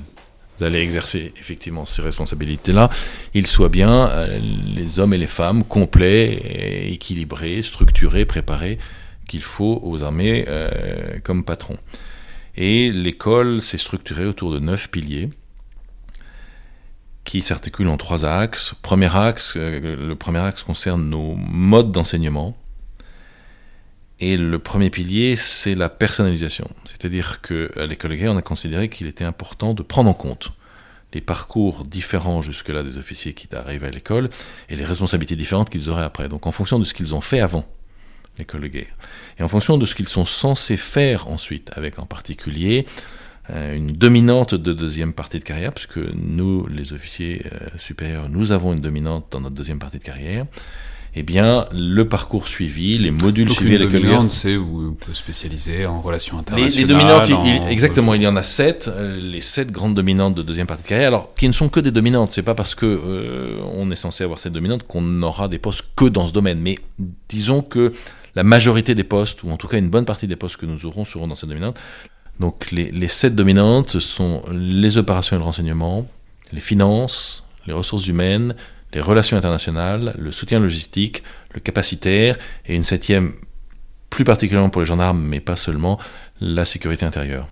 allaient 0.63 0.83
exercer 0.83 1.33
effectivement 1.39 1.85
ces 1.85 2.01
responsabilités-là, 2.01 2.89
ils 3.33 3.47
soient 3.47 3.69
bien 3.69 4.09
euh, 4.09 4.39
les 4.75 4.99
hommes 4.99 5.13
et 5.13 5.17
les 5.17 5.27
femmes 5.27 5.63
complets, 5.63 6.91
équilibrés, 6.91 7.61
structurés, 7.61 8.25
préparés 8.25 8.77
qu'il 9.27 9.41
faut 9.41 9.79
aux 9.83 10.03
armées 10.03 10.45
euh, 10.47 11.19
comme 11.23 11.43
patrons. 11.43 11.77
Et 12.55 12.91
l'école 12.91 13.61
s'est 13.61 13.77
structurée 13.77 14.25
autour 14.25 14.51
de 14.51 14.59
neuf 14.59 14.89
piliers 14.89 15.29
qui 17.23 17.41
s'articule 17.43 17.87
en 17.89 17.97
trois 17.97 18.25
axes. 18.25 18.73
Euh, 19.55 19.95
le 19.95 20.15
premier 20.15 20.39
axe 20.39 20.63
concerne 20.63 21.07
nos 21.09 21.35
modes 21.35 21.91
d'enseignement. 21.91 22.57
Et 24.21 24.35
le 24.35 24.59
premier 24.59 24.89
pilier, 24.89 25.35
c'est 25.37 25.75
la 25.75 25.89
personnalisation. 25.89 26.69
C'est-à-dire 26.83 27.41
qu'à 27.41 27.85
l'école 27.85 28.15
guerre, 28.15 28.33
on 28.33 28.37
a 28.37 28.41
considéré 28.41 28.89
qu'il 28.89 29.07
était 29.07 29.23
important 29.23 29.73
de 29.73 29.81
prendre 29.81 30.09
en 30.09 30.13
compte 30.13 30.51
les 31.13 31.21
parcours 31.21 31.85
différents 31.85 32.41
jusque-là 32.41 32.83
des 32.83 32.97
officiers 32.97 33.33
qui 33.33 33.47
arrivent 33.55 33.83
à 33.83 33.89
l'école 33.89 34.29
et 34.69 34.75
les 34.75 34.85
responsabilités 34.85 35.35
différentes 35.35 35.69
qu'ils 35.69 35.89
auraient 35.89 36.03
après. 36.03 36.29
Donc 36.29 36.45
en 36.47 36.51
fonction 36.51 36.79
de 36.79 36.83
ce 36.83 36.93
qu'ils 36.93 37.15
ont 37.15 37.21
fait 37.21 37.39
avant 37.39 37.65
l'école 38.37 38.61
de 38.61 38.67
guerre 38.67 38.95
et 39.37 39.43
en 39.43 39.47
fonction 39.47 39.77
de 39.77 39.85
ce 39.85 39.95
qu'ils 39.95 40.07
sont 40.07 40.25
censés 40.25 40.77
faire 40.77 41.27
ensuite, 41.27 41.71
avec 41.75 41.97
en 41.97 42.05
particulier 42.05 42.85
euh, 43.51 43.75
une 43.75 43.91
dominante 43.91 44.53
de 44.53 44.73
deuxième 44.73 45.13
partie 45.13 45.39
de 45.39 45.43
carrière, 45.43 45.73
puisque 45.73 45.97
nous, 45.97 46.67
les 46.67 46.93
officiers 46.93 47.43
euh, 47.51 47.69
supérieurs, 47.77 48.29
nous 48.29 48.51
avons 48.51 48.73
une 48.73 48.81
dominante 48.81 49.27
dans 49.31 49.41
notre 49.41 49.55
deuxième 49.55 49.79
partie 49.79 49.97
de 49.97 50.03
carrière. 50.03 50.45
Eh 51.15 51.23
bien, 51.23 51.65
le 51.71 52.07
parcours 52.07 52.47
suivi, 52.47 52.97
les 52.99 53.09
modules 53.09 53.47
Donc 53.47 53.57
suivis 53.57 53.77
une 53.77 53.89
dominante, 53.89 54.31
c'est 54.31 54.55
où 54.57 54.89
on 54.89 54.93
peut 54.93 55.15
spécialiser 55.15 55.87
en 55.87 56.01
relations 56.01 56.37
internationales. 56.37 56.71
Les, 56.71 56.81
les 56.81 56.85
dominantes, 56.85 57.29
il, 57.29 57.71
exactement, 57.71 58.13
il 58.13 58.21
y 58.21 58.27
en 58.27 58.35
a 58.35 58.43
sept, 58.43 58.87
euh, 58.87 59.19
les 59.19 59.41
sept 59.41 59.71
grandes 59.71 59.95
dominantes 59.95 60.35
de 60.35 60.43
deuxième 60.43 60.67
partie 60.67 60.83
de 60.83 60.87
carrière, 60.87 61.07
alors 61.07 61.33
qui 61.33 61.47
ne 61.47 61.53
sont 61.53 61.67
que 61.67 61.79
des 61.79 61.89
dominantes. 61.91 62.31
C'est 62.31 62.43
pas 62.43 62.53
parce 62.53 62.75
que 62.75 62.85
euh, 62.85 63.59
on 63.73 63.89
est 63.89 63.95
censé 63.95 64.23
avoir 64.23 64.39
cette 64.39 64.53
dominante 64.53 64.83
qu'on 64.83 65.23
aura 65.23 65.47
des 65.47 65.57
postes 65.57 65.85
que 65.95 66.05
dans 66.05 66.27
ce 66.27 66.33
domaine. 66.33 66.59
Mais 66.59 66.77
disons 67.27 67.63
que 67.63 67.91
la 68.35 68.43
majorité 68.43 68.93
des 68.93 69.03
postes, 69.03 69.41
ou 69.43 69.49
en 69.49 69.57
tout 69.57 69.67
cas 69.67 69.79
une 69.79 69.89
bonne 69.89 70.05
partie 70.05 70.27
des 70.27 70.35
postes 70.35 70.57
que 70.57 70.67
nous 70.67 70.85
aurons 70.85 71.05
seront 71.05 71.27
dans 71.27 71.35
cette 71.35 71.49
dominante. 71.49 71.79
Donc 72.39 72.69
les, 72.71 72.91
les 72.91 73.07
sept 73.07 73.33
dominantes 73.33 73.97
sont 73.99 74.43
les 74.51 74.99
opérations 74.99 75.35
et 75.35 75.39
le 75.39 75.45
renseignement, 75.45 76.07
les 76.53 76.61
finances, 76.61 77.47
les 77.65 77.73
ressources 77.73 78.07
humaines, 78.07 78.55
les 78.93 79.01
relations 79.01 79.37
internationales, 79.37 80.15
le 80.17 80.31
soutien 80.31 80.59
logistique, 80.59 81.23
le 81.53 81.59
capacitaire, 81.59 82.37
et 82.65 82.75
une 82.75 82.83
septième, 82.83 83.33
plus 84.09 84.23
particulièrement 84.23 84.69
pour 84.69 84.81
les 84.81 84.87
gendarmes, 84.87 85.21
mais 85.21 85.39
pas 85.39 85.55
seulement, 85.55 85.99
la 86.41 86.65
sécurité 86.65 87.05
intérieure. 87.05 87.47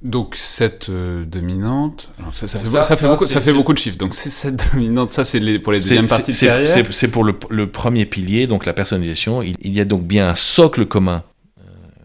Donc 0.00 0.36
cette 0.36 0.90
euh, 0.90 1.24
dominante, 1.24 2.08
ça, 2.30 2.46
ça, 2.46 2.60
fait, 2.60 2.66
ça, 2.68 2.82
ça, 2.84 2.94
fait, 2.94 3.08
beaucoup, 3.08 3.26
ça 3.26 3.40
fait 3.40 3.52
beaucoup 3.52 3.72
de 3.72 3.78
chiffres. 3.78 3.98
Donc 3.98 4.14
c'est 4.14 4.30
cette 4.30 4.64
dominante, 4.72 5.10
ça 5.10 5.24
c'est 5.24 5.40
les, 5.40 5.58
pour 5.58 5.72
les 5.72 5.80
deuxièmes 5.80 6.06
parties 6.06 6.30
de 6.30 6.38
carrière. 6.38 6.86
C'est 6.90 7.08
pour 7.08 7.24
le, 7.24 7.34
le, 7.50 7.68
premier 7.68 8.06
pilier, 8.06 8.46
donc 8.46 8.64
la 8.64 8.74
personnalisation. 8.74 9.42
Il, 9.42 9.56
il, 9.60 9.74
y 9.74 9.80
a 9.80 9.84
donc 9.84 10.04
bien 10.04 10.28
un 10.28 10.36
socle 10.36 10.86
commun 10.86 11.24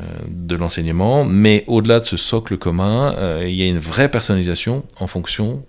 euh, 0.02 0.06
de 0.28 0.56
l'enseignement, 0.56 1.24
mais 1.24 1.64
au-delà 1.68 2.00
de 2.00 2.06
ce 2.06 2.18
socle 2.18 2.58
commun, 2.58 3.14
euh, 3.20 3.46
il 3.48 3.54
y 3.54 3.62
a 3.62 3.68
une 3.68 3.78
vraie 3.78 4.10
personnalisation 4.10 4.84
en 5.00 5.06
fonction 5.06 5.64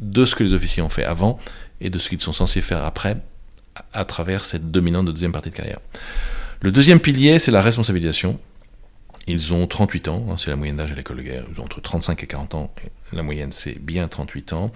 de 0.00 0.24
ce 0.24 0.34
que 0.34 0.42
les 0.42 0.52
officiers 0.52 0.82
ont 0.82 0.88
fait 0.88 1.04
avant 1.04 1.38
et 1.82 1.90
de 1.90 1.98
ce 1.98 2.08
qu'ils 2.08 2.20
sont 2.20 2.32
censés 2.32 2.60
faire 2.60 2.84
après 2.84 3.16
à 3.92 4.04
travers 4.04 4.44
cette 4.44 4.70
dominante 4.70 5.06
de 5.06 5.12
deuxième 5.12 5.32
partie 5.32 5.50
de 5.50 5.56
carrière. 5.56 5.80
Le 6.60 6.70
deuxième 6.70 7.00
pilier, 7.00 7.38
c'est 7.38 7.50
la 7.50 7.62
responsabilisation. 7.62 8.38
Ils 9.26 9.52
ont 9.52 9.66
38 9.66 10.08
ans, 10.08 10.26
hein, 10.30 10.36
c'est 10.36 10.50
la 10.50 10.56
moyenne 10.56 10.76
d'âge 10.76 10.92
à 10.92 10.94
l'école 10.94 11.18
de 11.18 11.22
guerre, 11.22 11.44
ils 11.52 11.60
ont 11.60 11.64
entre 11.64 11.80
35 11.80 12.22
et 12.22 12.26
40 12.26 12.54
ans, 12.54 12.74
la 13.12 13.22
moyenne 13.22 13.52
c'est 13.52 13.78
bien 13.80 14.08
38 14.08 14.52
ans. 14.52 14.72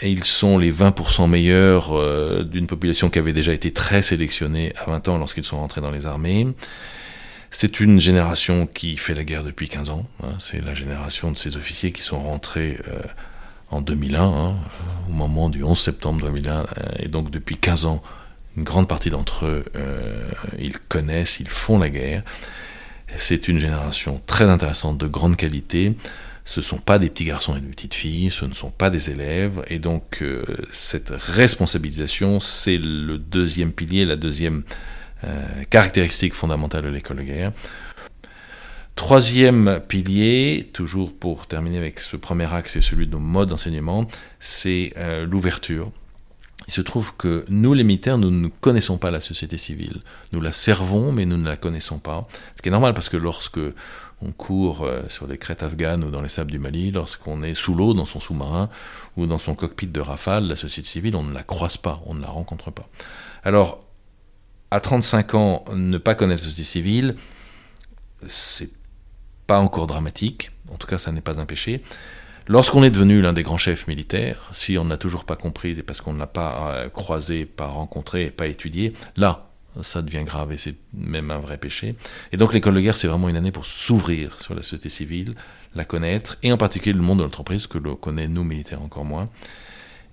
Et 0.00 0.10
ils 0.10 0.24
sont 0.24 0.58
les 0.58 0.70
20% 0.70 1.28
meilleurs 1.28 1.96
euh, 1.96 2.44
d'une 2.44 2.66
population 2.66 3.08
qui 3.08 3.18
avait 3.18 3.32
déjà 3.32 3.54
été 3.54 3.72
très 3.72 4.02
sélectionnée 4.02 4.74
à 4.76 4.90
20 4.90 5.08
ans 5.08 5.16
lorsqu'ils 5.16 5.44
sont 5.44 5.56
rentrés 5.56 5.80
dans 5.80 5.90
les 5.90 6.04
armées. 6.04 6.48
C'est 7.50 7.80
une 7.80 7.98
génération 7.98 8.66
qui 8.66 8.98
fait 8.98 9.14
la 9.14 9.24
guerre 9.24 9.42
depuis 9.42 9.70
15 9.70 9.88
ans. 9.88 10.06
Hein. 10.22 10.34
c'est 10.38 10.62
la 10.62 10.74
génération 10.74 11.32
de 11.32 11.38
ces 11.38 11.56
officiers 11.56 11.92
qui 11.92 12.02
sont 12.02 12.18
rentrés 12.18 12.78
euh, 12.88 13.00
en 13.70 13.80
2001, 13.80 14.22
hein, 14.22 14.54
au 15.08 15.12
moment 15.12 15.48
du 15.48 15.62
11 15.62 15.78
septembre 15.78 16.22
2001. 16.22 16.52
Euh, 16.52 16.64
et 16.98 17.08
donc 17.08 17.30
depuis 17.30 17.56
15 17.56 17.86
ans, 17.86 18.02
une 18.56 18.64
grande 18.64 18.88
partie 18.88 19.10
d'entre 19.10 19.44
eux, 19.44 19.64
ils 20.58 20.78
connaissent, 20.78 21.40
ils 21.40 21.48
font 21.48 21.78
la 21.78 21.90
guerre. 21.90 22.22
C'est 23.14 23.48
une 23.48 23.58
génération 23.58 24.20
très 24.24 24.44
intéressante, 24.44 24.96
de 24.96 25.06
grande 25.06 25.36
qualité 25.36 25.94
ce 26.46 26.60
ne 26.60 26.64
sont 26.64 26.78
pas 26.78 26.98
des 26.98 27.10
petits 27.10 27.24
garçons 27.24 27.56
et 27.56 27.60
des 27.60 27.66
petites 27.66 27.94
filles, 27.94 28.30
ce 28.30 28.44
ne 28.44 28.54
sont 28.54 28.70
pas 28.70 28.88
des 28.88 29.10
élèves, 29.10 29.62
et 29.68 29.80
donc 29.80 30.22
euh, 30.22 30.44
cette 30.70 31.10
responsabilisation, 31.10 32.38
c'est 32.38 32.78
le 32.78 33.18
deuxième 33.18 33.72
pilier, 33.72 34.04
la 34.04 34.14
deuxième 34.14 34.62
euh, 35.24 35.44
caractéristique 35.70 36.34
fondamentale 36.34 36.84
de 36.84 36.88
l'école 36.88 37.18
de 37.18 37.22
guerre. 37.24 37.52
Troisième 38.96 39.80
pilier, 39.86 40.70
toujours 40.72 41.14
pour 41.14 41.46
terminer 41.46 41.76
avec 41.76 42.00
ce 42.00 42.16
premier 42.16 42.52
axe 42.52 42.76
et 42.76 42.80
celui 42.80 43.06
de 43.06 43.12
nos 43.12 43.20
modes 43.20 43.50
d'enseignement, 43.50 44.04
c'est 44.40 44.94
euh, 44.96 45.26
l'ouverture. 45.26 45.92
Il 46.66 46.72
se 46.72 46.80
trouve 46.80 47.14
que 47.16 47.44
nous, 47.48 47.74
les 47.74 47.84
militaires, 47.84 48.18
nous 48.18 48.30
ne 48.30 48.48
connaissons 48.48 48.98
pas 48.98 49.10
la 49.12 49.20
société 49.20 49.58
civile. 49.58 50.00
Nous 50.32 50.40
la 50.40 50.52
servons, 50.52 51.12
mais 51.12 51.26
nous 51.26 51.36
ne 51.36 51.46
la 51.46 51.56
connaissons 51.56 51.98
pas. 51.98 52.26
Ce 52.56 52.62
qui 52.62 52.68
est 52.68 52.72
normal 52.72 52.94
parce 52.94 53.08
que 53.10 53.18
lorsque 53.18 53.60
on 54.22 54.32
court 54.32 54.84
euh, 54.84 55.02
sur 55.08 55.26
les 55.26 55.36
crêtes 55.36 55.62
afghanes 55.62 56.02
ou 56.02 56.10
dans 56.10 56.22
les 56.22 56.30
sables 56.30 56.50
du 56.50 56.58
Mali, 56.58 56.90
lorsqu'on 56.90 57.42
est 57.42 57.54
sous 57.54 57.74
l'eau 57.74 57.92
dans 57.92 58.06
son 58.06 58.18
sous-marin 58.18 58.70
ou 59.16 59.26
dans 59.26 59.38
son 59.38 59.54
cockpit 59.54 59.86
de 59.86 60.00
rafale, 60.00 60.48
la 60.48 60.56
société 60.56 60.88
civile, 60.88 61.16
on 61.16 61.22
ne 61.22 61.34
la 61.34 61.42
croise 61.42 61.76
pas, 61.76 62.02
on 62.06 62.14
ne 62.14 62.22
la 62.22 62.28
rencontre 62.28 62.70
pas. 62.70 62.88
Alors, 63.44 63.84
à 64.70 64.80
35 64.80 65.34
ans, 65.34 65.64
ne 65.74 65.98
pas 65.98 66.14
connaître 66.14 66.42
la 66.42 66.48
société 66.48 66.64
civile, 66.64 67.16
c'est 68.26 68.70
pas 69.46 69.60
encore 69.60 69.86
dramatique, 69.86 70.50
en 70.70 70.76
tout 70.76 70.86
cas 70.86 70.98
ça 70.98 71.12
n'est 71.12 71.20
pas 71.20 71.40
un 71.40 71.46
péché. 71.46 71.82
Lorsqu'on 72.48 72.84
est 72.84 72.90
devenu 72.90 73.20
l'un 73.22 73.32
des 73.32 73.42
grands 73.42 73.58
chefs 73.58 73.88
militaires, 73.88 74.48
si 74.52 74.78
on 74.78 74.84
n'a 74.84 74.96
toujours 74.96 75.24
pas 75.24 75.34
compris 75.34 75.72
et 75.72 75.82
parce 75.82 76.00
qu'on 76.00 76.12
ne 76.12 76.18
l'a 76.18 76.28
pas 76.28 76.74
euh, 76.74 76.88
croisé, 76.88 77.44
pas 77.44 77.66
rencontré, 77.66 78.30
pas 78.30 78.46
étudié, 78.46 78.92
là, 79.16 79.50
ça 79.82 80.00
devient 80.00 80.22
grave 80.24 80.52
et 80.52 80.58
c'est 80.58 80.76
même 80.94 81.30
un 81.30 81.38
vrai 81.38 81.58
péché. 81.58 81.96
Et 82.32 82.36
donc 82.36 82.54
l'école 82.54 82.74
de 82.74 82.80
guerre, 82.80 82.96
c'est 82.96 83.08
vraiment 83.08 83.28
une 83.28 83.36
année 83.36 83.50
pour 83.50 83.66
s'ouvrir 83.66 84.40
sur 84.40 84.54
la 84.54 84.62
société 84.62 84.88
civile, 84.88 85.34
la 85.74 85.84
connaître, 85.84 86.38
et 86.42 86.52
en 86.52 86.56
particulier 86.56 86.92
le 86.94 87.02
monde 87.02 87.18
de 87.18 87.24
l'entreprise, 87.24 87.66
que 87.66 87.78
l'on 87.78 87.96
connaît 87.96 88.28
nous 88.28 88.44
militaires 88.44 88.82
encore 88.82 89.04
moins. 89.04 89.26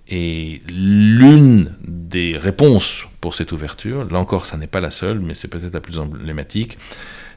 Et 0.08 0.60
l'une 0.68 1.74
des 1.86 2.36
réponses 2.36 3.04
pour 3.20 3.34
cette 3.34 3.52
ouverture, 3.52 4.04
là 4.10 4.18
encore, 4.18 4.44
ça 4.44 4.58
n'est 4.58 4.66
pas 4.66 4.80
la 4.80 4.90
seule, 4.90 5.18
mais 5.18 5.32
c'est 5.34 5.48
peut-être 5.48 5.72
la 5.72 5.80
plus 5.80 5.98
emblématique, 5.98 6.76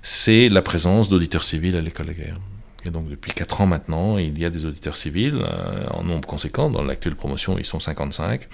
c'est 0.02 0.50
la 0.50 0.62
présence 0.62 1.10
d'auditeurs 1.10 1.43
civils 1.43 1.76
à 1.76 1.82
l'école 1.82 2.08
de 2.08 2.14
guerre. 2.14 2.38
Et 2.86 2.89
donc 2.89 3.10
depuis 3.10 3.32
4 3.32 3.62
ans 3.62 3.66
maintenant, 3.66 4.18
il 4.18 4.38
y 4.39 4.45
a 4.45 4.50
des 4.50 4.66
auditeurs 4.66 4.95
civils 4.95 5.41
euh, 5.41 5.88
en 5.91 6.04
nombre 6.04 6.28
conséquent. 6.28 6.70
Dans 6.70 6.84
l'actuelle 6.84 7.16
promotion, 7.16 7.58
ils 7.58 7.66
sont 7.66 7.80
55 7.80 8.48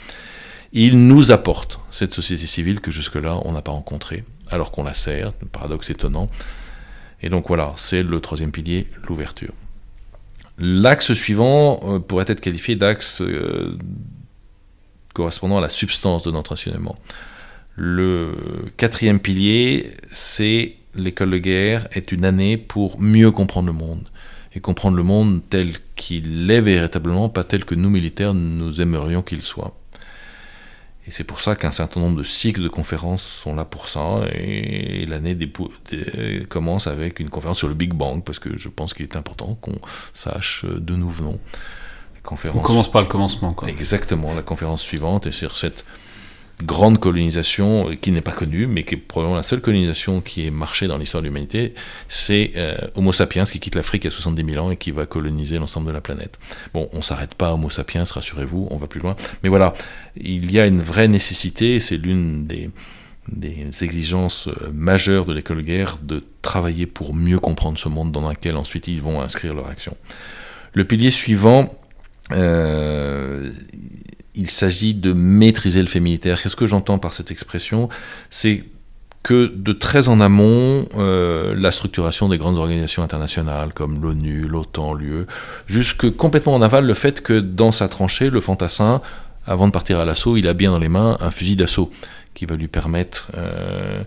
il 0.73 1.07
nous 1.07 1.31
apporte 1.31 1.79
cette 1.91 2.13
société 2.13 2.47
civile 2.47 2.81
que 2.81 2.89
jusque-là 2.91 3.39
on 3.45 3.51
n'a 3.51 3.61
pas 3.61 3.71
rencontrée, 3.71 4.23
alors 4.49 4.71
qu'on 4.71 4.83
la 4.83 4.95
sert, 4.95 5.31
paradoxe 5.51 5.91
étonnant. 5.91 6.27
Et 7.21 7.29
donc 7.29 7.47
voilà, 7.47 7.73
c'est 7.77 8.01
le 8.01 8.19
troisième 8.19 8.51
pilier, 8.51 8.87
l'ouverture. 9.07 9.53
L'axe 10.57 11.13
suivant 11.13 11.79
euh, 11.83 11.99
pourrait 11.99 12.25
être 12.27 12.41
qualifié 12.41 12.75
d'axe 12.75 13.21
euh, 13.21 13.77
correspondant 15.13 15.59
à 15.59 15.61
la 15.61 15.69
substance 15.69 16.23
de 16.23 16.31
notre 16.31 16.53
enseignement. 16.53 16.95
Le 17.75 18.35
quatrième 18.75 19.19
pilier, 19.19 19.91
c'est 20.11 20.75
l'école 20.95 21.31
de 21.31 21.37
guerre 21.37 21.87
est 21.91 22.11
une 22.11 22.25
année 22.25 22.57
pour 22.57 22.99
mieux 22.99 23.31
comprendre 23.31 23.67
le 23.67 23.73
monde 23.73 24.07
et 24.55 24.59
comprendre 24.59 24.97
le 24.97 25.03
monde 25.03 25.41
tel 25.49 25.73
qu'il 25.95 26.49
est 26.51 26.61
véritablement, 26.61 27.29
pas 27.29 27.43
tel 27.43 27.65
que 27.65 27.75
nous 27.75 27.89
militaires 27.89 28.33
nous 28.33 28.81
aimerions 28.81 29.21
qu'il 29.21 29.41
soit. 29.41 29.75
Et 31.05 31.11
c'est 31.11 31.23
pour 31.25 31.41
ça 31.41 31.55
qu'un 31.55 31.71
certain 31.71 31.99
nombre 31.99 32.17
de 32.17 32.23
cycles 32.23 32.63
de 32.63 32.69
conférences 32.69 33.23
sont 33.23 33.55
là 33.55 33.65
pour 33.65 33.89
ça. 33.89 34.21
Et 34.33 35.05
l'année 35.05 35.37
commence 36.47 36.87
avec 36.87 37.19
une 37.19 37.29
conférence 37.29 37.57
sur 37.57 37.67
le 37.67 37.73
Big 37.73 37.93
Bang, 37.93 38.23
parce 38.23 38.39
que 38.39 38.57
je 38.57 38.69
pense 38.69 38.93
qu'il 38.93 39.03
est 39.03 39.17
important 39.17 39.57
qu'on 39.59 39.75
sache 40.13 40.65
d'où 40.65 40.95
nous 40.95 41.09
venons. 41.09 41.39
On 42.53 42.59
commence 42.59 42.89
par 42.89 43.01
le 43.01 43.07
commencement. 43.09 43.51
Quoi. 43.51 43.67
Exactement, 43.67 44.33
la 44.33 44.43
conférence 44.43 44.81
suivante 44.81 45.27
est 45.27 45.33
sur 45.33 45.57
cette 45.57 45.83
grande 46.61 46.99
colonisation 46.99 47.89
qui 47.99 48.11
n'est 48.11 48.21
pas 48.21 48.31
connue, 48.31 48.67
mais 48.67 48.83
qui 48.83 48.95
est 48.95 48.97
probablement 48.97 49.35
la 49.35 49.43
seule 49.43 49.61
colonisation 49.61 50.21
qui 50.21 50.45
ait 50.45 50.51
marché 50.51 50.87
dans 50.87 50.97
l'histoire 50.97 51.21
de 51.21 51.27
l'humanité, 51.27 51.73
c'est 52.09 52.51
euh, 52.55 52.75
Homo 52.95 53.11
sapiens 53.11 53.43
qui 53.45 53.59
quitte 53.59 53.75
l'Afrique 53.75 54.05
à 54.05 54.11
70 54.11 54.53
000 54.53 54.65
ans 54.65 54.71
et 54.71 54.77
qui 54.77 54.91
va 54.91 55.05
coloniser 55.05 55.57
l'ensemble 55.57 55.87
de 55.87 55.91
la 55.91 56.01
planète. 56.01 56.39
Bon, 56.73 56.89
on 56.93 57.01
s'arrête 57.01 57.35
pas 57.35 57.49
à 57.49 57.53
Homo 57.53 57.69
sapiens, 57.69 58.03
rassurez-vous, 58.03 58.67
on 58.69 58.77
va 58.77 58.87
plus 58.87 58.99
loin. 58.99 59.15
Mais 59.43 59.49
voilà, 59.49 59.73
il 60.15 60.51
y 60.51 60.59
a 60.59 60.65
une 60.65 60.81
vraie 60.81 61.07
nécessité, 61.07 61.79
c'est 61.79 61.97
l'une 61.97 62.45
des, 62.45 62.69
exigences 63.81 64.47
euh, 64.47 64.71
majeures 64.73 65.25
de 65.25 65.33
l'école 65.33 65.61
guerre 65.61 65.97
de 66.01 66.23
travailler 66.41 66.85
pour 66.85 67.13
mieux 67.13 67.39
comprendre 67.39 67.77
ce 67.77 67.89
monde 67.89 68.11
dans 68.11 68.29
lequel 68.29 68.57
ensuite 68.57 68.87
ils 68.87 69.01
vont 69.01 69.21
inscrire 69.21 69.53
leur 69.53 69.69
action. 69.69 69.97
Le 70.73 70.85
pilier 70.85 71.11
suivant, 71.11 71.73
euh, 72.31 73.51
il 74.35 74.49
s'agit 74.49 74.93
de 74.93 75.13
maîtriser 75.13 75.81
le 75.81 75.87
fait 75.87 75.99
militaire. 75.99 76.41
Qu'est-ce 76.41 76.55
que 76.55 76.67
j'entends 76.67 76.97
par 76.97 77.13
cette 77.13 77.31
expression? 77.31 77.89
C'est 78.29 78.65
que 79.23 79.51
de 79.55 79.71
très 79.71 80.09
en 80.09 80.19
amont, 80.19 80.87
euh, 80.97 81.55
la 81.57 81.71
structuration 81.71 82.27
des 82.27 82.37
grandes 82.37 82.57
organisations 82.57 83.03
internationales 83.03 83.73
comme 83.73 84.01
l'ONU, 84.01 84.47
l'OTAN, 84.47 84.93
l'UE, 84.93 85.25
jusque 85.65 86.09
complètement 86.11 86.53
en 86.53 86.61
aval 86.61 86.85
le 86.85 86.93
fait 86.93 87.21
que 87.21 87.39
dans 87.39 87.71
sa 87.71 87.87
tranchée, 87.87 88.29
le 88.29 88.41
fantassin, 88.41 89.01
avant 89.45 89.67
de 89.67 89.71
partir 89.71 89.99
à 89.99 90.05
l'assaut, 90.05 90.35
il 90.35 90.47
a 90.47 90.53
bien 90.53 90.71
dans 90.71 90.79
les 90.79 90.89
mains 90.89 91.17
un 91.21 91.31
fusil 91.31 91.55
d'assaut 91.55 91.89
qui 92.33 92.45
va 92.45 92.55
lui 92.55 92.67
permettre 92.67 93.31
euh, 93.37 94.03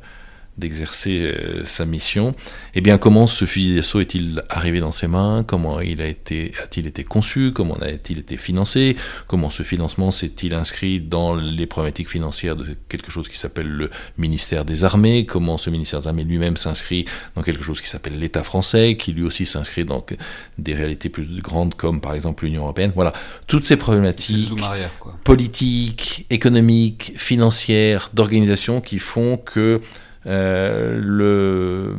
d'exercer 0.58 1.20
euh, 1.20 1.64
sa 1.64 1.84
mission, 1.84 2.32
eh 2.74 2.80
bien 2.80 2.98
comment 2.98 3.26
ce 3.26 3.44
fusil 3.44 3.76
d'assaut 3.76 4.00
est-il 4.00 4.42
arrivé 4.48 4.80
dans 4.80 4.92
ses 4.92 5.06
mains? 5.06 5.44
Comment 5.46 5.80
il 5.80 6.00
a 6.00 6.06
été 6.06 6.52
a-t-il 6.62 6.86
été 6.86 7.04
conçu? 7.04 7.52
Comment 7.52 7.74
a-t-il 7.74 8.18
été 8.18 8.36
financé? 8.36 8.96
Comment 9.26 9.50
ce 9.50 9.62
financement 9.62 10.10
s'est-il 10.10 10.54
inscrit 10.54 11.00
dans 11.00 11.34
les 11.34 11.66
problématiques 11.66 12.08
financières 12.08 12.56
de 12.56 12.66
quelque 12.88 13.10
chose 13.10 13.28
qui 13.28 13.38
s'appelle 13.38 13.68
le 13.68 13.90
ministère 14.16 14.64
des 14.64 14.84
Armées? 14.84 15.26
Comment 15.26 15.58
ce 15.58 15.70
ministère 15.70 16.00
des 16.00 16.06
Armées 16.06 16.24
lui-même 16.24 16.56
s'inscrit 16.56 17.04
dans 17.34 17.42
quelque 17.42 17.62
chose 17.62 17.80
qui 17.80 17.88
s'appelle 17.88 18.18
l'État 18.18 18.42
français, 18.42 18.96
qui 18.96 19.12
lui 19.12 19.22
aussi 19.22 19.46
s'inscrit 19.46 19.84
dans 19.84 20.04
des 20.58 20.74
réalités 20.74 21.08
plus 21.08 21.40
grandes 21.42 21.74
comme 21.74 22.00
par 22.00 22.14
exemple 22.14 22.44
l'Union 22.44 22.62
européenne? 22.62 22.92
Voilà, 22.94 23.12
toutes 23.46 23.64
ces 23.64 23.76
problématiques 23.76 24.54
politiques, 25.24 26.26
économiques, 26.30 27.12
financières, 27.16 28.10
d'organisation 28.14 28.80
qui 28.80 28.98
font 28.98 29.36
que 29.36 29.80
le, 30.26 31.94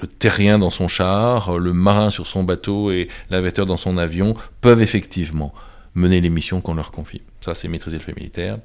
le 0.00 0.06
terrien 0.06 0.58
dans 0.58 0.70
son 0.70 0.88
char, 0.88 1.58
le 1.58 1.72
marin 1.72 2.10
sur 2.10 2.26
son 2.26 2.44
bateau 2.44 2.90
et 2.90 3.08
l'aviateur 3.30 3.66
dans 3.66 3.76
son 3.76 3.98
avion 3.98 4.34
peuvent 4.60 4.82
effectivement 4.82 5.52
mener 5.94 6.20
les 6.20 6.28
missions 6.28 6.60
qu'on 6.60 6.74
leur 6.74 6.90
confie. 6.90 7.22
Ça, 7.40 7.54
c'est 7.54 7.68
maîtriser 7.68 7.98
le 7.98 8.02
fait 8.02 8.14
militaire. 8.14 8.58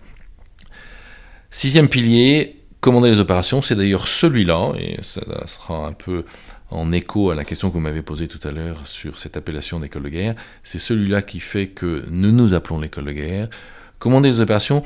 Sixième 1.50 1.88
pilier, 1.88 2.62
commander 2.82 3.10
les 3.10 3.20
opérations, 3.20 3.62
c'est 3.62 3.76
d'ailleurs 3.76 4.08
celui-là, 4.08 4.74
et 4.78 5.02
ça 5.02 5.22
sera 5.48 5.88
un 5.88 5.94
peu 5.94 6.26
en 6.70 6.92
écho 6.94 7.30
à 7.30 7.36
la 7.36 7.44
question 7.44 7.70
que 7.70 7.74
vous 7.74 7.82
m'avez 7.82 8.02
posée 8.02 8.28
tout 8.28 8.46
à 8.48 8.52
l'heure 8.52 8.88
sur 8.88 9.18
cette 9.18 9.36
appellation 9.38 9.80
d'école 9.80 10.04
de 10.04 10.10
guerre, 10.10 10.36
c'est 10.64 10.80
celui-là 10.80 11.22
qui 11.22 11.40
fait 11.40 11.68
que 11.68 12.06
nous 12.10 12.32
nous 12.32 12.54
appelons 12.54 12.80
l'école 12.80 13.06
de 13.06 13.12
guerre. 13.12 13.50
Commander 14.00 14.30
les 14.30 14.40
opérations, 14.40 14.84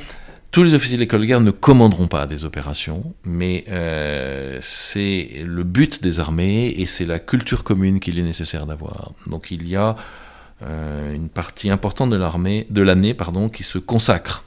tous 0.51 0.63
les 0.63 0.73
officiers 0.73 0.97
de 0.97 1.01
l'école 1.01 1.21
de 1.21 1.25
guerre 1.25 1.41
ne 1.41 1.51
commanderont 1.51 2.07
pas 2.07 2.25
des 2.27 2.45
opérations, 2.45 3.13
mais 3.23 3.65
euh, 3.67 4.57
c'est 4.61 5.43
le 5.43 5.63
but 5.63 6.01
des 6.01 6.19
armées 6.19 6.67
et 6.77 6.85
c'est 6.85 7.05
la 7.05 7.19
culture 7.19 7.63
commune 7.63 7.99
qu'il 7.99 8.17
est 8.17 8.23
nécessaire 8.23 8.65
d'avoir. 8.65 9.11
Donc 9.27 9.51
il 9.51 9.67
y 9.67 9.75
a 9.75 9.95
euh, 10.61 11.13
une 11.13 11.29
partie 11.29 11.69
importante 11.69 12.09
de 12.09 12.15
l'armée, 12.15 12.67
de 12.69 12.81
l'année, 12.81 13.13
pardon, 13.13 13.49
qui 13.49 13.63
se 13.63 13.77
consacre 13.77 14.45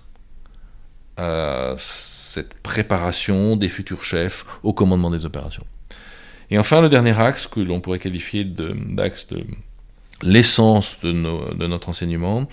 à 1.18 1.74
cette 1.76 2.54
préparation 2.54 3.56
des 3.56 3.68
futurs 3.68 4.04
chefs 4.04 4.46
au 4.62 4.72
commandement 4.72 5.10
des 5.10 5.24
opérations. 5.24 5.64
Et 6.50 6.58
enfin, 6.58 6.80
le 6.80 6.88
dernier 6.88 7.18
axe 7.20 7.46
que 7.46 7.60
l'on 7.60 7.80
pourrait 7.80 7.98
qualifier 7.98 8.44
d'axe 8.44 9.26
de, 9.26 9.44
l'essence 10.22 11.00
de, 11.00 11.12
de 11.54 11.66
notre 11.66 11.88
enseignement. 11.88 12.48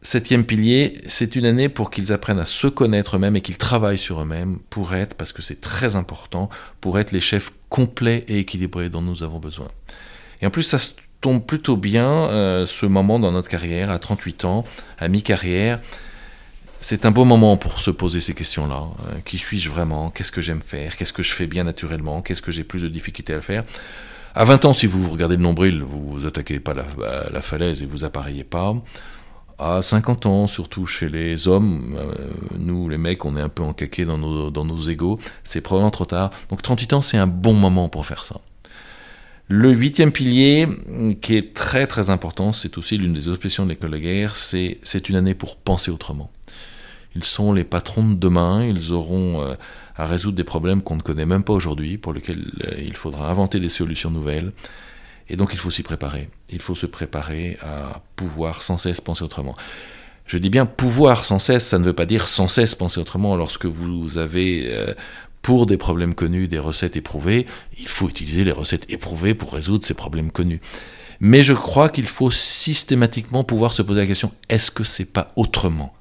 Septième 0.00 0.44
pilier, 0.44 1.00
c'est 1.08 1.34
une 1.34 1.44
année 1.44 1.68
pour 1.68 1.90
qu'ils 1.90 2.12
apprennent 2.12 2.38
à 2.38 2.46
se 2.46 2.68
connaître 2.68 3.16
eux-mêmes 3.16 3.34
et 3.34 3.40
qu'ils 3.40 3.58
travaillent 3.58 3.98
sur 3.98 4.22
eux-mêmes 4.22 4.58
pour 4.70 4.94
être, 4.94 5.14
parce 5.14 5.32
que 5.32 5.42
c'est 5.42 5.60
très 5.60 5.96
important, 5.96 6.48
pour 6.80 7.00
être 7.00 7.10
les 7.10 7.20
chefs 7.20 7.52
complets 7.68 8.24
et 8.28 8.38
équilibrés 8.38 8.90
dont 8.90 9.02
nous 9.02 9.24
avons 9.24 9.40
besoin. 9.40 9.68
Et 10.40 10.46
en 10.46 10.50
plus, 10.50 10.62
ça 10.62 10.78
tombe 11.20 11.44
plutôt 11.44 11.76
bien, 11.76 12.08
euh, 12.08 12.64
ce 12.64 12.86
moment 12.86 13.18
dans 13.18 13.32
notre 13.32 13.48
carrière, 13.48 13.90
à 13.90 13.98
38 13.98 14.44
ans, 14.44 14.62
à 14.98 15.08
mi-carrière. 15.08 15.80
C'est 16.80 17.04
un 17.06 17.10
beau 17.10 17.24
moment 17.24 17.56
pour 17.56 17.80
se 17.80 17.90
poser 17.90 18.20
ces 18.20 18.34
questions-là. 18.34 18.84
Euh, 19.08 19.18
qui 19.24 19.36
suis-je 19.36 19.68
vraiment? 19.68 20.10
Qu'est-ce 20.10 20.30
que 20.30 20.40
j'aime 20.40 20.62
faire? 20.62 20.96
Qu'est-ce 20.96 21.12
que 21.12 21.24
je 21.24 21.32
fais 21.32 21.48
bien 21.48 21.64
naturellement? 21.64 22.22
Qu'est-ce 22.22 22.42
que 22.42 22.52
j'ai 22.52 22.62
plus 22.62 22.82
de 22.82 22.88
difficultés 22.88 23.32
à 23.32 23.36
le 23.36 23.42
faire? 23.42 23.64
À 24.34 24.44
20 24.44 24.66
ans, 24.66 24.72
si 24.72 24.86
vous 24.86 25.08
regardez 25.08 25.34
le 25.34 25.42
nombril, 25.42 25.82
vous 25.82 26.10
vous 26.10 26.26
attaquez 26.26 26.60
pas 26.60 26.72
à 26.72 27.30
la, 27.30 27.42
falaise 27.42 27.82
et 27.82 27.86
vous 27.86 28.04
appareillez 28.04 28.44
pas. 28.44 28.76
À 29.58 29.82
50 29.82 30.26
ans, 30.26 30.46
surtout 30.46 30.86
chez 30.86 31.08
les 31.08 31.48
hommes, 31.48 31.96
euh, 31.98 32.30
nous 32.58 32.88
les 32.88 32.98
mecs, 32.98 33.24
on 33.24 33.36
est 33.36 33.40
un 33.40 33.48
peu 33.48 33.64
encaqués 33.64 34.04
dans 34.04 34.16
nos, 34.16 34.50
dans 34.50 34.64
nos 34.64 34.78
égaux, 34.78 35.18
c'est 35.42 35.60
probablement 35.60 35.90
trop 35.90 36.04
tard. 36.04 36.30
Donc 36.48 36.62
38 36.62 36.92
ans, 36.92 37.02
c'est 37.02 37.16
un 37.16 37.26
bon 37.26 37.54
moment 37.54 37.88
pour 37.88 38.06
faire 38.06 38.24
ça. 38.24 38.36
Le 39.48 39.72
huitième 39.72 40.12
pilier, 40.12 40.68
qui 41.22 41.34
est 41.34 41.54
très 41.54 41.86
très 41.86 42.10
important, 42.10 42.52
c'est 42.52 42.76
aussi 42.76 42.98
l'une 42.98 43.14
des 43.14 43.28
options 43.28 43.64
de 43.64 43.70
l'école 43.70 43.92
de 43.92 43.98
guerre, 43.98 44.36
c'est 44.36 45.08
une 45.08 45.16
année 45.16 45.34
pour 45.34 45.56
penser 45.56 45.90
autrement. 45.90 46.30
Ils 47.16 47.24
sont 47.24 47.52
les 47.52 47.64
patrons 47.64 48.06
de 48.06 48.14
demain, 48.14 48.64
ils 48.64 48.92
auront 48.92 49.40
euh, 49.40 49.54
à 49.96 50.06
résoudre 50.06 50.36
des 50.36 50.44
problèmes 50.44 50.82
qu'on 50.82 50.96
ne 50.96 51.02
connaît 51.02 51.26
même 51.26 51.42
pas 51.42 51.54
aujourd'hui, 51.54 51.96
pour 51.96 52.12
lesquels 52.12 52.52
euh, 52.64 52.74
il 52.78 52.94
faudra 52.94 53.30
inventer 53.30 53.58
des 53.58 53.70
solutions 53.70 54.10
nouvelles. 54.10 54.52
Et 55.28 55.36
donc 55.36 55.50
il 55.52 55.58
faut 55.58 55.70
s'y 55.70 55.82
préparer. 55.82 56.30
Il 56.50 56.60
faut 56.60 56.74
se 56.74 56.86
préparer 56.86 57.58
à 57.60 58.00
pouvoir 58.16 58.62
sans 58.62 58.78
cesse 58.78 59.00
penser 59.00 59.22
autrement. 59.22 59.56
Je 60.26 60.36
dis 60.36 60.50
bien 60.50 60.66
pouvoir 60.66 61.24
sans 61.24 61.38
cesse, 61.38 61.66
ça 61.66 61.78
ne 61.78 61.84
veut 61.84 61.94
pas 61.94 62.06
dire 62.06 62.28
sans 62.28 62.48
cesse 62.48 62.74
penser 62.74 63.00
autrement. 63.00 63.36
Lorsque 63.36 63.66
vous 63.66 64.18
avez 64.18 64.66
euh, 64.68 64.94
pour 65.42 65.66
des 65.66 65.78
problèmes 65.78 66.14
connus, 66.14 66.48
des 66.48 66.58
recettes 66.58 66.96
éprouvées, 66.96 67.46
il 67.78 67.88
faut 67.88 68.08
utiliser 68.08 68.44
les 68.44 68.52
recettes 68.52 68.90
éprouvées 68.92 69.34
pour 69.34 69.52
résoudre 69.54 69.86
ces 69.86 69.94
problèmes 69.94 70.30
connus. 70.30 70.60
Mais 71.20 71.42
je 71.42 71.54
crois 71.54 71.88
qu'il 71.88 72.06
faut 72.06 72.30
systématiquement 72.30 73.44
pouvoir 73.44 73.72
se 73.72 73.82
poser 73.82 74.00
la 74.00 74.06
question 74.06 74.32
est-ce 74.48 74.70
que 74.70 74.84
c'est 74.84 75.06
pas 75.06 75.28
autrement 75.36 75.94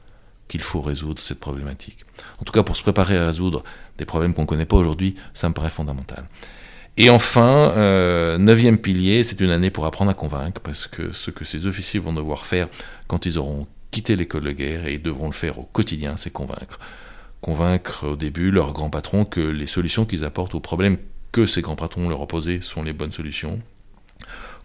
qu'il 0.48 0.62
faut 0.62 0.82
résoudre 0.82 1.22
cette 1.22 1.40
problématique? 1.40 2.00
En 2.40 2.44
tout 2.44 2.52
cas, 2.52 2.64
pour 2.64 2.78
se 2.78 2.84
préparer 2.84 3.18
à 3.18 3.28
résoudre 3.28 3.64
des 3.98 4.06
problèmes 4.06 4.34
qu'on 4.34 4.44
ne 4.44 4.48
connaît 4.48 4.66
pas 4.66 4.78
aujourd'hui, 4.78 5.16
ça 5.34 5.50
me 5.50 5.54
paraît 5.54 5.70
fondamental. 5.70 6.26
Et 7.00 7.10
enfin, 7.10 7.74
euh, 7.78 8.38
neuvième 8.38 8.78
pilier, 8.78 9.24
c'est 9.24 9.40
une 9.40 9.52
année 9.52 9.70
pour 9.70 9.86
apprendre 9.86 10.12
à 10.12 10.16
convaincre, 10.16 10.62
parce 10.62 10.88
que 10.88 11.12
ce 11.12 11.30
que 11.30 11.46
ces 11.46 11.68
officiers 11.68 12.00
vont 12.00 12.14
devoir 12.14 12.46
faire 12.46 12.68
quand 13.08 13.26
ils 13.26 13.38
auront 13.38 13.68
quitté 13.92 14.16
l'école 14.16 14.44
de 14.46 14.52
guerre, 14.52 14.88
et 14.88 14.96
ils 14.96 15.02
devront 15.02 15.28
le 15.28 15.34
faire 15.34 15.60
au 15.60 15.64
quotidien, 15.64 16.18
c'est 16.18 16.32
convaincre 16.32 16.80
convaincre 17.42 18.08
au 18.08 18.16
début 18.16 18.52
leurs 18.52 18.74
grands 18.74 18.90
patrons 18.90 19.26
que 19.26 19.40
les 19.40 19.68
solutions 19.68 20.06
qu'ils 20.06 20.26
apportent 20.26 20.56
aux 20.56 20.60
problèmes 20.60 20.98
que 21.32 21.46
ces 21.46 21.62
grands 21.62 21.76
patrons 21.76 22.10
leur 22.10 22.22
opposaient 22.22 22.62
sont 22.62 22.84
les 22.84 22.94
bonnes 22.94 23.12
solutions. 23.12 23.62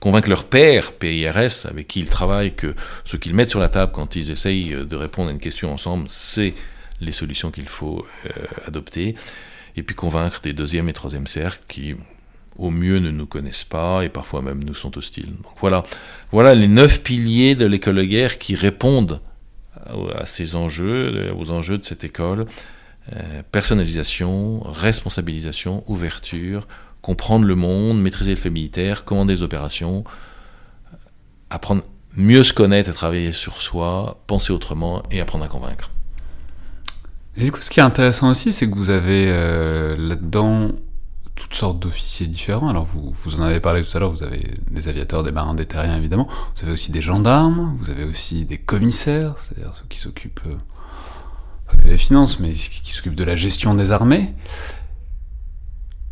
Convaincre 0.01 0.29
leur 0.29 0.45
père, 0.45 0.93
PIRS, 0.93 1.67
avec 1.69 1.87
qui 1.87 2.01
ils 2.01 2.09
travaillent, 2.09 2.55
que 2.55 2.75
ce 3.05 3.17
qu'ils 3.17 3.35
mettent 3.35 3.51
sur 3.51 3.61
la 3.61 3.69
table 3.69 3.93
quand 3.93 4.17
ils 4.17 4.31
essayent 4.31 4.75
de 4.85 4.97
répondre 4.97 5.29
à 5.29 5.33
une 5.33 5.39
question 5.39 5.73
ensemble, 5.73 6.09
c'est 6.09 6.55
les 7.01 7.13
solutions 7.13 7.51
qu'il 7.51 7.69
faut 7.69 8.05
euh, 8.27 8.31
adopter. 8.67 9.15
Et 9.77 9.83
puis 9.83 9.95
convaincre 9.95 10.41
des 10.41 10.53
deuxième 10.53 10.89
et 10.89 10.93
troisième 10.93 11.27
cercles 11.27 11.63
qui, 11.69 11.95
au 12.59 12.71
mieux, 12.71 12.99
ne 12.99 13.11
nous 13.11 13.27
connaissent 13.27 13.65
pas 13.65 14.05
et 14.05 14.09
parfois 14.09 14.43
même 14.43 14.63
nous 14.65 14.75
sont 14.75 14.97
hostiles. 14.97 15.27
Donc 15.27 15.53
voilà, 15.61 15.85
voilà 16.31 16.55
les 16.55 16.69
neuf 16.69 17.03
piliers 17.03 17.55
de 17.55 17.67
l'école 17.67 17.97
de 17.97 18.05
guerre 18.05 18.39
qui 18.39 18.55
répondent 18.55 19.21
à 20.15 20.27
ces 20.27 20.55
enjeux, 20.57 21.33
aux 21.37 21.51
enjeux 21.51 21.79
de 21.79 21.85
cette 21.85 22.05
école. 22.05 22.47
Euh, 23.13 23.43
personnalisation, 23.51 24.61
responsabilisation, 24.61 25.83
ouverture, 25.89 26.69
comprendre 27.01 27.47
le 27.47 27.57
monde, 27.57 28.01
maîtriser 28.01 28.31
le 28.31 28.37
fait 28.37 28.51
militaire, 28.51 29.05
commander 29.05 29.35
des 29.35 29.43
opérations, 29.43 30.05
apprendre 31.51 31.83
mieux 32.17 32.45
se 32.45 32.53
connaître 32.53 32.91
et 32.91 32.93
travailler 32.93 33.33
sur 33.33 33.61
soi, 33.61 34.23
penser 34.29 34.53
autrement 34.53 35.03
et 35.11 35.21
apprendre 35.21 35.45
à 35.45 35.49
convaincre. 35.49 35.91
Et 37.37 37.45
du 37.45 37.53
coup, 37.53 37.61
ce 37.61 37.71
qui 37.71 37.81
est 37.81 37.83
intéressant 37.83 38.31
aussi, 38.31 38.53
c'est 38.53 38.69
que 38.71 38.75
vous 38.75 38.91
avez 38.91 39.25
euh, 39.29 39.97
là-dedans 39.97 40.71
toutes 41.35 41.55
sortes 41.55 41.79
d'officiers 41.79 42.27
différents. 42.27 42.69
Alors, 42.69 42.87
vous, 42.93 43.15
vous 43.25 43.35
en 43.37 43.43
avez 43.43 43.61
parlé 43.61 43.83
tout 43.83 43.97
à 43.97 44.01
l'heure, 44.01 44.13
vous 44.13 44.23
avez 44.23 44.43
des 44.71 44.89
aviateurs, 44.89 45.23
des 45.23 45.33
marins, 45.33 45.55
des 45.55 45.67
terriens, 45.67 45.97
évidemment. 45.97 46.29
Vous 46.57 46.65
avez 46.65 46.73
aussi 46.73 46.93
des 46.93 47.03
gendarmes, 47.03 47.77
vous 47.81 47.91
avez 47.91 48.05
aussi 48.05 48.45
des 48.45 48.59
commissaires, 48.59 49.35
c'est-à-dire 49.39 49.75
ceux 49.75 49.87
qui 49.89 49.99
s'occupent, 49.99 50.41
euh, 50.47 51.89
des 51.89 51.99
finances, 51.99 52.39
mais 52.39 52.53
qui, 52.53 52.93
s'occupent 52.93 53.15
de 53.15 53.25
la 53.25 53.37
gestion 53.37 53.75
des 53.75 53.93
armées. 53.93 54.35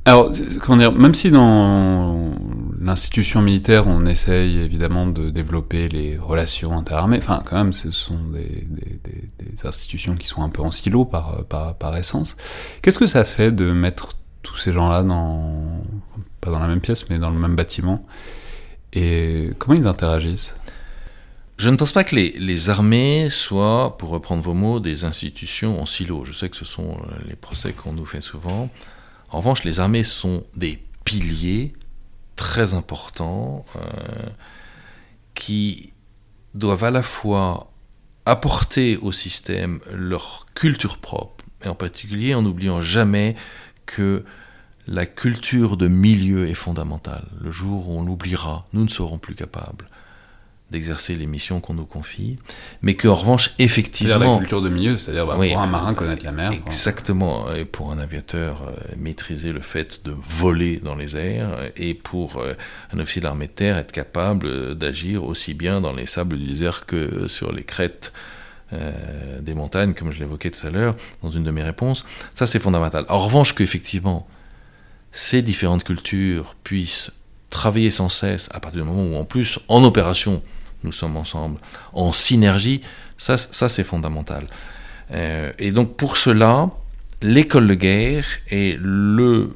Alors, 0.07 0.33
comment 0.63 0.79
dire, 0.79 0.93
même 0.93 1.13
si 1.13 1.31
dans 1.31 2.33
l'institution 2.81 3.43
militaire, 3.43 3.87
on 3.87 4.07
essaye 4.07 4.57
évidemment 4.57 5.07
de 5.07 5.29
développer 5.29 5.91
les 5.91 6.17
relations 6.17 6.73
interarmées, 6.73 7.19
enfin, 7.19 7.43
quand 7.45 7.57
même, 7.57 7.75
ce 7.75 7.91
sont 7.91 8.19
des, 8.33 8.67
institutions 9.63 10.15
qui 10.15 10.27
sont 10.27 10.43
un 10.43 10.49
peu 10.49 10.63
en 10.63 10.73
silo 10.73 11.05
par, 11.05 11.45
par, 11.45 11.75
par 11.75 11.95
essence. 11.99 12.39
Qu'est-ce 12.81 12.99
que 12.99 13.07
ça 13.07 13.25
fait 13.25 13.53
de 13.53 13.73
mettre 13.73 14.17
tous 14.43 14.57
ces 14.57 14.73
gens-là 14.73 15.03
pas 16.41 16.51
dans 16.51 16.59
la 16.59 16.69
même 16.69 16.81
pièce 16.81 17.09
mais 17.11 17.19
dans 17.19 17.31
le 17.31 17.39
même 17.39 17.57
bâtiment 17.57 18.05
et 18.93 19.51
comment 19.59 19.79
ils 19.79 19.87
interagissent? 19.87 20.55
Je 21.59 21.69
ne 21.69 21.77
pense 21.77 21.93
pas 21.93 22.05
que 22.05 22.17
les, 22.17 22.31
les, 22.39 22.71
armées 22.71 23.29
soient, 23.29 23.99
pour 23.99 24.09
reprendre 24.09 24.43
vos 24.43 24.55
mots, 24.55 24.81
des 24.81 25.05
institutions 25.05 25.81
en 25.81 25.85
silo. 25.85 26.25
Je 26.25 26.33
sais 26.33 26.49
que 26.49 26.57
ce 26.57 26.65
sont 26.65 26.93
euh, 26.93 27.15
les 27.29 27.37
procès 27.37 27.75
qu'on 27.75 27.93
nous 27.93 28.07
fait 28.07 28.23
souvent. 28.23 28.71
En 29.29 29.39
revanche, 29.39 29.65
les 29.65 29.79
armées 29.79 30.03
sont 30.03 30.45
des 30.57 30.83
piliers 31.05 31.75
très 32.35 32.73
importants 32.73 33.67
euh, 33.77 33.81
qui 35.35 35.93
doivent 36.55 36.85
à 36.85 36.91
la 36.91 37.03
fois 37.03 37.71
apporter 38.25 38.97
au 38.97 39.13
système 39.13 39.81
leur 39.93 40.47
culture 40.55 40.97
propre, 40.97 41.45
et 41.63 41.69
en 41.69 41.75
particulier 41.75 42.35
en 42.35 42.41
n'oubliant 42.41 42.81
jamais 42.81 43.37
que 43.91 44.23
la 44.87 45.05
culture 45.05 45.77
de 45.77 45.89
milieu 45.89 46.49
est 46.49 46.55
fondamentale. 46.55 47.25
Le 47.43 47.51
jour 47.51 47.89
où 47.89 47.99
on 47.99 48.05
l'oubliera, 48.05 48.67
nous 48.73 48.85
ne 48.85 48.89
serons 48.89 49.19
plus 49.19 49.35
capables 49.35 49.87
d'exercer 50.71 51.17
les 51.17 51.27
missions 51.27 51.61
qu'on 51.61 51.75
nous 51.75 51.85
confie, 51.85 52.39
mais 52.81 52.95
qu'en 52.95 53.17
revanche, 53.17 53.51
effectivement... 53.59 54.15
C'est-à-dire 54.15 54.31
la 54.31 54.39
culture 54.39 54.63
de 54.63 54.69
milieu, 54.69 54.97
c'est-à-dire 54.97 55.27
bah, 55.27 55.35
pour 55.35 55.59
un 55.59 55.67
marin 55.67 55.95
connaître 55.95 56.25
la 56.25 56.31
mer. 56.31 56.53
Exactement, 56.53 57.53
et 57.53 57.65
pour 57.65 57.91
un 57.91 57.99
aviateur 57.99 58.63
euh, 58.63 58.73
maîtriser 58.97 59.53
le 59.53 59.63
fait 59.63 60.05
de 60.05 60.15
voler 60.17 60.77
dans 60.77 60.95
les 60.95 61.17
airs, 61.17 61.73
et 61.77 61.95
pour 61.95 62.37
euh, 62.37 62.55
un 62.93 63.01
officier 63.01 63.21
de 63.21 63.27
l'armée 63.27 63.49
de 63.49 63.53
terre 63.53 63.79
être 63.79 63.91
capable 63.91 64.47
euh, 64.47 64.75
d'agir 64.75 65.25
aussi 65.25 65.55
bien 65.55 65.81
dans 65.81 65.93
les 65.93 66.07
sables 66.07 66.39
du 66.39 66.47
désert 66.47 66.87
que 66.87 67.27
sur 67.27 67.51
les 67.51 67.65
crêtes 67.65 68.13
euh, 68.73 69.41
des 69.41 69.55
montagnes, 69.55 69.95
comme 69.95 70.13
je 70.13 70.19
l'évoquais 70.19 70.51
tout 70.51 70.67
à 70.67 70.71
l'heure 70.71 70.97
dans 71.23 71.31
une 71.31 71.43
de 71.43 71.51
mes 71.51 71.63
réponses. 71.63 72.05
Ça, 72.35 72.47
c'est 72.47 72.61
fondamental. 72.61 73.05
En 73.09 73.19
revanche, 73.19 73.55
qu'effectivement, 73.55 74.29
ces 75.13 75.43
différentes 75.43 75.85
cultures 75.85 76.55
puissent 76.63 77.13
travailler 77.51 77.91
sans 77.91 78.09
cesse 78.09 78.49
à 78.53 78.61
partir 78.61 78.83
du 78.83 78.89
moment 78.89 79.03
où, 79.03 79.21
en 79.21 79.25
plus, 79.25 79.59
en 79.69 79.83
opération, 79.83 80.43
nous 80.85 80.93
sommes 80.93 81.17
ensemble, 81.17 81.59
en 81.93 82.13
synergie, 82.13 82.81
ça, 83.19 83.37
ça 83.37 83.69
c'est 83.69 83.85
fondamental. 83.85 84.47
Euh, 85.13 85.53
et 85.59 85.73
donc, 85.73 85.97
pour 85.97 86.17
cela, 86.17 86.71
l'école 87.23 87.67
de 87.67 87.75
guerre 87.75 88.25
est 88.51 88.79
le 88.81 89.53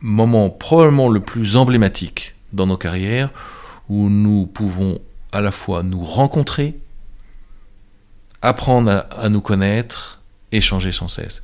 moment 0.00 0.50
probablement 0.50 1.08
le 1.08 1.20
plus 1.20 1.56
emblématique 1.56 2.34
dans 2.52 2.66
nos 2.66 2.76
carrières 2.76 3.30
où 3.88 4.08
nous 4.08 4.46
pouvons 4.46 4.98
à 5.32 5.40
la 5.40 5.50
fois 5.50 5.82
nous 5.82 6.02
rencontrer, 6.02 6.76
apprendre 8.42 9.04
à, 9.10 9.28
nous 9.28 9.40
connaître, 9.40 10.20
échanger 10.52 10.92
sans 10.92 11.08
cesse. 11.08 11.42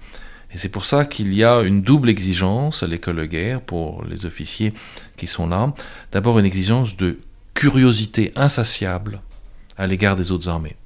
Et 0.52 0.58
c'est 0.58 0.68
pour 0.68 0.84
ça 0.84 1.04
qu'il 1.04 1.34
y 1.34 1.44
a 1.44 1.60
une 1.60 1.82
double 1.82 2.08
exigence 2.08 2.82
à 2.82 2.86
l'école 2.86 3.16
de 3.16 3.26
guerre 3.26 3.60
pour 3.60 4.04
les 4.04 4.26
officiers 4.26 4.72
qui 5.16 5.26
sont 5.26 5.48
là. 5.48 5.74
D'abord 6.12 6.38
une 6.38 6.46
exigence 6.46 6.96
de 6.96 7.18
curiosité 7.54 8.32
insatiable 8.36 9.20
à 9.76 9.86
l'égard 9.86 10.16
des 10.16 10.30
autres 10.32 10.48
armées. 10.48 10.76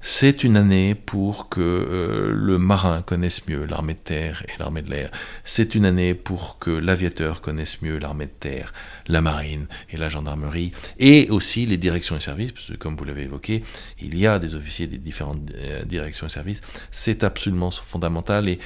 C'est 0.00 0.44
une 0.44 0.56
année 0.56 0.94
pour 0.94 1.48
que 1.48 1.60
euh, 1.60 2.32
le 2.32 2.58
marin 2.58 3.02
connaisse 3.02 3.46
mieux 3.48 3.64
l'armée 3.64 3.94
de 3.94 3.98
terre 3.98 4.44
et 4.48 4.58
l'armée 4.58 4.82
de 4.82 4.90
l'air. 4.90 5.10
C'est 5.44 5.74
une 5.74 5.84
année 5.84 6.14
pour 6.14 6.58
que 6.58 6.70
l'aviateur 6.70 7.40
connaisse 7.40 7.82
mieux 7.82 7.98
l'armée 7.98 8.26
de 8.26 8.30
terre, 8.38 8.72
la 9.08 9.20
marine 9.20 9.66
et 9.90 9.96
la 9.96 10.08
gendarmerie, 10.08 10.72
et 10.98 11.28
aussi 11.30 11.66
les 11.66 11.76
directions 11.76 12.16
et 12.16 12.20
services, 12.20 12.52
parce 12.52 12.66
que 12.66 12.74
comme 12.74 12.96
vous 12.96 13.04
l'avez 13.04 13.22
évoqué, 13.22 13.62
il 14.00 14.16
y 14.16 14.26
a 14.26 14.38
des 14.38 14.54
officiers 14.54 14.86
des 14.86 14.98
différentes 14.98 15.40
euh, 15.54 15.82
directions 15.84 16.26
et 16.26 16.30
services. 16.30 16.60
C'est 16.90 17.24
absolument 17.24 17.70
fondamental 17.70 18.48
et 18.48 18.58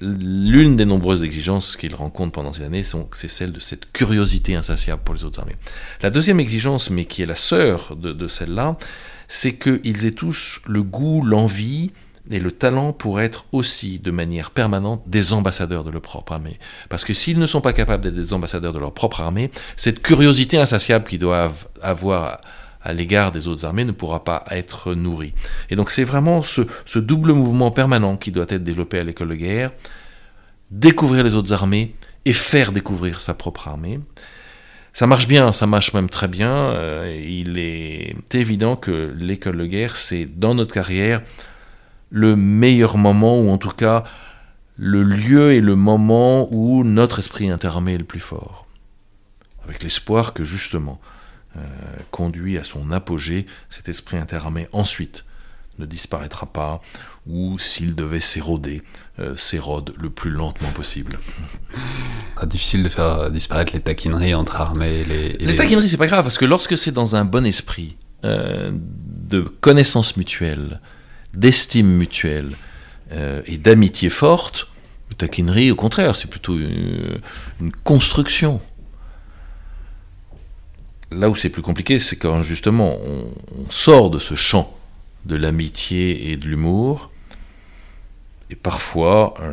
l'une 0.00 0.76
des 0.76 0.86
nombreuses 0.86 1.24
exigences 1.24 1.76
qu'il 1.76 1.94
rencontre 1.94 2.32
pendant 2.32 2.52
ces 2.52 2.64
années, 2.64 2.82
c'est 3.12 3.28
celle 3.28 3.52
de 3.52 3.60
cette 3.60 3.92
curiosité 3.92 4.56
insatiable 4.56 5.02
pour 5.04 5.14
les 5.14 5.24
autres 5.24 5.40
armées. 5.40 5.56
La 6.02 6.10
deuxième 6.10 6.40
exigence, 6.40 6.90
mais 6.90 7.04
qui 7.04 7.22
est 7.22 7.26
la 7.26 7.34
sœur 7.34 7.96
de, 7.96 8.28
celle-là, 8.28 8.76
c'est 9.30 9.54
qu'ils 9.54 10.06
aient 10.06 10.10
tous 10.10 10.60
le 10.66 10.82
goût, 10.82 11.24
l'envie 11.24 11.92
et 12.30 12.40
le 12.40 12.50
talent 12.50 12.92
pour 12.92 13.20
être 13.20 13.46
aussi, 13.52 14.00
de 14.00 14.10
manière 14.10 14.50
permanente, 14.50 15.04
des 15.06 15.32
ambassadeurs 15.32 15.84
de 15.84 15.90
leur 15.90 16.02
propre 16.02 16.32
armée. 16.32 16.58
Parce 16.88 17.04
que 17.04 17.14
s'ils 17.14 17.38
ne 17.38 17.46
sont 17.46 17.60
pas 17.60 17.72
capables 17.72 18.02
d'être 18.02 18.14
des 18.14 18.34
ambassadeurs 18.34 18.72
de 18.72 18.80
leur 18.80 18.92
propre 18.92 19.20
armée, 19.20 19.52
cette 19.76 20.02
curiosité 20.02 20.58
insatiable 20.58 21.06
qu'ils 21.06 21.20
doivent 21.20 21.68
avoir 21.80 22.40
à 22.82 22.92
l'égard 22.92 23.30
des 23.30 23.46
autres 23.46 23.64
armées 23.64 23.84
ne 23.84 23.92
pourra 23.92 24.24
pas 24.24 24.42
être 24.50 24.94
nourrie. 24.94 25.32
Et 25.70 25.76
donc 25.76 25.92
c'est 25.92 26.04
vraiment 26.04 26.42
ce, 26.42 26.62
ce, 26.84 26.98
double 26.98 27.32
mouvement 27.32 27.70
permanent 27.70 28.16
qui 28.16 28.32
doit 28.32 28.46
être 28.48 28.64
développé 28.64 28.98
à 28.98 29.04
l'école 29.04 29.28
de 29.28 29.34
guerre, 29.36 29.70
découvrir 30.72 31.22
les 31.22 31.36
autres 31.36 31.52
armées 31.52 31.94
et 32.24 32.32
faire 32.32 32.72
découvrir 32.72 33.20
sa 33.20 33.34
propre 33.34 33.68
armée. 33.68 34.00
Ça 34.92 35.06
marche 35.06 35.28
bien, 35.28 35.52
ça 35.52 35.66
marche 35.66 35.92
même 35.92 36.08
très 36.08 36.28
bien. 36.28 36.52
Euh, 36.52 37.22
il 37.24 37.58
est 37.58 38.16
évident 38.34 38.76
que 38.76 39.14
l'école 39.16 39.58
de 39.58 39.66
guerre, 39.66 39.96
c'est 39.96 40.26
dans 40.26 40.54
notre 40.54 40.74
carrière 40.74 41.22
le 42.10 42.34
meilleur 42.34 42.98
moment, 42.98 43.38
ou 43.38 43.50
en 43.50 43.58
tout 43.58 43.70
cas 43.70 44.02
le 44.76 45.02
lieu 45.02 45.52
et 45.52 45.60
le 45.60 45.76
moment 45.76 46.48
où 46.50 46.84
notre 46.84 47.18
esprit 47.18 47.50
interarmé 47.50 47.94
est 47.94 47.98
le 47.98 48.04
plus 48.04 48.20
fort. 48.20 48.66
Avec 49.64 49.82
l'espoir 49.82 50.32
que 50.32 50.42
justement, 50.42 51.00
euh, 51.56 51.60
conduit 52.10 52.58
à 52.58 52.64
son 52.64 52.90
apogée, 52.90 53.46
cet 53.68 53.88
esprit 53.88 54.16
interarmé 54.16 54.68
ensuite 54.72 55.24
ne 55.78 55.86
disparaîtra 55.86 56.46
pas, 56.46 56.80
ou 57.26 57.58
s'il 57.58 57.94
devait 57.94 58.20
s'éroder, 58.20 58.82
euh, 59.18 59.36
s'érode 59.36 59.92
le 59.98 60.10
plus 60.10 60.30
lentement 60.30 60.70
possible. 60.70 61.18
C'est 62.38 62.48
difficile 62.48 62.82
de 62.82 62.88
faire 62.88 63.30
disparaître 63.30 63.72
les 63.72 63.80
taquineries 63.80 64.34
entre 64.34 64.60
armées 64.60 65.00
et 65.00 65.04
les... 65.04 65.28
les, 65.34 65.46
les... 65.46 65.56
taquineries, 65.56 65.88
c'est 65.88 65.96
pas 65.96 66.06
grave, 66.06 66.22
parce 66.22 66.38
que 66.38 66.46
lorsque 66.46 66.78
c'est 66.78 66.92
dans 66.92 67.16
un 67.16 67.24
bon 67.24 67.44
esprit, 67.44 67.96
euh, 68.24 68.70
de 68.72 69.40
connaissance 69.40 70.16
mutuelle, 70.16 70.80
d'estime 71.34 71.86
mutuelle 71.86 72.50
et 73.46 73.58
d'amitié 73.58 74.08
forte, 74.08 74.68
les 75.10 75.16
taquinerie, 75.16 75.72
au 75.72 75.74
contraire, 75.74 76.14
c'est 76.14 76.30
plutôt 76.30 76.56
une 76.56 77.72
construction 77.82 78.60
là 81.12 81.28
où 81.28 81.34
c'est 81.34 81.48
plus 81.48 81.62
compliqué, 81.62 81.98
c'est 81.98 82.16
quand 82.16 82.42
justement 82.42 82.98
on, 83.06 83.32
sort 83.68 84.10
de 84.10 84.18
ce 84.18 84.34
champ 84.34 84.76
de 85.26 85.36
l'amitié 85.36 86.30
et 86.30 86.36
de 86.36 86.48
l'humour, 86.48 87.10
et 88.50 88.56
parfois 88.56 89.34
euh, 89.40 89.52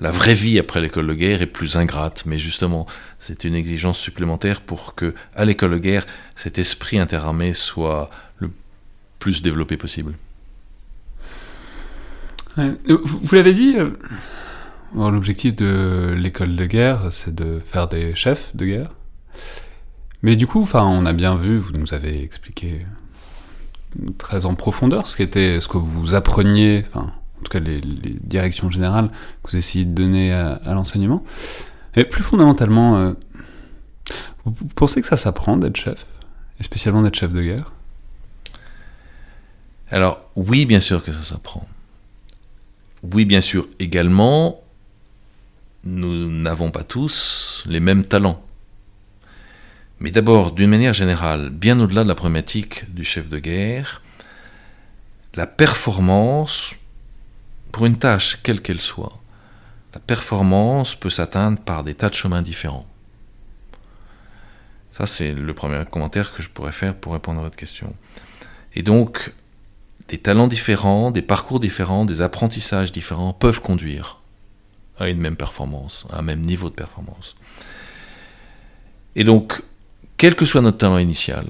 la 0.00 0.10
vraie 0.10 0.34
vie 0.34 0.58
après 0.58 0.80
l'école 0.80 1.06
de 1.06 1.14
guerre 1.14 1.42
est 1.42 1.46
plus 1.46 1.76
ingrate, 1.76 2.24
mais 2.26 2.38
justement 2.38 2.86
c'est 3.18 3.44
une 3.44 3.54
exigence 3.54 3.98
supplémentaire 3.98 4.60
pour 4.60 4.94
que 4.94 5.14
à 5.34 5.44
l'école 5.44 5.72
de 5.72 5.78
guerre 5.78 6.06
cet 6.34 6.58
esprit 6.58 6.98
interarmé 6.98 7.52
soit 7.52 8.10
le 8.38 8.50
plus 9.18 9.42
développé 9.42 9.76
possible. 9.76 10.14
vous, 12.56 13.34
l'avez 13.34 13.54
dit, 13.54 13.76
euh, 13.76 13.90
l'objectif 14.94 15.54
de 15.54 16.14
l'école 16.16 16.56
de 16.56 16.66
guerre, 16.66 17.12
c'est 17.12 17.34
de 17.34 17.60
faire 17.64 17.88
des 17.88 18.14
chefs 18.14 18.54
de 18.56 18.66
guerre. 18.66 18.90
Mais 20.22 20.36
du 20.36 20.46
coup, 20.46 20.60
enfin, 20.62 20.84
on 20.84 21.06
a 21.06 21.12
bien 21.12 21.34
vu, 21.34 21.58
vous 21.58 21.72
nous 21.72 21.94
avez 21.94 22.22
expliqué 22.22 22.86
très 24.18 24.44
en 24.44 24.54
profondeur 24.54 25.08
ce 25.08 25.16
qu'était, 25.16 25.60
ce 25.60 25.68
que 25.68 25.78
vous 25.78 26.14
appreniez, 26.14 26.84
enfin, 26.88 27.12
en 27.40 27.42
tout 27.42 27.50
cas 27.50 27.60
les, 27.60 27.80
directions 27.80 28.70
générales 28.70 29.10
que 29.42 29.50
vous 29.50 29.56
essayez 29.56 29.84
de 29.84 29.94
donner 29.94 30.32
à, 30.32 30.74
l'enseignement. 30.74 31.24
Et 31.94 32.04
plus 32.04 32.22
fondamentalement, 32.22 32.96
euh, 32.96 33.12
vous, 34.44 34.52
pensez 34.74 35.00
que 35.00 35.06
ça 35.06 35.16
s'apprend 35.16 35.56
d'être 35.56 35.76
chef, 35.76 36.06
et 36.58 36.62
spécialement 36.62 37.02
d'être 37.02 37.16
chef 37.16 37.32
de 37.32 37.42
guerre? 37.42 37.72
Alors 39.90 40.20
oui, 40.36 40.64
bien 40.64 40.80
sûr 40.80 41.04
que 41.04 41.12
ça 41.12 41.22
s'apprend. 41.22 41.66
Oui, 43.02 43.24
bien 43.24 43.40
sûr 43.40 43.66
également, 43.78 44.62
nous 45.84 46.30
n'avons 46.30 46.70
pas 46.70 46.84
tous 46.84 47.64
les 47.66 47.80
mêmes 47.80 48.04
talents. 48.04 48.42
Mais 50.02 50.10
d'abord, 50.10 50.50
d'une 50.50 50.68
manière 50.68 50.94
générale, 50.94 51.50
bien 51.50 51.78
au-delà 51.78 52.02
de 52.02 52.08
la 52.08 52.16
problématique 52.16 52.92
du 52.92 53.04
chef 53.04 53.28
de 53.28 53.38
guerre, 53.38 54.02
la 55.36 55.46
performance, 55.46 56.74
pour 57.70 57.86
une 57.86 57.96
tâche 57.96 58.40
quelle 58.42 58.60
qu'elle 58.60 58.80
soit, 58.80 59.16
la 59.94 60.00
performance 60.00 60.96
peut 60.96 61.08
s'atteindre 61.08 61.60
par 61.60 61.84
des 61.84 61.94
tas 61.94 62.08
de 62.08 62.14
chemins 62.14 62.42
différents. 62.42 62.84
Ça, 64.90 65.06
c'est 65.06 65.34
le 65.34 65.54
premier 65.54 65.84
commentaire 65.88 66.34
que 66.34 66.42
je 66.42 66.48
pourrais 66.48 66.72
faire 66.72 66.96
pour 66.96 67.12
répondre 67.12 67.38
à 67.38 67.44
votre 67.44 67.56
question. 67.56 67.94
Et 68.74 68.82
donc, 68.82 69.32
des 70.08 70.18
talents 70.18 70.48
différents, 70.48 71.12
des 71.12 71.22
parcours 71.22 71.60
différents, 71.60 72.04
des 72.06 72.22
apprentissages 72.22 72.90
différents 72.90 73.34
peuvent 73.34 73.60
conduire 73.60 74.18
à 74.98 75.08
une 75.08 75.20
même 75.20 75.36
performance, 75.36 76.08
à 76.10 76.18
un 76.18 76.22
même 76.22 76.40
niveau 76.40 76.70
de 76.70 76.74
performance. 76.74 77.36
Et 79.14 79.22
donc, 79.22 79.62
quel 80.16 80.34
que 80.34 80.44
soit 80.44 80.60
notre 80.60 80.78
talent 80.78 80.98
initial, 80.98 81.46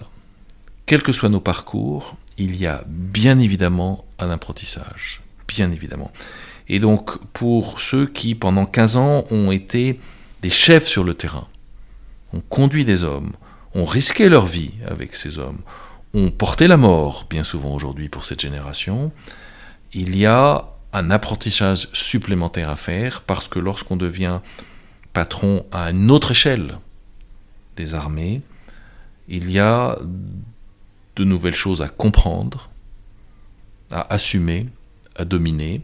quels 0.87 1.03
que 1.03 1.13
soient 1.13 1.29
nos 1.29 1.41
parcours, 1.41 2.17
il 2.39 2.57
y 2.57 2.67
a 2.67 2.85
bien 2.87 3.39
évidemment 3.39 4.05
un 4.19 4.31
apprentissage. 4.31 5.23
Bien 5.47 5.71
évidemment. 5.71 6.11
Et 6.69 6.79
donc, 6.79 7.19
pour 7.33 7.81
ceux 7.81 8.07
qui, 8.07 8.35
pendant 8.35 8.67
15 8.67 8.97
ans, 8.97 9.25
ont 9.31 9.51
été 9.53 10.01
des 10.41 10.51
chefs 10.51 10.87
sur 10.87 11.05
le 11.05 11.15
terrain, 11.15 11.49
ont 12.33 12.43
conduit 12.49 12.85
des 12.85 13.05
hommes, 13.05 13.33
ont 13.75 13.85
risqué 13.85 14.29
leur 14.29 14.47
vie 14.47 14.73
avec 14.87 15.15
ces 15.15 15.39
hommes, 15.39 15.61
ont 16.15 16.31
porté 16.31 16.67
la 16.67 16.77
mort, 16.77 17.27
bien 17.29 17.45
souvent 17.45 17.75
aujourd'hui 17.75 18.09
pour 18.09 18.25
cette 18.25 18.41
génération, 18.41 19.13
il 19.93 20.17
y 20.17 20.27
a 20.27 20.69
un 20.93 21.11
apprentissage 21.11 21.89
supplémentaire 21.93 22.71
à 22.71 22.77
faire 22.77 23.23
parce 23.23 23.49
que 23.49 23.59
lorsqu'on 23.59 23.97
devient 23.97 24.41
patron 25.13 25.65
à 25.73 25.91
une 25.91 26.11
autre 26.11 26.31
échelle 26.33 26.79
des 27.77 27.95
armées, 27.95 28.41
il 29.29 29.51
y 29.51 29.59
a 29.59 29.99
de 31.17 31.25
nouvelles 31.25 31.55
choses 31.55 31.83
à 31.83 31.89
comprendre, 31.89 32.71
à 33.91 34.13
assumer, 34.13 34.69
à 35.17 35.25
dominer, 35.25 35.83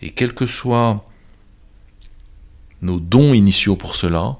et 0.00 0.10
quels 0.10 0.34
que 0.34 0.46
soient 0.46 1.08
nos 2.80 2.98
dons 2.98 3.32
initiaux 3.32 3.76
pour 3.76 3.94
cela, 3.94 4.38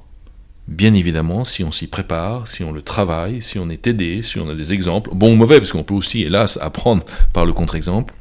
bien 0.67 0.95
évidemment, 0.95 1.45
si 1.45 1.63
on 1.63 1.71
s'y 1.71 1.87
prépare, 1.87 2.49
si 2.49 2.65
on 2.65 2.73
le 2.73 2.83
travaille, 2.83 3.41
si 3.41 3.59
on 3.59 3.69
est 3.69 3.87
aidé, 3.87 4.23
si 4.23 4.39
on 4.39 4.49
a 4.49 4.55
des 4.55 4.73
exemples, 4.73 5.11
bon 5.15 5.33
ou 5.33 5.37
mauvais, 5.37 5.59
parce 5.59 5.73
qu'on 5.73 5.85
peut 5.85 5.95
aussi, 5.95 6.23
hélas, 6.23 6.59
apprendre 6.61 7.05
par 7.33 7.47
le 7.47 7.53
contre-exemple, 7.53 8.15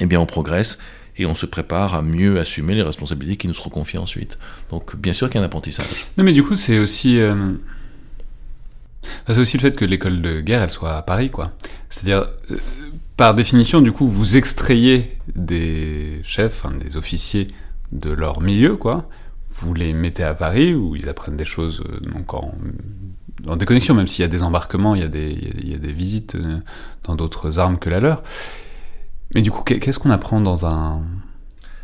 eh 0.00 0.06
bien 0.06 0.20
on 0.20 0.26
progresse 0.26 0.78
et 1.18 1.26
on 1.26 1.34
se 1.34 1.46
prépare 1.46 1.94
à 1.94 2.02
mieux 2.02 2.40
assumer 2.40 2.74
les 2.74 2.82
responsabilités 2.82 3.36
qui 3.36 3.46
nous 3.46 3.54
seront 3.54 3.70
confiées 3.70 3.98
ensuite. 3.98 4.38
Donc 4.70 4.96
bien 4.96 5.12
sûr 5.12 5.28
qu'il 5.28 5.38
y 5.38 5.38
a 5.38 5.42
un 5.42 5.46
apprentissage. 5.46 6.06
Non 6.16 6.24
mais 6.24 6.32
du 6.32 6.42
coup 6.42 6.56
c'est 6.56 6.78
aussi... 6.78 7.18
Euh, 7.18 7.54
c'est 9.26 9.38
aussi 9.38 9.56
le 9.56 9.62
fait 9.62 9.76
que 9.76 9.84
l'école 9.84 10.22
de 10.22 10.40
guerre, 10.40 10.62
elle 10.62 10.70
soit 10.70 10.96
à 10.96 11.02
Paris, 11.02 11.30
quoi. 11.30 11.52
C'est-à-dire, 11.90 12.26
euh, 12.50 12.56
par 13.16 13.34
définition, 13.34 13.80
du 13.80 13.92
coup, 13.92 14.08
vous 14.08 14.36
extrayez 14.36 15.18
des 15.34 16.20
chefs, 16.24 16.64
des 16.78 16.96
officiers 16.96 17.48
de 17.92 18.10
leur 18.10 18.40
milieu, 18.40 18.76
quoi. 18.76 19.08
Vous 19.50 19.74
les 19.74 19.92
mettez 19.92 20.22
à 20.22 20.34
Paris, 20.34 20.74
où 20.74 20.96
ils 20.96 21.08
apprennent 21.08 21.36
des 21.36 21.44
choses, 21.44 21.82
euh, 21.86 22.00
donc 22.10 22.32
en, 22.34 22.54
en 23.46 23.56
déconnexion, 23.56 23.94
même 23.94 24.08
s'il 24.08 24.22
y 24.22 24.24
a 24.24 24.28
des 24.28 24.42
embarquements, 24.42 24.94
il 24.94 25.02
y 25.02 25.04
a 25.04 25.08
des, 25.08 25.36
il 25.58 25.70
y 25.70 25.74
a 25.74 25.78
des 25.78 25.92
visites 25.92 26.36
euh, 26.36 26.58
dans 27.04 27.14
d'autres 27.14 27.58
armes 27.58 27.78
que 27.78 27.90
la 27.90 28.00
leur. 28.00 28.22
Mais 29.34 29.42
du 29.42 29.50
coup, 29.50 29.62
qu'est-ce 29.62 29.98
qu'on 29.98 30.10
apprend 30.10 30.40
dans 30.40 30.66
un... 30.66 31.02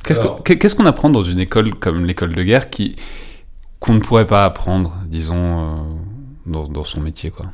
Qu'est-ce 0.05 0.75
qu'on 0.75 0.87
apprend 0.87 1.11
dans 1.11 1.23
une 1.23 1.41
école 1.41 1.75
comme 1.75 2.07
l'école 2.07 2.35
de 2.35 2.43
guerre 2.43 2.71
qui 2.71 2.97
qu'on 3.79 3.95
ne 3.95 4.01
pourrait 4.01 4.27
pas 4.27 4.45
apprendre, 4.45 4.97
disons, 5.07 6.01
dans, 6.49 6.85
son 6.85 7.01
métier. 7.01 7.31
quoi. 7.31 7.47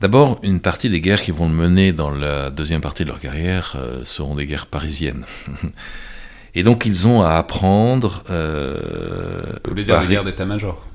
D'abord, 0.00 0.38
une 0.42 0.60
partie 0.60 0.90
des 0.90 1.00
guerres 1.00 1.22
qui 1.22 1.30
vont 1.30 1.48
mener 1.48 1.92
dans 1.92 2.10
la 2.10 2.50
deuxième 2.50 2.80
partie 2.80 3.04
de 3.04 3.08
leur 3.08 3.20
carrière 3.20 3.76
euh, 3.76 4.04
seront 4.04 4.34
des 4.34 4.46
guerres 4.46 4.66
parisiennes. 4.66 5.24
Et 6.54 6.62
donc, 6.62 6.86
ils 6.86 7.06
ont 7.06 7.22
à 7.22 7.32
apprendre. 7.32 8.24
Euh, 8.30 9.42
Vous 9.64 9.70
voulez 9.70 9.84
dire 9.84 10.00
des 10.00 10.06
guerres 10.06 10.24
d'état-major? 10.24 10.86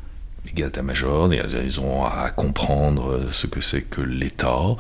Les 0.45 0.51
guerres 0.53 0.67
d'état-major, 0.67 1.29
ils 1.33 1.79
ont 1.79 2.03
à 2.03 2.29
comprendre 2.31 3.19
ce 3.31 3.45
que 3.45 3.61
c'est 3.61 3.83
que 3.83 4.01
l'État, 4.01 4.75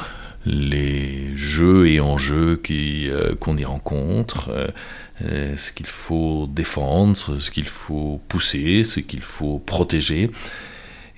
les 0.45 1.35
jeux 1.35 1.87
et 1.87 1.99
enjeux 1.99 2.59
euh, 2.71 3.35
qu'on 3.39 3.57
y 3.57 3.65
rencontre, 3.65 4.49
euh, 5.23 5.55
ce 5.55 5.71
qu'il 5.71 5.85
faut 5.85 6.47
défendre, 6.49 7.15
ce 7.15 7.51
qu'il 7.51 7.67
faut 7.67 8.19
pousser, 8.27 8.83
ce 8.83 8.99
qu'il 8.99 9.21
faut 9.21 9.59
protéger. 9.59 10.31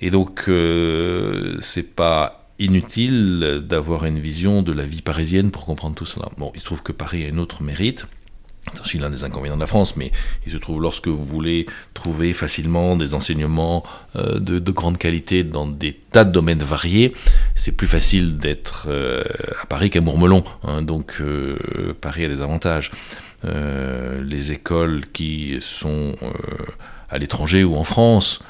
Et 0.00 0.10
donc, 0.10 0.44
euh, 0.48 1.56
c'est 1.60 1.94
pas 1.94 2.44
inutile 2.58 3.62
d'avoir 3.66 4.04
une 4.04 4.18
vision 4.18 4.62
de 4.62 4.72
la 4.72 4.84
vie 4.84 5.02
parisienne 5.02 5.50
pour 5.50 5.64
comprendre 5.64 5.96
tout 5.96 6.06
cela. 6.06 6.28
Bon, 6.38 6.52
il 6.54 6.60
se 6.60 6.66
trouve 6.66 6.82
que 6.82 6.92
Paris 6.92 7.24
a 7.26 7.34
un 7.34 7.38
autre 7.38 7.62
mérite, 7.62 8.06
C'est 8.72 8.80
aussi 8.80 8.98
l'un 8.98 9.10
des 9.10 9.24
inconvénients 9.24 9.56
de 9.56 9.60
la 9.60 9.66
France, 9.66 9.96
mais 9.96 10.12
il 10.46 10.52
se 10.52 10.56
trouve 10.56 10.80
lorsque 10.80 11.08
vous 11.08 11.24
voulez 11.24 11.66
trouver 11.92 12.32
facilement 12.32 12.96
des 12.96 13.14
enseignements 13.14 13.84
euh, 14.16 14.38
de, 14.38 14.72
grande 14.72 14.98
qualité 14.98 15.42
dans 15.42 15.66
des 15.66 15.92
tas 15.92 16.24
de 16.24 16.30
domaines 16.30 16.62
variés, 16.62 17.12
c'est 17.54 17.72
plus 17.72 17.88
facile 17.88 18.38
d'être 18.38 18.86
euh, 18.88 19.22
à 19.60 19.66
Paris 19.66 19.90
qu'à 19.90 20.00
Mourmelon. 20.00 20.44
Hein. 20.62 20.82
donc 20.82 21.16
euh, 21.20 21.92
Paris 22.00 22.24
a 22.24 22.28
des 22.28 22.40
avantages. 22.40 22.90
les 23.42 24.52
écoles 24.52 25.02
qui 25.12 25.58
sont 25.60 26.14
à 27.10 27.18
l'étranger 27.18 27.62
ou 27.62 27.76
en 27.76 27.84
France 27.84 28.40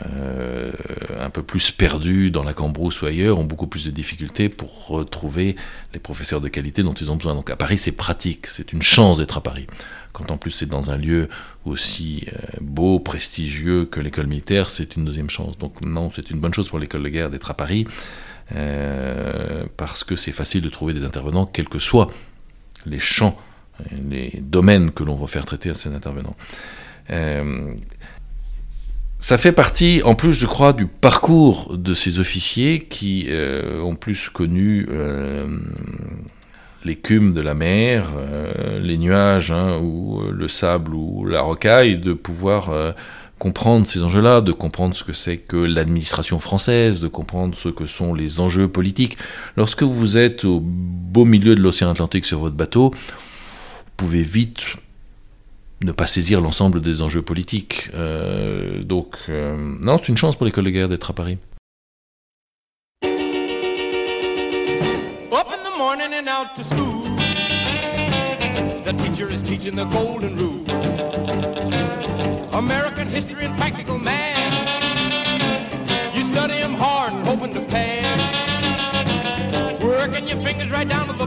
euh, 0.00 0.72
un 1.20 1.28
peu 1.28 1.42
plus 1.42 1.70
perdus 1.70 2.30
dans 2.30 2.44
la 2.44 2.54
Cambrousse 2.54 3.02
ou 3.02 3.06
ailleurs 3.06 3.38
ont 3.38 3.44
beaucoup 3.44 3.66
plus 3.66 3.84
de 3.84 3.90
difficultés 3.90 4.48
pour 4.48 4.86
retrouver 4.86 5.54
les 5.92 6.00
professeurs 6.00 6.40
de 6.40 6.48
qualité 6.48 6.82
dont 6.82 6.94
ils 6.94 7.10
ont 7.10 7.16
besoin. 7.16 7.34
Donc 7.34 7.50
à 7.50 7.56
Paris, 7.56 7.76
c'est 7.76 7.92
pratique, 7.92 8.46
c'est 8.46 8.72
une 8.72 8.80
chance 8.80 9.18
d'être 9.18 9.36
à 9.36 9.42
Paris. 9.42 9.66
Quand 10.12 10.30
en 10.30 10.38
plus 10.38 10.50
c'est 10.50 10.66
dans 10.66 10.90
un 10.90 10.96
lieu 10.96 11.28
aussi 11.66 12.26
euh, 12.32 12.38
beau, 12.60 13.00
prestigieux 13.00 13.84
que 13.84 14.00
l'école 14.00 14.26
militaire, 14.26 14.70
c'est 14.70 14.96
une 14.96 15.04
deuxième 15.04 15.30
chance. 15.30 15.58
Donc 15.58 15.84
non, 15.84 16.10
c'est 16.14 16.30
une 16.30 16.40
bonne 16.40 16.54
chose 16.54 16.68
pour 16.68 16.78
l'école 16.78 17.02
de 17.02 17.08
guerre 17.10 17.30
d'être 17.30 17.50
à 17.50 17.54
Paris, 17.54 17.86
euh, 18.54 19.64
parce 19.76 20.04
que 20.04 20.16
c'est 20.16 20.32
facile 20.32 20.62
de 20.62 20.70
trouver 20.70 20.94
des 20.94 21.04
intervenants, 21.04 21.44
quels 21.44 21.68
que 21.68 21.78
soient 21.78 22.10
les 22.86 22.98
champs, 22.98 23.38
les 24.08 24.40
domaines 24.40 24.90
que 24.90 25.04
l'on 25.04 25.14
va 25.14 25.26
faire 25.26 25.44
traiter 25.44 25.70
à 25.70 25.74
ces 25.74 25.90
intervenants. 25.94 26.36
Ça 29.22 29.38
fait 29.38 29.52
partie, 29.52 30.02
en 30.04 30.16
plus, 30.16 30.32
je 30.32 30.46
crois, 30.46 30.72
du 30.72 30.88
parcours 30.88 31.76
de 31.78 31.94
ces 31.94 32.18
officiers 32.18 32.86
qui 32.90 33.26
euh, 33.28 33.80
ont 33.80 33.94
plus 33.94 34.28
connu 34.28 34.88
euh, 34.90 35.46
l'écume 36.84 37.32
de 37.32 37.40
la 37.40 37.54
mer, 37.54 38.08
euh, 38.16 38.80
les 38.80 38.98
nuages, 38.98 39.52
hein, 39.52 39.78
ou 39.78 40.22
le 40.28 40.48
sable 40.48 40.92
ou 40.92 41.24
la 41.24 41.40
rocaille, 41.40 41.98
de 41.98 42.14
pouvoir 42.14 42.72
comprendre 43.38 43.86
ces 43.86 44.02
enjeux-là, 44.02 44.40
de 44.40 44.50
comprendre 44.50 44.96
ce 44.96 45.04
que 45.04 45.12
c'est 45.12 45.36
que 45.36 45.56
l'administration 45.56 46.40
française, 46.40 46.98
de 46.98 47.06
comprendre 47.06 47.54
ce 47.54 47.68
que 47.68 47.86
sont 47.86 48.14
les 48.14 48.40
enjeux 48.40 48.66
politiques. 48.66 49.18
Lorsque 49.56 49.84
vous 49.84 50.18
êtes 50.18 50.44
au 50.44 50.58
beau 50.60 51.24
milieu 51.24 51.54
de 51.54 51.60
l'océan 51.60 51.92
Atlantique 51.92 52.24
sur 52.24 52.40
votre 52.40 52.56
bateau, 52.56 52.90
vous 52.90 53.92
pouvez 53.96 54.22
vite 54.22 54.78
ne 55.84 55.92
pas 55.92 56.06
saisir 56.06 56.40
l'ensemble 56.40 56.80
des 56.80 57.02
enjeux 57.02 57.22
politiques. 57.22 57.88
Euh, 57.94 58.82
donc, 58.82 59.16
euh, 59.28 59.56
non, 59.82 59.98
c'est 59.98 60.08
une 60.08 60.16
chance 60.16 60.36
pour 60.36 60.46
l'école 60.46 60.64
de 60.64 60.70
guerre 60.70 60.88
d'être 60.88 61.10
à 61.10 61.14
Paris. 61.14 61.38
Up 65.32 65.48
in 65.48 65.62
the 65.64 65.78
morning 65.78 66.12
and 66.14 66.28
out 66.28 66.54
to 66.56 66.62
school. 66.64 67.02
The 68.82 68.92
teacher 68.96 69.28
is 69.32 69.42
teaching 69.42 69.74
the 69.74 69.86
golden 69.86 70.36
rule. 70.36 70.64
American 72.52 73.08
history 73.08 73.46
and 73.46 73.56
practical 73.56 73.98
math. 73.98 74.52
You 76.14 76.24
study 76.24 76.60
them 76.60 76.74
hard 76.74 77.14
and 77.14 77.26
hoping 77.26 77.54
to 77.54 77.60
pass. 77.62 78.20
Working 79.82 80.28
your 80.28 80.38
fingers 80.38 80.70
right 80.70 80.88
down 80.88 81.06
to 81.08 81.14
the 81.14 81.26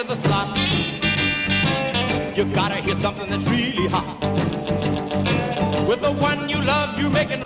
Into 0.00 0.14
the 0.14 0.20
slot. 0.20 0.56
You 2.36 2.44
gotta 2.46 2.76
hear 2.76 2.96
something 2.96 3.28
that's 3.30 3.44
really 3.48 3.86
hot. 3.88 4.18
With 5.86 6.00
the 6.00 6.12
one 6.12 6.48
you 6.48 6.60
love, 6.62 6.98
you're 6.98 7.10
making 7.10 7.42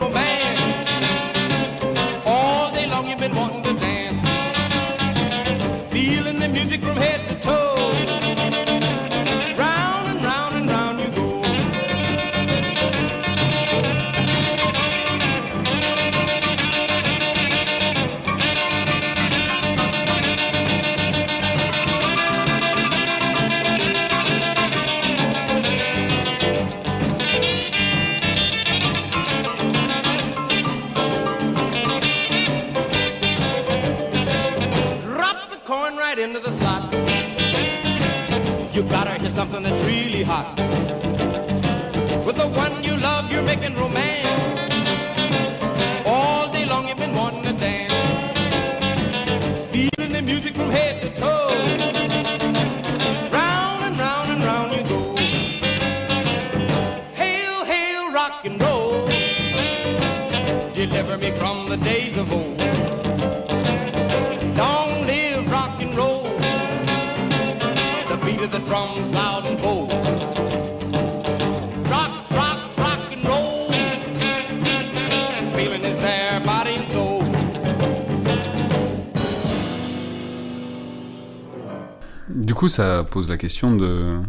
ça 82.74 83.04
pose 83.04 83.28
la 83.28 83.36
question 83.36 83.74
de. 83.74 84.20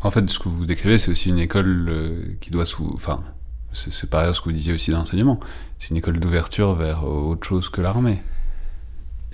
En 0.00 0.10
fait, 0.10 0.28
ce 0.28 0.38
que 0.38 0.48
vous 0.48 0.64
décrivez, 0.64 0.98
c'est 0.98 1.10
aussi 1.10 1.28
une 1.28 1.38
école 1.38 1.88
euh, 1.88 2.36
qui 2.40 2.50
doit. 2.50 2.64
Enfin, 2.94 3.22
c'est 3.72 4.10
pareil 4.10 4.30
à 4.30 4.34
ce 4.34 4.40
que 4.40 4.46
vous 4.46 4.52
disiez 4.52 4.72
aussi 4.72 4.90
dans 4.90 4.98
l'enseignement. 4.98 5.38
C'est 5.78 5.90
une 5.90 5.96
école 5.96 6.18
d'ouverture 6.18 6.74
vers 6.74 7.04
autre 7.04 7.46
chose 7.46 7.68
que 7.68 7.80
l'armée. 7.80 8.22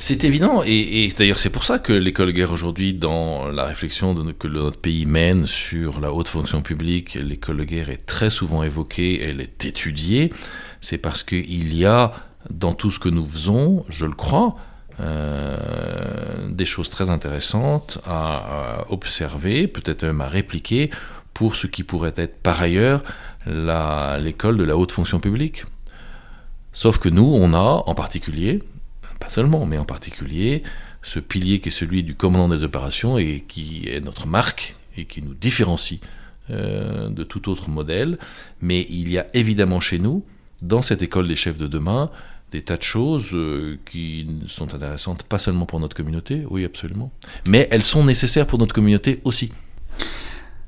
C'est 0.00 0.22
évident, 0.22 0.62
et, 0.64 1.08
d'ailleurs 1.18 1.40
c'est 1.40 1.50
pour 1.50 1.64
ça 1.64 1.80
que 1.80 1.92
l'école 1.92 2.32
guerre 2.32 2.52
aujourd'hui, 2.52 2.94
dans 2.94 3.48
la 3.48 3.64
réflexion 3.64 4.14
que 4.14 4.46
notre 4.46 4.78
pays 4.78 5.06
mène 5.06 5.44
sur 5.44 5.98
la 5.98 6.12
haute 6.12 6.28
fonction 6.28 6.62
publique, 6.62 7.14
l'école 7.14 7.64
guerre 7.64 7.90
est 7.90 8.06
très 8.06 8.30
souvent 8.30 8.62
évoquée, 8.62 9.20
elle 9.20 9.40
est 9.40 9.64
étudiée, 9.64 10.32
c'est 10.80 10.98
parce 10.98 11.24
qu'il 11.24 11.74
y 11.74 11.84
a 11.84 12.12
dans 12.48 12.74
tout 12.74 12.92
ce 12.92 13.00
que 13.00 13.08
nous 13.08 13.26
faisons, 13.26 13.84
je 13.88 14.06
le 14.06 14.14
crois, 14.14 14.54
euh, 15.00 16.48
des 16.48 16.64
choses 16.64 16.90
très 16.90 17.10
intéressantes 17.10 17.98
à, 18.04 18.84
observer, 18.88 19.68
peut-être 19.68 20.02
même 20.04 20.20
à 20.20 20.28
répliquer 20.28 20.90
pour 21.34 21.54
ce 21.56 21.66
qui 21.66 21.84
pourrait 21.84 22.14
être 22.16 22.42
par 22.42 22.60
ailleurs 22.60 23.02
l'école 23.46 24.56
de 24.56 24.64
la 24.64 24.76
haute 24.76 24.92
fonction 24.92 25.20
publique. 25.20 25.64
Sauf 26.72 26.98
que 26.98 27.08
nous, 27.08 27.24
on 27.24 27.54
a 27.54 27.82
en 27.86 27.94
particulier, 27.94 28.62
pas 29.20 29.28
seulement, 29.28 29.66
mais 29.66 29.78
en 29.78 29.84
particulier, 29.84 30.62
ce 31.02 31.18
pilier 31.18 31.60
qui 31.60 31.68
est 31.68 31.72
celui 31.72 32.02
du 32.02 32.14
commandant 32.14 32.48
des 32.48 32.62
opérations 32.62 33.18
et 33.18 33.44
qui 33.46 33.88
est 33.88 34.00
notre 34.00 34.26
marque 34.26 34.76
et 34.96 35.04
qui 35.04 35.22
nous 35.22 35.34
différencie 35.34 36.00
euh, 36.50 37.08
de 37.08 37.24
tout 37.24 37.48
autre 37.48 37.68
modèle. 37.70 38.18
Mais 38.60 38.86
il 38.88 39.10
y 39.10 39.18
a 39.18 39.26
évidemment 39.34 39.80
chez 39.80 39.98
nous, 39.98 40.24
dans 40.62 40.82
cette 40.82 41.02
école 41.02 41.28
des 41.28 41.36
chefs 41.36 41.58
de 41.58 41.66
demain, 41.66 42.10
des 42.50 42.62
tas 42.62 42.76
de 42.76 42.82
choses 42.82 43.36
qui 43.84 44.26
sont 44.46 44.74
intéressantes, 44.74 45.22
pas 45.22 45.38
seulement 45.38 45.66
pour 45.66 45.80
notre 45.80 45.96
communauté, 45.96 46.44
oui 46.50 46.64
absolument, 46.64 47.10
mais 47.46 47.68
elles 47.70 47.82
sont 47.82 48.04
nécessaires 48.04 48.46
pour 48.46 48.58
notre 48.58 48.74
communauté 48.74 49.20
aussi. 49.24 49.52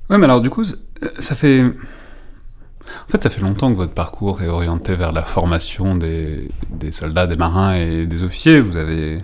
Ouais, 0.08 0.18
mais 0.18 0.24
alors 0.24 0.40
du 0.40 0.50
coup, 0.50 0.64
ça 0.64 1.34
fait... 1.34 1.64
En 3.06 3.08
fait, 3.08 3.22
ça 3.22 3.30
fait 3.30 3.40
longtemps 3.40 3.70
que 3.70 3.76
votre 3.76 3.94
parcours 3.94 4.42
est 4.42 4.48
orienté 4.48 4.96
vers 4.96 5.12
la 5.12 5.22
formation 5.22 5.94
des, 5.94 6.48
des 6.70 6.90
soldats, 6.90 7.28
des 7.28 7.36
marins 7.36 7.76
et 7.76 8.06
des 8.06 8.24
officiers. 8.24 8.60
Vous 8.60 8.76
avez, 8.76 9.18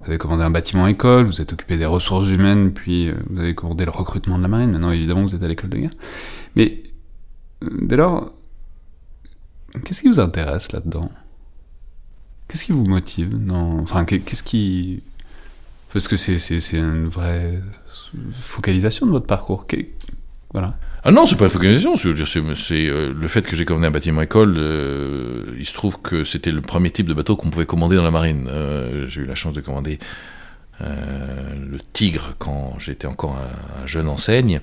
vous 0.00 0.08
avez 0.08 0.18
commandé 0.18 0.42
un 0.42 0.50
bâtiment 0.50 0.88
école, 0.88 1.26
vous 1.26 1.40
êtes 1.40 1.52
occupé 1.52 1.76
des 1.76 1.86
ressources 1.86 2.28
humaines, 2.30 2.72
puis 2.72 3.08
euh, 3.08 3.14
vous 3.30 3.38
avez 3.38 3.54
commandé 3.54 3.84
le 3.84 3.92
recrutement 3.92 4.38
de 4.38 4.42
la 4.42 4.48
marine. 4.48 4.72
Maintenant, 4.72 4.90
évidemment, 4.90 5.22
vous 5.22 5.36
êtes 5.36 5.42
à 5.44 5.46
l'école 5.46 5.70
de 5.70 5.78
guerre. 5.78 5.92
Mais 6.56 6.82
euh, 7.62 7.68
dès 7.82 7.96
lors, 7.96 8.32
qu'est-ce 9.84 10.00
qui 10.00 10.08
vous 10.08 10.18
intéresse 10.18 10.72
là-dedans? 10.72 11.12
Qu'est-ce 12.52 12.64
qui 12.64 12.72
vous 12.72 12.84
motive 12.84 13.34
non 13.34 13.80
Enfin, 13.80 14.04
qu'est-ce 14.04 14.42
qui... 14.42 15.02
Parce 15.90 16.06
que 16.06 16.16
c'est 16.18 16.36
une 16.76 17.08
vraie 17.08 17.62
focalisation 18.30 19.06
de 19.06 19.10
votre 19.10 19.24
parcours. 19.24 19.66
Voilà. 20.52 20.76
Ah 21.02 21.12
non, 21.12 21.24
c'est 21.24 21.36
pas 21.36 21.44
la 21.44 21.48
focalisation. 21.48 21.96
C'est 21.96 22.10
euh, 22.10 23.14
le 23.18 23.28
fait 23.28 23.46
que 23.46 23.56
j'ai 23.56 23.64
commandé 23.64 23.86
un 23.86 23.90
bâtiment 23.90 24.20
école. 24.20 24.56
Euh, 24.58 25.46
il 25.58 25.64
se 25.64 25.72
trouve 25.72 25.98
que 26.02 26.24
c'était 26.24 26.50
le 26.50 26.60
premier 26.60 26.90
type 26.90 27.08
de 27.08 27.14
bateau 27.14 27.36
qu'on 27.36 27.48
pouvait 27.48 27.64
commander 27.64 27.96
dans 27.96 28.02
la 28.02 28.10
marine. 28.10 28.46
Euh, 28.50 29.08
j'ai 29.08 29.22
eu 29.22 29.24
la 29.24 29.34
chance 29.34 29.54
de 29.54 29.62
commander 29.62 29.98
le 30.80 31.78
Tigre 31.92 32.34
quand 32.38 32.74
j'étais 32.80 33.06
encore 33.06 33.38
un, 33.38 33.86
jeune 33.86 34.08
enseigne. 34.08 34.60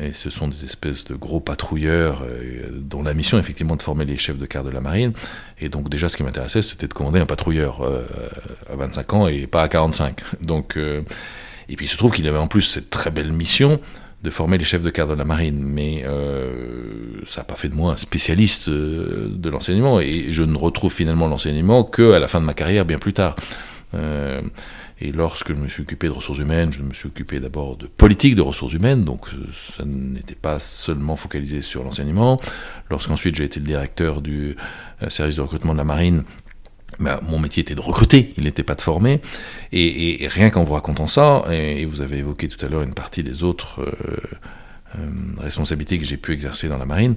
Et 0.00 0.12
ce 0.12 0.28
sont 0.28 0.48
des 0.48 0.64
espèces 0.64 1.04
de 1.04 1.14
gros 1.14 1.40
patrouilleurs 1.40 2.26
dont 2.72 3.02
la 3.02 3.14
mission, 3.14 3.38
effectivement, 3.38 3.76
de 3.76 3.82
former 3.82 4.04
les 4.04 4.18
chefs 4.18 4.38
de 4.38 4.46
quart 4.46 4.64
de 4.64 4.70
la 4.70 4.80
marine. 4.80 5.12
Et 5.60 5.68
donc, 5.68 5.88
déjà, 5.88 6.08
ce 6.08 6.16
qui 6.16 6.24
m'intéressait, 6.24 6.62
c'était 6.62 6.88
de 6.88 6.94
commander 6.94 7.20
un 7.20 7.26
patrouilleur 7.26 7.80
à 8.68 8.74
25 8.74 9.12
ans 9.14 9.28
et 9.28 9.46
pas 9.46 9.62
à 9.62 9.68
45. 9.68 10.18
Donc, 10.42 10.76
et 10.76 11.76
puis, 11.76 11.86
il 11.86 11.88
se 11.88 11.96
trouve 11.96 12.12
qu'il 12.12 12.26
avait 12.28 12.38
en 12.38 12.48
plus 12.48 12.62
cette 12.62 12.90
très 12.90 13.10
belle 13.10 13.32
mission 13.32 13.80
de 14.24 14.30
former 14.30 14.56
les 14.56 14.64
chefs 14.64 14.80
de 14.80 14.90
cadre 14.90 15.12
de 15.12 15.18
la 15.18 15.26
marine, 15.26 15.62
mais 15.62 16.02
euh, 16.06 17.20
ça 17.26 17.42
n'a 17.42 17.44
pas 17.44 17.56
fait 17.56 17.68
de 17.68 17.74
moi 17.74 17.92
un 17.92 17.96
spécialiste 17.98 18.68
euh, 18.68 19.28
de 19.30 19.50
l'enseignement, 19.50 20.00
et 20.00 20.28
je 20.30 20.42
ne 20.42 20.56
retrouve 20.56 20.92
finalement 20.92 21.28
l'enseignement 21.28 21.84
qu'à 21.84 22.18
la 22.18 22.26
fin 22.26 22.40
de 22.40 22.46
ma 22.46 22.54
carrière, 22.54 22.86
bien 22.86 22.98
plus 22.98 23.12
tard. 23.12 23.36
Euh, 25.02 25.06
et 25.06 25.12
lorsque 25.12 25.48
je 25.48 25.54
me 25.54 25.68
suis 25.68 25.82
occupé 25.82 26.06
de 26.06 26.12
ressources 26.12 26.38
humaines, 26.38 26.72
je 26.72 26.82
me 26.82 26.94
suis 26.94 27.08
occupé 27.08 27.40
d'abord 27.40 27.76
de 27.76 27.86
politique 27.86 28.34
de 28.34 28.42
ressources 28.42 28.74
humaines, 28.74 29.04
donc 29.04 29.26
ça 29.76 29.84
n'était 29.84 30.34
pas 30.34 30.58
seulement 30.58 31.16
focalisé 31.16 31.62
sur 31.62 31.84
l'enseignement. 31.84 32.40
Lorsqu'ensuite 32.90 33.34
j'ai 33.34 33.44
été 33.44 33.60
le 33.60 33.66
directeur 33.66 34.22
du 34.22 34.56
service 35.08 35.36
de 35.36 35.40
recrutement 35.42 35.72
de 35.72 35.78
la 35.78 35.84
marine, 35.84 36.24
bah, 37.00 37.20
mon 37.22 37.38
métier 37.38 37.62
était 37.62 37.74
de 37.74 37.80
recruter, 37.80 38.34
il 38.36 38.44
n'était 38.44 38.62
pas 38.62 38.74
de 38.74 38.80
former. 38.80 39.20
Et, 39.72 40.26
rien 40.30 40.50
qu'en 40.50 40.64
vous 40.64 40.74
racontant 40.74 41.08
ça, 41.08 41.44
et, 41.50 41.84
vous 41.84 42.00
avez 42.00 42.18
évoqué 42.18 42.48
tout 42.48 42.64
à 42.64 42.68
l'heure 42.68 42.82
une 42.82 42.94
partie 42.94 43.22
des 43.22 43.42
autres 43.42 43.80
euh, 43.80 43.92
euh, 44.08 44.16
responsabilités 45.38 45.98
que 45.98 46.04
j'ai 46.04 46.16
pu 46.16 46.32
exercer 46.32 46.68
dans 46.68 46.78
la 46.78 46.86
marine, 46.86 47.16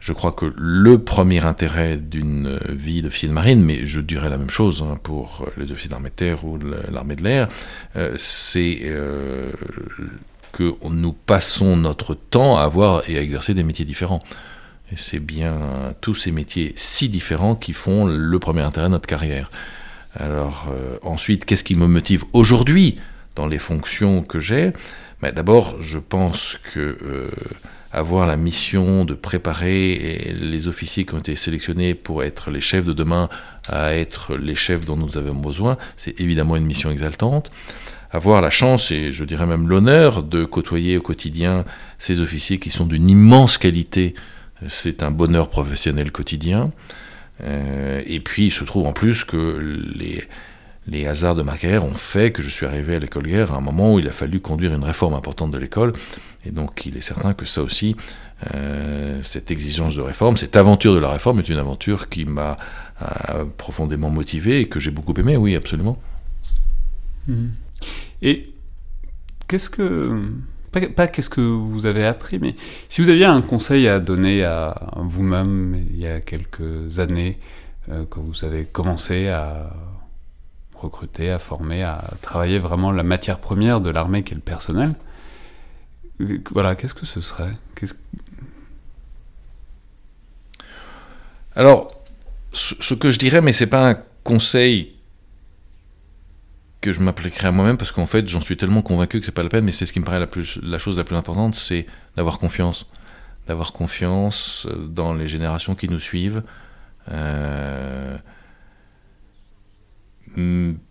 je 0.00 0.12
crois 0.12 0.32
que 0.32 0.52
le 0.56 0.98
premier 0.98 1.40
intérêt 1.40 1.96
d'une 1.96 2.58
vie 2.68 3.02
d'officier 3.02 3.28
de 3.28 3.32
marine, 3.32 3.62
mais 3.62 3.86
je 3.86 4.00
dirais 4.00 4.30
la 4.30 4.38
même 4.38 4.50
chose 4.50 4.84
hein, 4.88 4.98
pour 5.02 5.46
les 5.56 5.72
officiers 5.72 5.90
d'armée 5.90 6.10
de 6.10 6.14
terre 6.14 6.44
ou 6.44 6.58
l'armée 6.90 7.16
de 7.16 7.24
l'air, 7.24 7.48
euh, 7.96 8.14
c'est 8.16 8.92
que 10.52 10.74
nous 10.88 11.12
passons 11.12 11.76
notre 11.76 12.14
temps 12.14 12.56
à 12.56 12.62
avoir 12.62 13.02
et 13.08 13.18
à 13.18 13.22
exercer 13.22 13.54
des 13.54 13.64
métiers 13.64 13.84
différents. 13.84 14.22
Et 14.92 14.96
c'est 14.96 15.18
bien 15.18 15.54
tous 16.00 16.14
ces 16.14 16.32
métiers 16.32 16.72
si 16.76 17.08
différents 17.08 17.54
qui 17.54 17.72
font 17.72 18.06
le 18.06 18.38
premier 18.38 18.62
intérêt 18.62 18.86
de 18.86 18.92
notre 18.92 19.06
carrière. 19.06 19.50
Alors 20.14 20.68
euh, 20.70 20.96
ensuite, 21.02 21.44
qu'est-ce 21.44 21.64
qui 21.64 21.74
me 21.74 21.86
motive 21.86 22.24
aujourd'hui 22.32 22.98
dans 23.34 23.46
les 23.46 23.58
fonctions 23.58 24.22
que 24.22 24.40
j'ai? 24.40 24.72
D'abord, 25.22 25.80
je 25.80 25.98
pense 25.98 26.58
que 26.72 26.96
euh, 27.02 27.28
avoir 27.90 28.26
la 28.26 28.36
mission 28.36 29.04
de 29.04 29.14
préparer 29.14 30.32
les 30.40 30.68
officiers 30.68 31.04
qui 31.04 31.14
ont 31.14 31.18
été 31.18 31.34
sélectionnés 31.34 31.94
pour 31.94 32.22
être 32.22 32.50
les 32.50 32.60
chefs 32.60 32.84
de 32.84 32.92
demain 32.92 33.28
à 33.68 33.94
être 33.94 34.36
les 34.36 34.54
chefs 34.54 34.84
dont 34.84 34.96
nous 34.96 35.18
avons 35.18 35.34
besoin, 35.34 35.76
c'est 35.96 36.20
évidemment 36.20 36.56
une 36.56 36.66
mission 36.66 36.90
exaltante 36.90 37.50
avoir 38.10 38.40
la 38.40 38.48
chance 38.48 38.90
et 38.90 39.12
je 39.12 39.22
dirais 39.22 39.44
même 39.44 39.68
l'honneur 39.68 40.22
de 40.22 40.46
côtoyer 40.46 40.96
au 40.96 41.02
quotidien 41.02 41.66
ces 41.98 42.20
officiers 42.20 42.58
qui 42.58 42.70
sont 42.70 42.86
d'une 42.86 43.10
immense 43.10 43.58
qualité 43.58 44.14
c'est 44.66 45.02
un 45.02 45.10
bonheur 45.10 45.48
professionnel 45.48 46.10
quotidien. 46.10 46.72
Euh, 47.42 48.02
et 48.06 48.20
puis 48.20 48.46
il 48.46 48.50
se 48.50 48.64
trouve 48.64 48.86
en 48.86 48.92
plus 48.92 49.24
que 49.24 49.58
les, 49.94 50.24
les 50.88 51.06
hasards 51.06 51.34
de 51.34 51.42
ma 51.42 51.56
carrière 51.56 51.84
ont 51.84 51.94
fait 51.94 52.32
que 52.32 52.42
je 52.42 52.48
suis 52.48 52.64
arrivé 52.66 52.96
à 52.96 52.98
l'école 52.98 53.24
guerre 53.24 53.52
à 53.52 53.56
un 53.56 53.60
moment 53.60 53.94
où 53.94 53.98
il 53.98 54.08
a 54.08 54.12
fallu 54.12 54.40
conduire 54.40 54.72
une 54.72 54.84
réforme 54.84 55.14
importante 55.14 55.50
de 55.50 55.58
l'école. 55.58 55.92
Et 56.44 56.50
donc 56.50 56.86
il 56.86 56.96
est 56.96 57.02
certain 57.02 57.34
que 57.34 57.44
ça 57.44 57.62
aussi, 57.62 57.94
euh, 58.54 59.20
cette 59.22 59.50
exigence 59.50 59.94
de 59.96 60.00
réforme, 60.00 60.36
cette 60.36 60.56
aventure 60.56 60.94
de 60.94 60.98
la 60.98 61.10
réforme 61.10 61.40
est 61.40 61.48
une 61.48 61.58
aventure 61.58 62.08
qui 62.08 62.24
m'a 62.24 62.56
euh, 63.02 63.44
profondément 63.56 64.10
motivé 64.10 64.60
et 64.60 64.68
que 64.68 64.80
j'ai 64.80 64.90
beaucoup 64.90 65.14
aimé, 65.14 65.36
oui, 65.36 65.56
absolument. 65.56 66.00
Mmh. 67.26 67.48
Et 68.22 68.50
qu'est-ce 69.46 69.68
que 69.68 70.22
pas, 70.70 71.08
qu'est-ce 71.08 71.30
que 71.30 71.40
vous 71.40 71.86
avez 71.86 72.04
appris, 72.04 72.38
mais 72.38 72.54
si 72.88 73.00
vous 73.00 73.08
aviez 73.08 73.24
un 73.24 73.40
conseil 73.40 73.88
à 73.88 74.00
donner 74.00 74.44
à 74.44 74.74
vous-même 74.96 75.82
il 75.90 75.98
y 75.98 76.06
a 76.06 76.20
quelques 76.20 76.98
années, 76.98 77.38
euh, 77.90 78.04
quand 78.08 78.20
vous 78.20 78.44
avez 78.44 78.64
commencé 78.66 79.28
à 79.28 79.72
recruter, 80.80 81.30
à 81.30 81.38
former, 81.38 81.82
à 81.82 82.04
travailler 82.22 82.58
vraiment 82.58 82.92
la 82.92 83.02
matière 83.02 83.38
première 83.38 83.80
de 83.80 83.90
l'armée 83.90 84.22
qui 84.22 84.32
est 84.32 84.36
le 84.36 84.40
personnel, 84.40 84.94
voilà, 86.50 86.74
qu'est-ce 86.74 86.94
que 86.94 87.06
ce 87.06 87.20
serait? 87.20 87.52
Alors, 91.54 91.92
ce 92.52 92.94
que 92.94 93.10
je 93.10 93.18
dirais, 93.18 93.40
mais 93.40 93.52
c'est 93.52 93.66
pas 93.66 93.90
un 93.90 93.96
conseil 94.24 94.98
que 96.80 96.92
je 96.92 97.00
m'appliquerai 97.00 97.48
à 97.48 97.52
moi-même 97.52 97.76
parce 97.76 97.90
qu'en 97.90 98.06
fait 98.06 98.28
j'en 98.28 98.40
suis 98.40 98.56
tellement 98.56 98.82
convaincu 98.82 99.18
que 99.18 99.26
c'est 99.26 99.32
pas 99.32 99.42
la 99.42 99.48
peine 99.48 99.64
mais 99.64 99.72
c'est 99.72 99.86
ce 99.86 99.92
qui 99.92 100.00
me 100.00 100.04
paraît 100.04 100.20
la, 100.20 100.26
plus, 100.26 100.60
la 100.62 100.78
chose 100.78 100.96
la 100.96 101.04
plus 101.04 101.16
importante 101.16 101.54
c'est 101.54 101.86
d'avoir 102.16 102.38
confiance. 102.38 102.86
D'avoir 103.46 103.72
confiance 103.72 104.66
euh, 104.70 104.86
dans 104.86 105.14
les 105.14 105.26
générations 105.26 105.74
qui 105.74 105.88
nous 105.88 105.98
suivent. 105.98 106.42
Euh, 107.10 108.16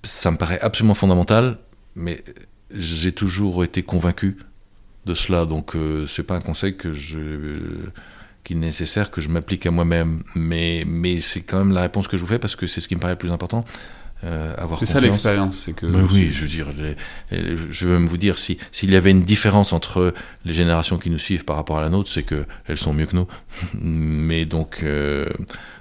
ça 0.03 0.31
me 0.31 0.37
paraît 0.37 0.59
absolument 0.61 0.93
fondamental 0.93 1.57
mais 1.95 2.23
j'ai 2.71 3.11
toujours 3.11 3.63
été 3.63 3.83
convaincu 3.83 4.37
de 5.05 5.13
cela 5.13 5.45
donc 5.45 5.75
euh, 5.75 6.05
c'est 6.07 6.23
pas 6.23 6.35
un 6.35 6.41
conseil 6.41 6.75
que 6.75 6.93
est 8.53 8.55
nécessaire 8.55 9.11
que 9.11 9.21
je 9.21 9.29
m'applique 9.29 9.65
à 9.65 9.71
moi-même. 9.71 10.23
Mais 10.35 10.83
mais 10.87 11.19
c'est 11.19 11.41
quand 11.41 11.59
même 11.59 11.71
la 11.71 11.81
réponse 11.81 12.07
que 12.07 12.17
je 12.17 12.21
vous 12.21 12.27
fais 12.27 12.39
parce 12.39 12.55
que 12.55 12.67
c'est 12.67 12.81
ce 12.81 12.87
qui 12.87 12.95
me 12.95 12.99
paraît 12.99 13.13
le 13.13 13.19
plus 13.19 13.31
important 13.31 13.65
euh, 14.23 14.55
c'est 14.79 14.87
ça 14.87 14.99
l'expérience, 14.99 15.63
c'est 15.65 15.73
que. 15.73 15.85
Ben 15.85 16.07
oui, 16.11 16.31
je 16.31 16.41
veux 16.41 16.47
dire, 16.47 16.67
je 17.31 17.85
veux 17.85 17.93
même 17.93 18.07
vous 18.07 18.17
dire, 18.17 18.37
si 18.39 18.57
s'il 18.71 18.91
y 18.91 18.95
avait 18.95 19.11
une 19.11 19.23
différence 19.23 19.73
entre 19.73 20.13
les 20.43 20.53
générations 20.53 20.97
qui 20.97 21.11
nous 21.11 21.19
suivent 21.19 21.45
par 21.45 21.55
rapport 21.55 21.77
à 21.77 21.81
la 21.81 21.89
nôtre, 21.89 22.09
c'est 22.09 22.23
que 22.23 22.45
elles 22.65 22.77
sont 22.77 22.93
mieux 22.93 23.05
que 23.05 23.15
nous. 23.15 23.27
Mais 23.79 24.45
donc 24.45 24.79
euh, 24.81 25.27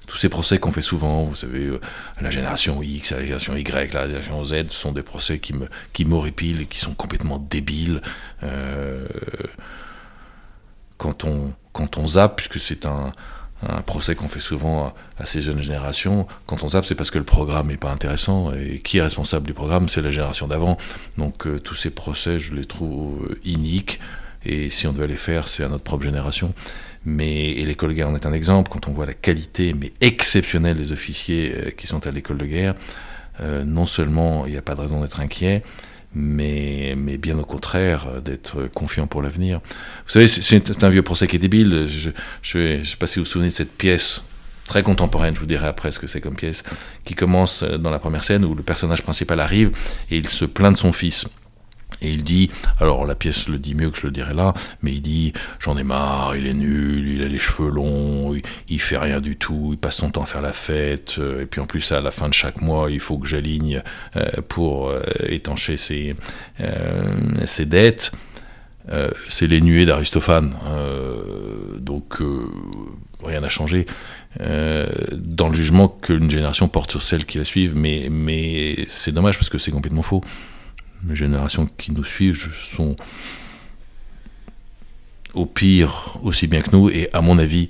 tous 0.07 0.19
ces 0.19 0.29
procès 0.29 0.59
qu'on 0.59 0.73
fait 0.73 0.83
souvent, 0.83 1.25
vous 1.25 1.37
savez, 1.37 1.65
euh, 1.65 1.81
la 2.21 2.31
génération 2.31 2.83
X, 2.83 3.13
la 3.13 3.21
génération 3.21 3.57
Y, 3.57 3.95
la 3.95 4.07
génération 4.07 4.45
Z, 4.45 4.69
sont 4.69 4.93
des 4.93 5.03
procès 5.03 5.39
qui 5.39 5.55
me 5.55 5.69
qui 5.95 6.05
m'horripilent 6.05 6.63
et 6.63 6.67
qui 6.67 6.79
sont 6.79 6.95
complètement 6.95 7.39
débiles. 7.39 8.03
quand 10.99 11.25
on 11.25 11.55
quand 11.73 11.97
on 11.99 12.07
zappe, 12.07 12.37
puisque 12.37 12.61
c'est 12.61 12.85
un 12.87 13.13
un 13.63 13.81
procès 13.81 14.15
qu'on 14.15 14.29
fait 14.29 14.41
souvent 14.41 14.93
à, 15.19 15.27
ces 15.27 15.41
jeunes 15.41 15.63
générations. 15.63 16.27
Quand 16.47 16.63
on 16.63 16.71
zappe, 16.71 16.85
c'est 16.85 16.95
parce 16.95 17.11
que 17.11 17.19
le 17.19 17.25
programme 17.25 17.69
n'est 17.69 17.77
pas 17.77 17.91
intéressant. 17.91 18.53
Et 18.53 18.81
qui 18.81 18.99
est 18.99 19.03
responsable 19.03 19.47
du 19.47 19.55
programme 19.55 19.89
C'est 19.89 20.03
la 20.03 20.13
génération 20.13 20.47
d'avant. 20.47 20.77
Donc 21.17 21.47
euh, 21.47 21.59
tous 21.59 21.75
ces 21.75 21.91
procès, 21.91 22.39
je 22.39 22.55
les 22.55 22.67
trouve 22.67 23.29
euh, 23.31 23.41
iniques. 23.45 23.99
Et 24.45 24.71
si 24.71 24.87
on 24.87 24.93
devait 24.93 25.07
les 25.07 25.17
faire, 25.17 25.49
c'est 25.49 25.65
à 25.65 25.69
notre 25.69 25.85
propre 25.85 26.05
génération. 26.05 26.55
Mais 27.05 27.55
l'école 27.55 27.91
de 27.91 27.95
guerre 27.95 28.09
en 28.09 28.15
est 28.15 28.27
un 28.27 28.33
exemple. 28.33 28.71
Quand 28.71 28.89
on 28.89 28.93
voit 28.93 29.07
la 29.07 29.15
qualité, 29.15 29.75
mais 29.75 29.93
exceptionnelle, 30.01 30.77
des 30.77 30.93
officiers 30.93 31.55
euh, 31.55 31.71
qui 31.71 31.87
sont 31.87 32.07
à 32.07 32.11
l'école 32.11 32.39
de 32.39 32.47
guerre, 32.47 32.75
non 33.67 33.85
seulement 33.85 34.47
il 34.47 34.53
n'y 34.53 34.57
a 34.57 34.63
pas 34.63 34.75
de 34.75 34.81
raison 34.81 35.03
d'être 35.03 35.21
inquiet, 35.21 35.63
mais, 36.19 36.95
mais 36.97 37.19
bien 37.19 37.39
au 37.39 37.45
contraire, 37.45 38.07
euh, 38.09 38.21
d'être 38.21 38.69
confiant 38.75 39.07
pour 39.07 39.21
l'avenir. 39.21 39.61
Vous 40.07 40.13
savez, 40.13 40.29
c'est 40.29 40.83
un 40.83 40.89
vieux 40.89 41.03
procès 41.03 41.27
qui 41.29 41.37
est 41.37 41.39
débile. 41.39 41.87
Je 41.87 42.09
ne 42.59 42.85
sais 42.85 42.97
pas 42.97 43.07
si 43.07 43.19
vous 43.19 43.27
vous 43.27 43.31
souvenez 43.31 43.49
de 43.49 43.55
cette 43.55 43.77
pièce 43.77 44.23
très 44.67 44.83
contemporaine, 44.83 45.35
je 45.35 45.41
vous 45.41 45.47
dirai 45.47 45.67
après 45.67 45.93
ce 45.93 45.99
que 45.99 46.07
c'est 46.07 46.23
comme 46.23 46.35
pièce, 46.35 46.65
qui 47.05 47.15
commence 47.15 47.63
euh, 47.63 47.77
dans 47.77 47.91
la 47.91 47.99
première 47.99 48.25
scène 48.25 48.45
où 48.45 48.55
le 48.55 48.63
personnage 48.63 49.03
principal 49.03 49.41
arrive 49.41 49.71
et 50.11 50.17
il 50.17 50.27
se 50.29 50.47
plaint 50.47 50.73
de 50.73 50.79
son 50.79 50.91
fils. 50.91 51.27
Et 52.03 52.11
il 52.11 52.25
dit, 52.25 52.51
alors 52.79 53.07
la 53.07 53.15
pièce 53.15 53.49
le 53.49 53.59
dit 53.59 53.75
mieux 53.75 53.91
que 53.91 53.99
je 53.99 54.07
le 54.07 54.13
dirais 54.13 54.35
là, 54.35 54.53
mais 54.83 54.93
il 54.93 55.01
dit 55.01 55.33
j'en 55.59 55.77
ai 55.79 55.83
marre, 55.83 56.37
il 56.37 56.47
est 56.47 56.55
nul, 56.55 57.09
il 57.09 57.23
a 57.23 57.29
les 57.29 57.39
cheveux 57.39 57.71
longs, 57.71 58.35
il, 58.69 58.81
fait 58.81 58.99
rien 58.99 59.21
du 59.21 59.37
tout, 59.37 59.71
il 59.73 59.79
passe 59.79 59.97
son 59.97 60.11
temps 60.11 60.23
à 60.23 60.27
faire 60.27 60.43
la 60.43 60.53
fête, 60.53 61.17
euh, 61.19 61.43
et 61.43 61.47
puis 61.47 61.61
en 61.61 61.67
plus 61.67 61.91
à 61.93 62.01
la 62.01 62.11
fin 62.11 62.29
de 62.29 62.35
chaque 62.35 62.61
mois 62.61 62.91
il 62.91 63.01
faut 63.01 63.19
que 63.19 63.27
j'aligne 63.27 63.83
euh, 64.17 64.29
pour 64.47 64.91
euh, 64.91 65.01
étancher 65.29 65.77
ses, 65.77 66.15
ses 67.45 67.67
dettes. 67.67 68.13
c'est 69.29 69.47
les 69.47 69.61
nuées 69.63 69.87
d'Aristophane, 69.87 70.55
donc 71.79 72.19
rien 73.25 73.41
n'a 73.41 73.49
changé. 73.49 73.87
dans 74.39 75.49
le 75.49 75.55
jugement 75.55 75.89
qu'une 75.89 76.31
génération 76.31 76.69
porte 76.69 76.91
sur 76.91 77.03
celle 77.03 77.25
qui 77.25 77.39
la 77.39 77.45
suivent, 77.45 77.75
mais, 77.75 78.09
mais 78.11 78.85
c'est 78.87 79.13
dommage 79.13 79.39
parce 79.39 79.49
que 79.49 79.59
c'est 79.59 79.73
complètement 79.73 80.03
faux 80.03 80.23
les 81.09 81.17
générations 81.17 81.67
qui 81.77 81.93
nous 81.93 82.05
suivent 82.05 82.53
sont 82.53 82.97
au 85.35 85.47
pire 85.47 86.19
aussi 86.23 86.47
bien 86.47 86.61
que 86.63 86.71
nous 86.75 86.89
et 86.89 87.09
à 87.13 87.21
mon 87.21 87.39
avis 87.39 87.69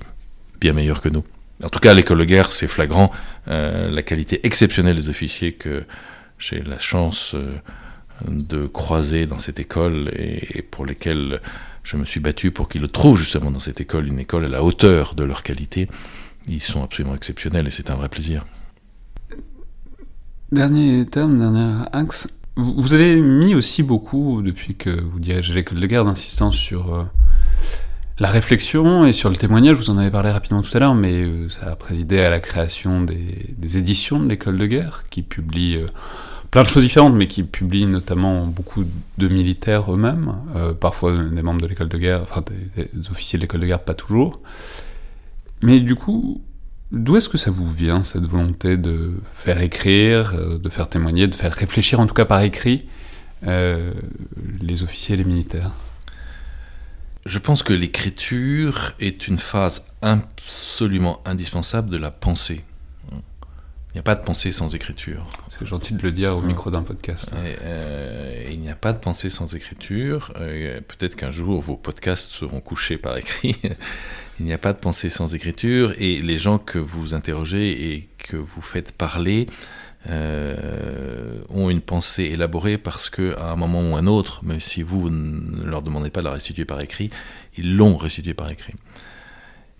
bien 0.59 0.73
meilleurs 0.73 1.01
que 1.01 1.09
nous. 1.09 1.23
En 1.63 1.69
tout 1.69 1.79
cas, 1.79 1.93
l'école 1.93 2.19
de 2.19 2.23
guerre, 2.23 2.51
c'est 2.51 2.67
flagrant 2.67 3.11
euh, 3.47 3.89
la 3.89 4.03
qualité 4.03 4.45
exceptionnelle 4.45 4.95
des 4.95 5.09
officiers 5.09 5.53
que 5.53 5.85
j'ai 6.37 6.61
la 6.61 6.77
chance 6.77 7.33
euh, 7.33 7.57
de 8.27 8.67
croiser 8.67 9.25
dans 9.25 9.39
cette 9.39 9.59
école 9.59 10.11
et, 10.15 10.61
pour 10.61 10.85
lesquels 10.85 11.41
je 11.83 11.97
me 11.97 12.05
suis 12.05 12.19
battu 12.19 12.51
pour 12.51 12.69
qu'ils 12.69 12.87
trouvent 12.89 13.17
justement 13.17 13.49
dans 13.49 13.59
cette 13.59 13.81
école, 13.81 14.07
une 14.07 14.19
école 14.19 14.45
à 14.45 14.49
la 14.49 14.63
hauteur 14.63 15.15
de 15.15 15.23
leur 15.23 15.41
qualité. 15.41 15.87
Ils 16.47 16.61
sont 16.61 16.83
absolument 16.83 17.15
exceptionnels 17.15 17.67
et 17.67 17.71
c'est 17.71 17.89
un 17.89 17.95
vrai 17.95 18.09
plaisir. 18.09 18.45
Dernier 20.51 21.05
terme, 21.05 21.39
dernier 21.39 21.83
axe, 21.91 22.27
vous 22.57 22.93
avez 22.93 23.21
mis 23.21 23.53
aussi 23.53 23.83
beaucoup, 23.83 24.41
depuis 24.41 24.75
que 24.75 24.89
vous 24.89 25.19
dirigez 25.19 25.53
l'école 25.53 25.79
de 25.79 25.85
guerre, 25.85 26.05
d'insistance 26.05 26.55
sur 26.55 26.95
euh, 26.95 27.03
la 28.17 28.29
réflexion 28.29 29.05
et 29.05 29.11
sur 29.11 29.29
le 29.29 29.35
témoignage. 29.35 29.77
Vous 29.77 29.91
en 29.91 29.97
avez 29.99 30.09
parlé 30.09 30.31
rapidement 30.31 30.63
tout 30.63 30.75
à 30.75 30.79
l'heure, 30.79 30.95
mais 30.95 31.21
euh, 31.21 31.49
ça 31.49 31.71
a 31.71 31.75
présidé 31.75 32.19
à 32.19 32.31
la 32.31 32.39
création 32.39 33.01
des, 33.01 33.77
éditions 33.77 34.19
de 34.19 34.27
l'école 34.27 34.57
de 34.57 34.65
guerre, 34.65 35.03
qui 35.11 35.21
publient 35.21 35.77
euh, 35.77 35.87
plein 36.49 36.63
de 36.63 36.67
choses 36.67 36.81
différentes, 36.81 37.13
mais 37.13 37.27
qui 37.27 37.43
publient 37.43 37.85
notamment 37.85 38.47
beaucoup 38.47 38.83
de 39.19 39.27
militaires 39.27 39.93
eux-mêmes, 39.93 40.33
parfois 40.79 41.15
des 41.15 41.41
membres 41.43 41.61
de 41.61 41.67
l'école 41.67 41.89
de 41.89 41.97
guerre, 41.97 42.21
enfin 42.23 42.43
des 42.75 42.89
officiers 43.11 43.37
de 43.37 43.43
l'école 43.43 43.61
de 43.61 43.67
guerre, 43.67 43.83
pas 43.83 43.93
toujours. 43.93 44.39
Mais 45.61 45.79
du 45.79 45.95
coup, 45.95 46.41
D'où 46.91 47.17
est-ce 47.17 47.27
que 47.27 47.37
ça 47.37 47.51
vous 47.51 47.71
vient, 47.71 48.03
cette 48.03 48.25
volonté 48.25 48.77
de 48.77 49.15
faire 49.33 49.61
écrire, 49.61 50.33
euh, 50.35 50.57
de 50.57 50.69
faire 50.69 50.87
témoigner, 50.87 51.27
de 51.27 51.35
faire 51.35 51.51
réfléchir, 51.51 51.99
en 51.99 52.07
tout 52.07 52.13
cas 52.13 52.25
par 52.25 52.41
écrit, 52.41 52.87
euh, 53.45 53.91
les 54.61 54.83
officiers 54.83 55.15
et 55.15 55.17
les 55.17 55.25
militaires? 55.25 55.71
Je 57.25 57.39
pense 57.39 57.61
que 57.61 57.73
l'écriture 57.73 58.93
est 59.01 59.27
une 59.27 59.37
phase 59.37 59.85
absolument 60.01 61.21
indispensable 61.25 61.89
de 61.89 61.97
la 61.97 62.09
pensée. 62.09 62.63
Il 63.11 63.95
n'y 63.95 63.99
a 63.99 64.03
pas 64.03 64.15
de 64.15 64.23
pensée 64.23 64.51
sans 64.51 64.73
écriture. 64.75 65.27
C'est 65.49 65.65
gentil 65.65 65.93
de 65.93 66.01
le 66.03 66.11
dire 66.11 66.37
au 66.37 66.41
micro 66.41 66.69
d'un 66.69 66.83
podcast. 66.83 67.33
Euh, 67.35 68.47
il 68.49 68.59
n'y 68.59 68.69
a 68.69 68.75
pas 68.75 68.93
de 68.93 68.99
pensée 68.99 69.29
sans 69.29 69.55
écriture. 69.55 70.31
Peut-être 70.35 71.15
qu'un 71.15 71.31
jour 71.31 71.59
vos 71.59 71.75
podcasts 71.75 72.29
seront 72.29 72.61
couchés 72.61 72.97
par 72.97 73.17
écrit. 73.17 73.57
Il 74.39 74.45
n'y 74.45 74.53
a 74.53 74.57
pas 74.57 74.73
de 74.73 74.77
pensée 74.77 75.09
sans 75.09 75.33
écriture 75.33 75.93
et 75.97 76.21
les 76.21 76.37
gens 76.37 76.59
que 76.59 76.77
vous 76.77 77.13
interrogez 77.15 77.93
et 77.93 78.09
que 78.17 78.37
vous 78.37 78.61
faites 78.61 78.91
parler 78.91 79.47
euh, 80.09 81.41
ont 81.49 81.69
une 81.69 81.81
pensée 81.81 82.23
élaborée 82.25 82.77
parce 82.77 83.09
qu'à 83.09 83.51
un 83.51 83.55
moment 83.55 83.81
ou 83.81 83.95
un 83.95 84.05
autre, 84.05 84.43
même 84.43 84.59
si 84.59 84.83
vous 84.83 85.09
ne 85.09 85.63
leur 85.63 85.81
demandez 85.81 86.11
pas 86.11 86.19
de 86.19 86.25
la 86.25 86.33
restituer 86.33 86.65
par 86.65 86.79
écrit, 86.81 87.09
ils 87.57 87.75
l'ont 87.75 87.97
restitué 87.97 88.33
par 88.35 88.49
écrit. 88.51 88.75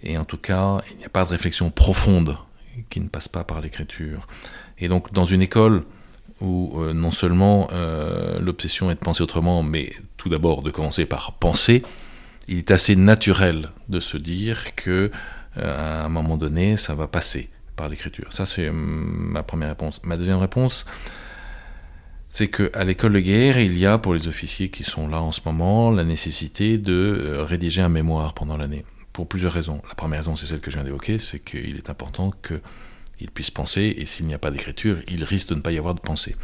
Et 0.04 0.18
en 0.18 0.26
tout 0.26 0.38
cas, 0.38 0.80
il 0.92 0.98
n'y 0.98 1.06
a 1.06 1.10
pas 1.10 1.24
de 1.24 1.30
réflexion 1.30 1.70
profonde 1.70 2.38
qui 2.90 3.00
ne 3.00 3.08
passe 3.08 3.28
pas 3.28 3.44
par 3.44 3.62
l'écriture. 3.62 4.28
Et 4.80 4.88
donc 4.88 5.14
dans 5.14 5.26
une 5.26 5.42
école 5.44 5.84
où 6.42 6.82
euh, 6.82 6.94
non 6.94 7.12
seulement 7.12 7.68
euh, 7.72 8.40
l'obsession 8.40 8.92
est 8.92 8.96
de 8.96 9.00
penser 9.00 9.22
autrement, 9.22 9.64
mais 9.64 9.92
tout 10.18 10.30
d'abord 10.30 10.62
de 10.62 10.72
commencer 10.72 11.06
par 11.06 11.34
penser, 11.34 11.84
il 12.48 12.58
est 12.58 12.72
assez 12.72 12.96
naturel 12.96 13.70
de 13.90 14.00
se 14.00 14.18
dire 14.18 14.76
que 14.76 15.12
euh, 15.58 16.02
à 16.02 16.06
un 16.06 16.10
moment 16.10 16.38
donné, 16.38 16.78
ça 16.78 16.96
va 16.96 17.08
passer 17.08 17.50
par 17.76 17.90
l'écriture. 17.90 18.32
Ça, 18.32 18.46
c'est 18.46 18.70
hum, 18.70 19.30
ma 19.32 19.44
première 19.44 19.70
réponse. 19.70 20.02
Ma 20.04 20.18
deuxième 20.18 20.38
réponse, 20.38 20.86
c'est 22.30 22.50
qu'à 22.50 22.84
l'école 22.84 23.14
de 23.14 23.20
guerre, 23.20 23.60
il 23.60 23.78
y 23.78 23.86
a 23.86 23.98
pour 23.98 24.14
les 24.14 24.28
officiers 24.28 24.70
qui 24.70 24.84
sont 24.84 25.08
là 25.08 25.22
en 25.22 25.32
ce 25.32 25.42
moment 25.46 25.92
la 25.92 26.04
nécessité 26.04 26.78
de 26.78 26.94
euh, 26.94 27.44
rédiger 27.44 27.82
un 27.82 27.90
mémoire 27.90 28.34
pendant 28.34 28.58
l'année. 28.58 28.86
Pour 29.14 29.28
plusieurs 29.28 29.54
raisons. 29.54 29.82
La 29.90 29.96
première 29.96 30.20
raison, 30.20 30.36
c'est 30.36 30.46
celle 30.46 30.60
que 30.60 30.70
je 30.70 30.76
viens 30.76 30.84
d'évoquer, 30.84 31.18
c'est 31.18 31.40
qu'il 31.40 31.76
est 31.76 31.90
important 31.90 32.32
qu'ils 32.44 33.32
puissent 33.32 33.50
penser, 33.50 33.96
et 33.98 34.06
s'il 34.06 34.28
n'y 34.28 34.36
a 34.36 34.38
pas 34.38 34.52
d'écriture, 34.52 34.98
il 35.08 35.24
risque 35.24 35.50
de 35.50 35.56
ne 35.56 35.62
pas 35.62 35.72
y 35.72 35.80
avoir 35.80 35.96
de 35.96 36.00
pensée. 36.00 36.36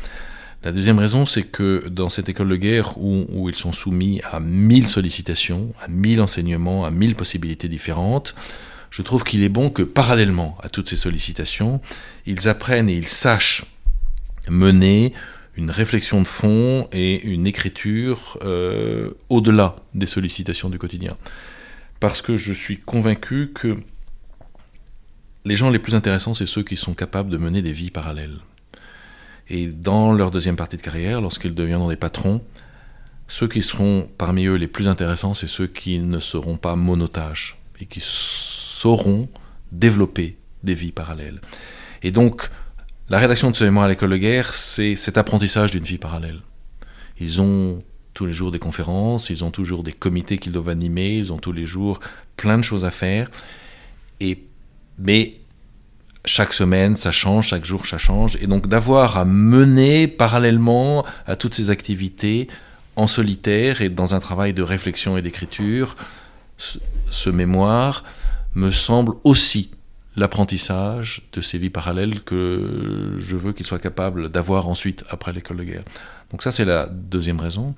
La 0.63 0.71
deuxième 0.71 0.97
raison, 0.97 1.25
c'est 1.25 1.43
que 1.43 1.89
dans 1.89 2.09
cette 2.09 2.29
école 2.29 2.47
de 2.47 2.55
guerre 2.55 2.97
où, 2.97 3.49
ils 3.49 3.55
sont 3.55 3.73
soumis 3.73 4.21
à 4.23 4.39
mille 4.39 4.87
sollicitations, 4.87 5.73
à 5.81 5.89
mille 5.89 6.21
enseignements, 6.21 6.85
à 6.85 6.91
mille 6.91 7.15
possibilités 7.15 7.67
différentes, 7.67 8.33
je 8.89 9.01
trouve 9.01 9.25
qu'il 9.25 9.43
est 9.43 9.49
bon 9.49 9.69
que 9.69 9.83
parallèlement 9.83 10.57
à 10.63 10.69
toutes 10.69 10.87
ces 10.87 10.95
sollicitations, 10.95 11.81
ils 12.25 12.47
apprennent 12.47 12.89
et 12.89 12.95
ils 12.95 13.07
sachent 13.07 13.65
mener 14.49 15.11
une 15.57 15.69
réflexion 15.69 16.21
de 16.21 16.27
fond 16.27 16.87
et 16.93 17.21
une 17.23 17.45
écriture 17.45 18.37
euh, 18.43 19.11
au-delà 19.27 19.75
des 19.93 20.05
sollicitations 20.05 20.69
du 20.69 20.79
quotidien. 20.79 21.17
Parce 21.99 22.21
que 22.21 22.37
je 22.37 22.53
suis 22.53 22.77
convaincu 22.77 23.51
que 23.53 23.77
les 25.43 25.57
gens 25.57 25.69
les 25.69 25.79
plus 25.79 25.93
intéressants, 25.93 26.33
c'est 26.33 26.45
ceux 26.45 26.63
qui 26.63 26.77
sont 26.77 26.93
capables 26.93 27.29
de 27.29 27.37
mener 27.37 27.61
des 27.61 27.73
vies 27.73 27.91
parallèles. 27.91 28.39
Et 29.49 29.67
dans 29.67 30.13
leur 30.13 30.31
deuxième 30.31 30.55
partie 30.55 30.77
de 30.77 30.81
carrière, 30.81 31.21
lorsqu'ils 31.21 31.53
deviendront 31.53 31.89
des 31.89 31.95
patrons, 31.95 32.41
ceux 33.27 33.47
qui 33.47 33.61
seront 33.61 34.09
parmi 34.17 34.45
eux 34.45 34.55
les 34.55 34.67
plus 34.67 34.87
intéressants, 34.87 35.33
c'est 35.33 35.47
ceux 35.47 35.67
qui 35.67 35.99
ne 35.99 36.19
seront 36.19 36.57
pas 36.57 36.75
monotages 36.75 37.57
et 37.79 37.85
qui 37.85 38.01
sauront 38.03 39.27
développer 39.71 40.37
des 40.63 40.75
vies 40.75 40.91
parallèles. 40.91 41.41
Et 42.03 42.11
donc, 42.11 42.49
la 43.09 43.19
rédaction 43.19 43.51
de 43.51 43.55
ce 43.55 43.63
mémoire 43.63 43.85
à 43.85 43.89
l'école 43.89 44.11
de 44.11 44.17
guerre, 44.17 44.53
c'est 44.53 44.95
cet 44.95 45.17
apprentissage 45.17 45.71
d'une 45.71 45.83
vie 45.83 45.97
parallèle. 45.97 46.41
Ils 47.19 47.41
ont 47.41 47.83
tous 48.13 48.25
les 48.25 48.33
jours 48.33 48.51
des 48.51 48.59
conférences, 48.59 49.29
ils 49.29 49.43
ont 49.43 49.51
toujours 49.51 49.83
des 49.83 49.93
comités 49.93 50.37
qu'ils 50.37 50.51
doivent 50.51 50.69
animer, 50.69 51.15
ils 51.15 51.33
ont 51.33 51.37
tous 51.37 51.51
les 51.51 51.65
jours 51.65 51.99
plein 52.37 52.57
de 52.57 52.63
choses 52.63 52.85
à 52.85 52.91
faire. 52.91 53.29
Et, 54.19 54.45
mais 54.97 55.39
chaque 56.25 56.53
semaine, 56.53 56.95
ça 56.95 57.11
change, 57.11 57.49
chaque 57.49 57.65
jour, 57.65 57.85
ça 57.85 57.97
change. 57.97 58.37
Et 58.41 58.47
donc 58.47 58.67
d'avoir 58.67 59.17
à 59.17 59.25
mener 59.25 60.07
parallèlement 60.07 61.05
à 61.25 61.35
toutes 61.35 61.53
ces 61.53 61.69
activités 61.69 62.47
en 62.95 63.07
solitaire 63.07 63.81
et 63.81 63.89
dans 63.89 64.13
un 64.13 64.19
travail 64.19 64.53
de 64.53 64.63
réflexion 64.63 65.17
et 65.17 65.21
d'écriture, 65.21 65.95
ce, 66.57 67.29
mémoire 67.29 68.03
me 68.55 68.71
semble 68.71 69.13
aussi 69.23 69.71
l'apprentissage 70.15 71.23
de 71.33 71.41
ces 71.41 71.57
vies 71.57 71.71
parallèles 71.71 72.21
que 72.21 73.15
je 73.17 73.35
veux 73.35 73.51
qu'il 73.51 73.65
soit 73.65 73.79
capable 73.79 74.29
d'avoir 74.29 74.67
ensuite 74.67 75.03
après 75.09 75.33
l'école 75.33 75.57
de 75.57 75.63
guerre. 75.63 75.83
Donc 76.29 76.43
ça, 76.43 76.51
c'est 76.51 76.65
la 76.65 76.85
deuxième 76.85 77.39
raison. 77.39 77.73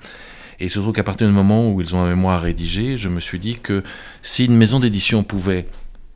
Et 0.60 0.70
surtout 0.70 0.92
qu'à 0.92 1.04
partir 1.04 1.28
du 1.28 1.34
moment 1.34 1.70
où 1.70 1.82
ils 1.82 1.96
ont 1.96 2.02
un 2.02 2.10
mémoire 2.10 2.42
rédigé, 2.42 2.98
je 2.98 3.10
me 3.10 3.20
suis 3.20 3.40
dit 3.40 3.58
que 3.58 3.84
si 4.22 4.46
une 4.46 4.56
maison 4.56 4.80
d'édition 4.80 5.24
pouvait 5.24 5.68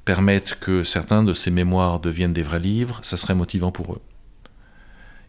permettre 0.05 0.59
que 0.59 0.83
certains 0.83 1.23
de 1.23 1.33
ces 1.33 1.51
mémoires 1.51 1.99
deviennent 1.99 2.33
des 2.33 2.43
vrais 2.43 2.59
livres, 2.59 2.99
ça 3.03 3.17
serait 3.17 3.35
motivant 3.35 3.71
pour 3.71 3.93
eux. 3.93 4.01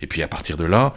Et 0.01 0.07
puis 0.07 0.23
à 0.23 0.29
partir 0.29 0.57
de 0.57 0.65
là, 0.65 0.95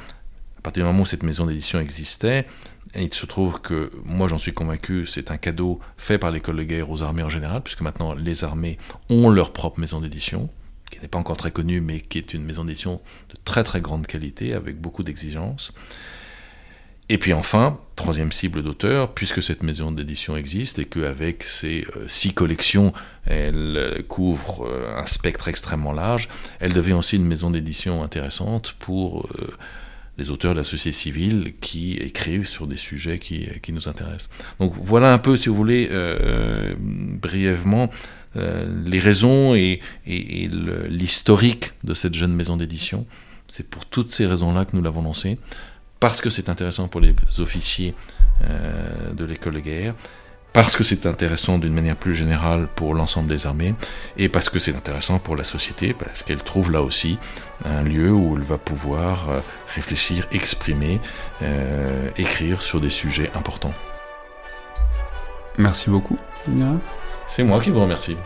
à 0.57 0.61
partir 0.61 0.83
du 0.83 0.87
moment 0.87 1.03
où 1.03 1.05
cette 1.05 1.23
maison 1.23 1.45
d'édition 1.45 1.79
existait, 1.79 2.47
il 2.95 3.13
se 3.13 3.25
trouve 3.25 3.59
que 3.59 3.91
moi 4.05 4.27
j'en 4.27 4.37
suis 4.37 4.53
convaincu, 4.53 5.05
c'est 5.05 5.31
un 5.31 5.37
cadeau 5.37 5.79
fait 5.97 6.17
par 6.17 6.31
l'école 6.31 6.57
de 6.57 6.63
guerre 6.63 6.89
aux 6.89 7.01
armées 7.01 7.23
en 7.23 7.29
général, 7.29 7.61
puisque 7.61 7.81
maintenant 7.81 8.13
les 8.13 8.43
armées 8.43 8.77
ont 9.09 9.29
leur 9.29 9.51
propre 9.51 9.79
maison 9.79 9.99
d'édition, 9.99 10.49
qui 10.91 10.99
n'est 11.01 11.07
pas 11.07 11.17
encore 11.17 11.37
très 11.37 11.51
connue, 11.51 11.81
mais 11.81 11.99
qui 11.99 12.17
est 12.17 12.33
une 12.33 12.43
maison 12.43 12.63
d'édition 12.65 13.01
de 13.29 13.37
très 13.43 13.63
très 13.63 13.81
grande 13.81 14.07
qualité, 14.07 14.53
avec 14.53 14.79
beaucoup 14.79 15.03
d'exigences. 15.03 15.73
Et 17.09 17.17
puis 17.17 17.33
enfin, 17.33 17.79
troisième 17.95 18.31
cible 18.31 18.63
d'auteur, 18.63 19.13
puisque 19.13 19.43
cette 19.43 19.61
maison 19.61 19.91
d'édition 19.91 20.37
existe 20.37 20.79
et 20.79 20.85
qu'avec 20.85 21.43
ses 21.43 21.85
euh, 21.95 22.05
six 22.07 22.33
collections, 22.33 22.93
elle 23.25 23.75
euh, 23.77 24.01
couvre 24.07 24.65
euh, 24.65 24.97
un 24.97 25.05
spectre 25.05 25.47
extrêmement 25.49 25.91
large, 25.91 26.29
elle 26.59 26.73
devient 26.73 26.93
aussi 26.93 27.17
une 27.17 27.25
maison 27.25 27.51
d'édition 27.51 28.03
intéressante 28.03 28.75
pour 28.79 29.29
des 30.17 30.29
auteurs 30.29 30.53
de 30.53 30.59
la 30.59 30.63
société 30.63 30.93
civile 30.93 31.53
qui 31.59 31.93
écrivent 31.93 32.47
sur 32.47 32.67
des 32.67 32.77
sujets 32.77 33.19
qui, 33.19 33.49
nous 33.69 33.87
intéressent. 33.89 34.29
Donc 34.59 34.73
voilà 34.79 35.11
un 35.11 35.17
peu, 35.17 35.37
si 35.37 35.49
vous 35.49 35.55
voulez, 35.55 35.89
brièvement, 36.77 37.89
les 38.35 38.99
raisons 38.99 39.55
et 39.55 39.79
l'historique 40.05 41.71
de 41.83 41.95
cette 41.95 42.13
jeune 42.13 42.33
maison 42.33 42.57
d'édition. 42.57 43.07
C'est 43.47 43.67
pour 43.67 43.85
toutes 43.85 44.11
ces 44.11 44.25
raisons-là 44.27 44.65
que 44.65 44.75
nous 44.75 44.83
l'avons 44.83 45.01
lancée 45.01 45.37
parce 46.03 46.19
que 46.19 46.29
c'est 46.29 46.49
intéressant 46.49 46.89
pour 46.89 46.99
les 46.99 47.15
officiers 47.39 47.95
euh, 48.41 49.13
de 49.13 49.23
l'école 49.23 49.53
de 49.53 49.59
guerre, 49.61 49.93
parce 50.51 50.75
que 50.75 50.83
c'est 50.83 51.05
intéressant 51.05 51.57
d'une 51.57 51.73
manière 51.73 51.95
plus 51.95 52.13
générale 52.13 52.67
pour 52.75 52.93
l'ensemble 52.93 53.29
des 53.29 53.47
armées, 53.47 53.73
et 54.17 54.27
parce 54.27 54.49
que 54.49 54.59
c'est 54.59 54.75
intéressant 54.75 55.19
pour 55.19 55.37
la 55.37 55.45
société, 55.45 55.93
parce 55.93 56.21
qu'elle 56.21 56.43
trouve 56.43 56.71
là 56.73 56.81
aussi 56.81 57.19
un 57.63 57.83
lieu 57.83 58.11
où 58.11 58.35
elle 58.35 58.43
va 58.43 58.57
pouvoir 58.57 59.29
euh, 59.29 59.39
réfléchir, 59.75 60.27
exprimer, 60.33 60.99
euh, 61.41 62.09
écrire 62.17 62.61
sur 62.61 62.81
des 62.81 62.89
sujets 62.89 63.31
importants. 63.33 63.73
Merci 65.57 65.89
beaucoup, 65.89 66.17
C'est 67.29 67.45
moi 67.45 67.61
qui 67.61 67.69
vous 67.69 67.79
remercie. 67.79 68.17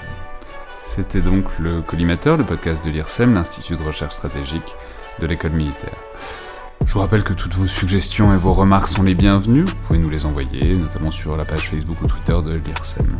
C'était 0.81 1.21
donc 1.21 1.45
le 1.59 1.83
collimateur, 1.83 2.37
le 2.37 2.43
podcast 2.43 2.83
de 2.83 2.89
l'IRSEM, 2.89 3.35
l'Institut 3.35 3.75
de 3.75 3.83
recherche 3.83 4.15
stratégique 4.15 4.73
de 5.19 5.27
l'école 5.27 5.51
militaire. 5.51 5.93
Je 6.87 6.93
vous 6.93 6.99
rappelle 6.99 7.23
que 7.23 7.33
toutes 7.33 7.53
vos 7.53 7.67
suggestions 7.67 8.33
et 8.33 8.37
vos 8.37 8.53
remarques 8.53 8.87
sont 8.87 9.03
les 9.03 9.13
bienvenues. 9.13 9.63
Vous 9.63 9.75
pouvez 9.83 9.99
nous 9.99 10.09
les 10.09 10.25
envoyer, 10.25 10.73
notamment 10.75 11.09
sur 11.09 11.35
la 11.35 11.43
page 11.43 11.69
Facebook 11.69 12.01
ou 12.01 12.07
Twitter 12.07 12.37
de 12.45 12.55
l'IRSEM. 12.57 13.19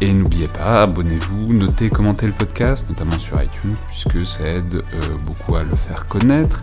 Et 0.00 0.12
n'oubliez 0.12 0.46
pas, 0.46 0.84
abonnez-vous, 0.84 1.52
notez, 1.52 1.90
commentez 1.90 2.26
le 2.26 2.32
podcast, 2.32 2.88
notamment 2.88 3.18
sur 3.18 3.42
iTunes, 3.42 3.74
puisque 3.88 4.24
ça 4.24 4.44
aide 4.44 4.74
euh, 4.74 5.00
beaucoup 5.26 5.56
à 5.56 5.64
le 5.64 5.74
faire 5.74 6.06
connaître. 6.06 6.62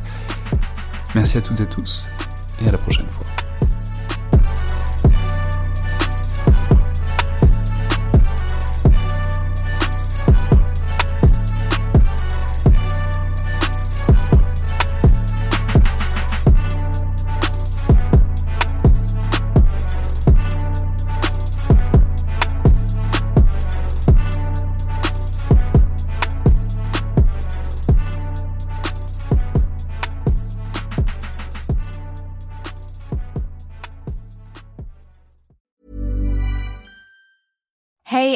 Merci 1.14 1.38
à 1.38 1.42
toutes 1.42 1.60
et 1.60 1.68
tous, 1.68 2.08
et 2.64 2.70
à 2.70 2.72
la 2.72 2.78
prochaine 2.78 3.06
fois. 3.12 3.26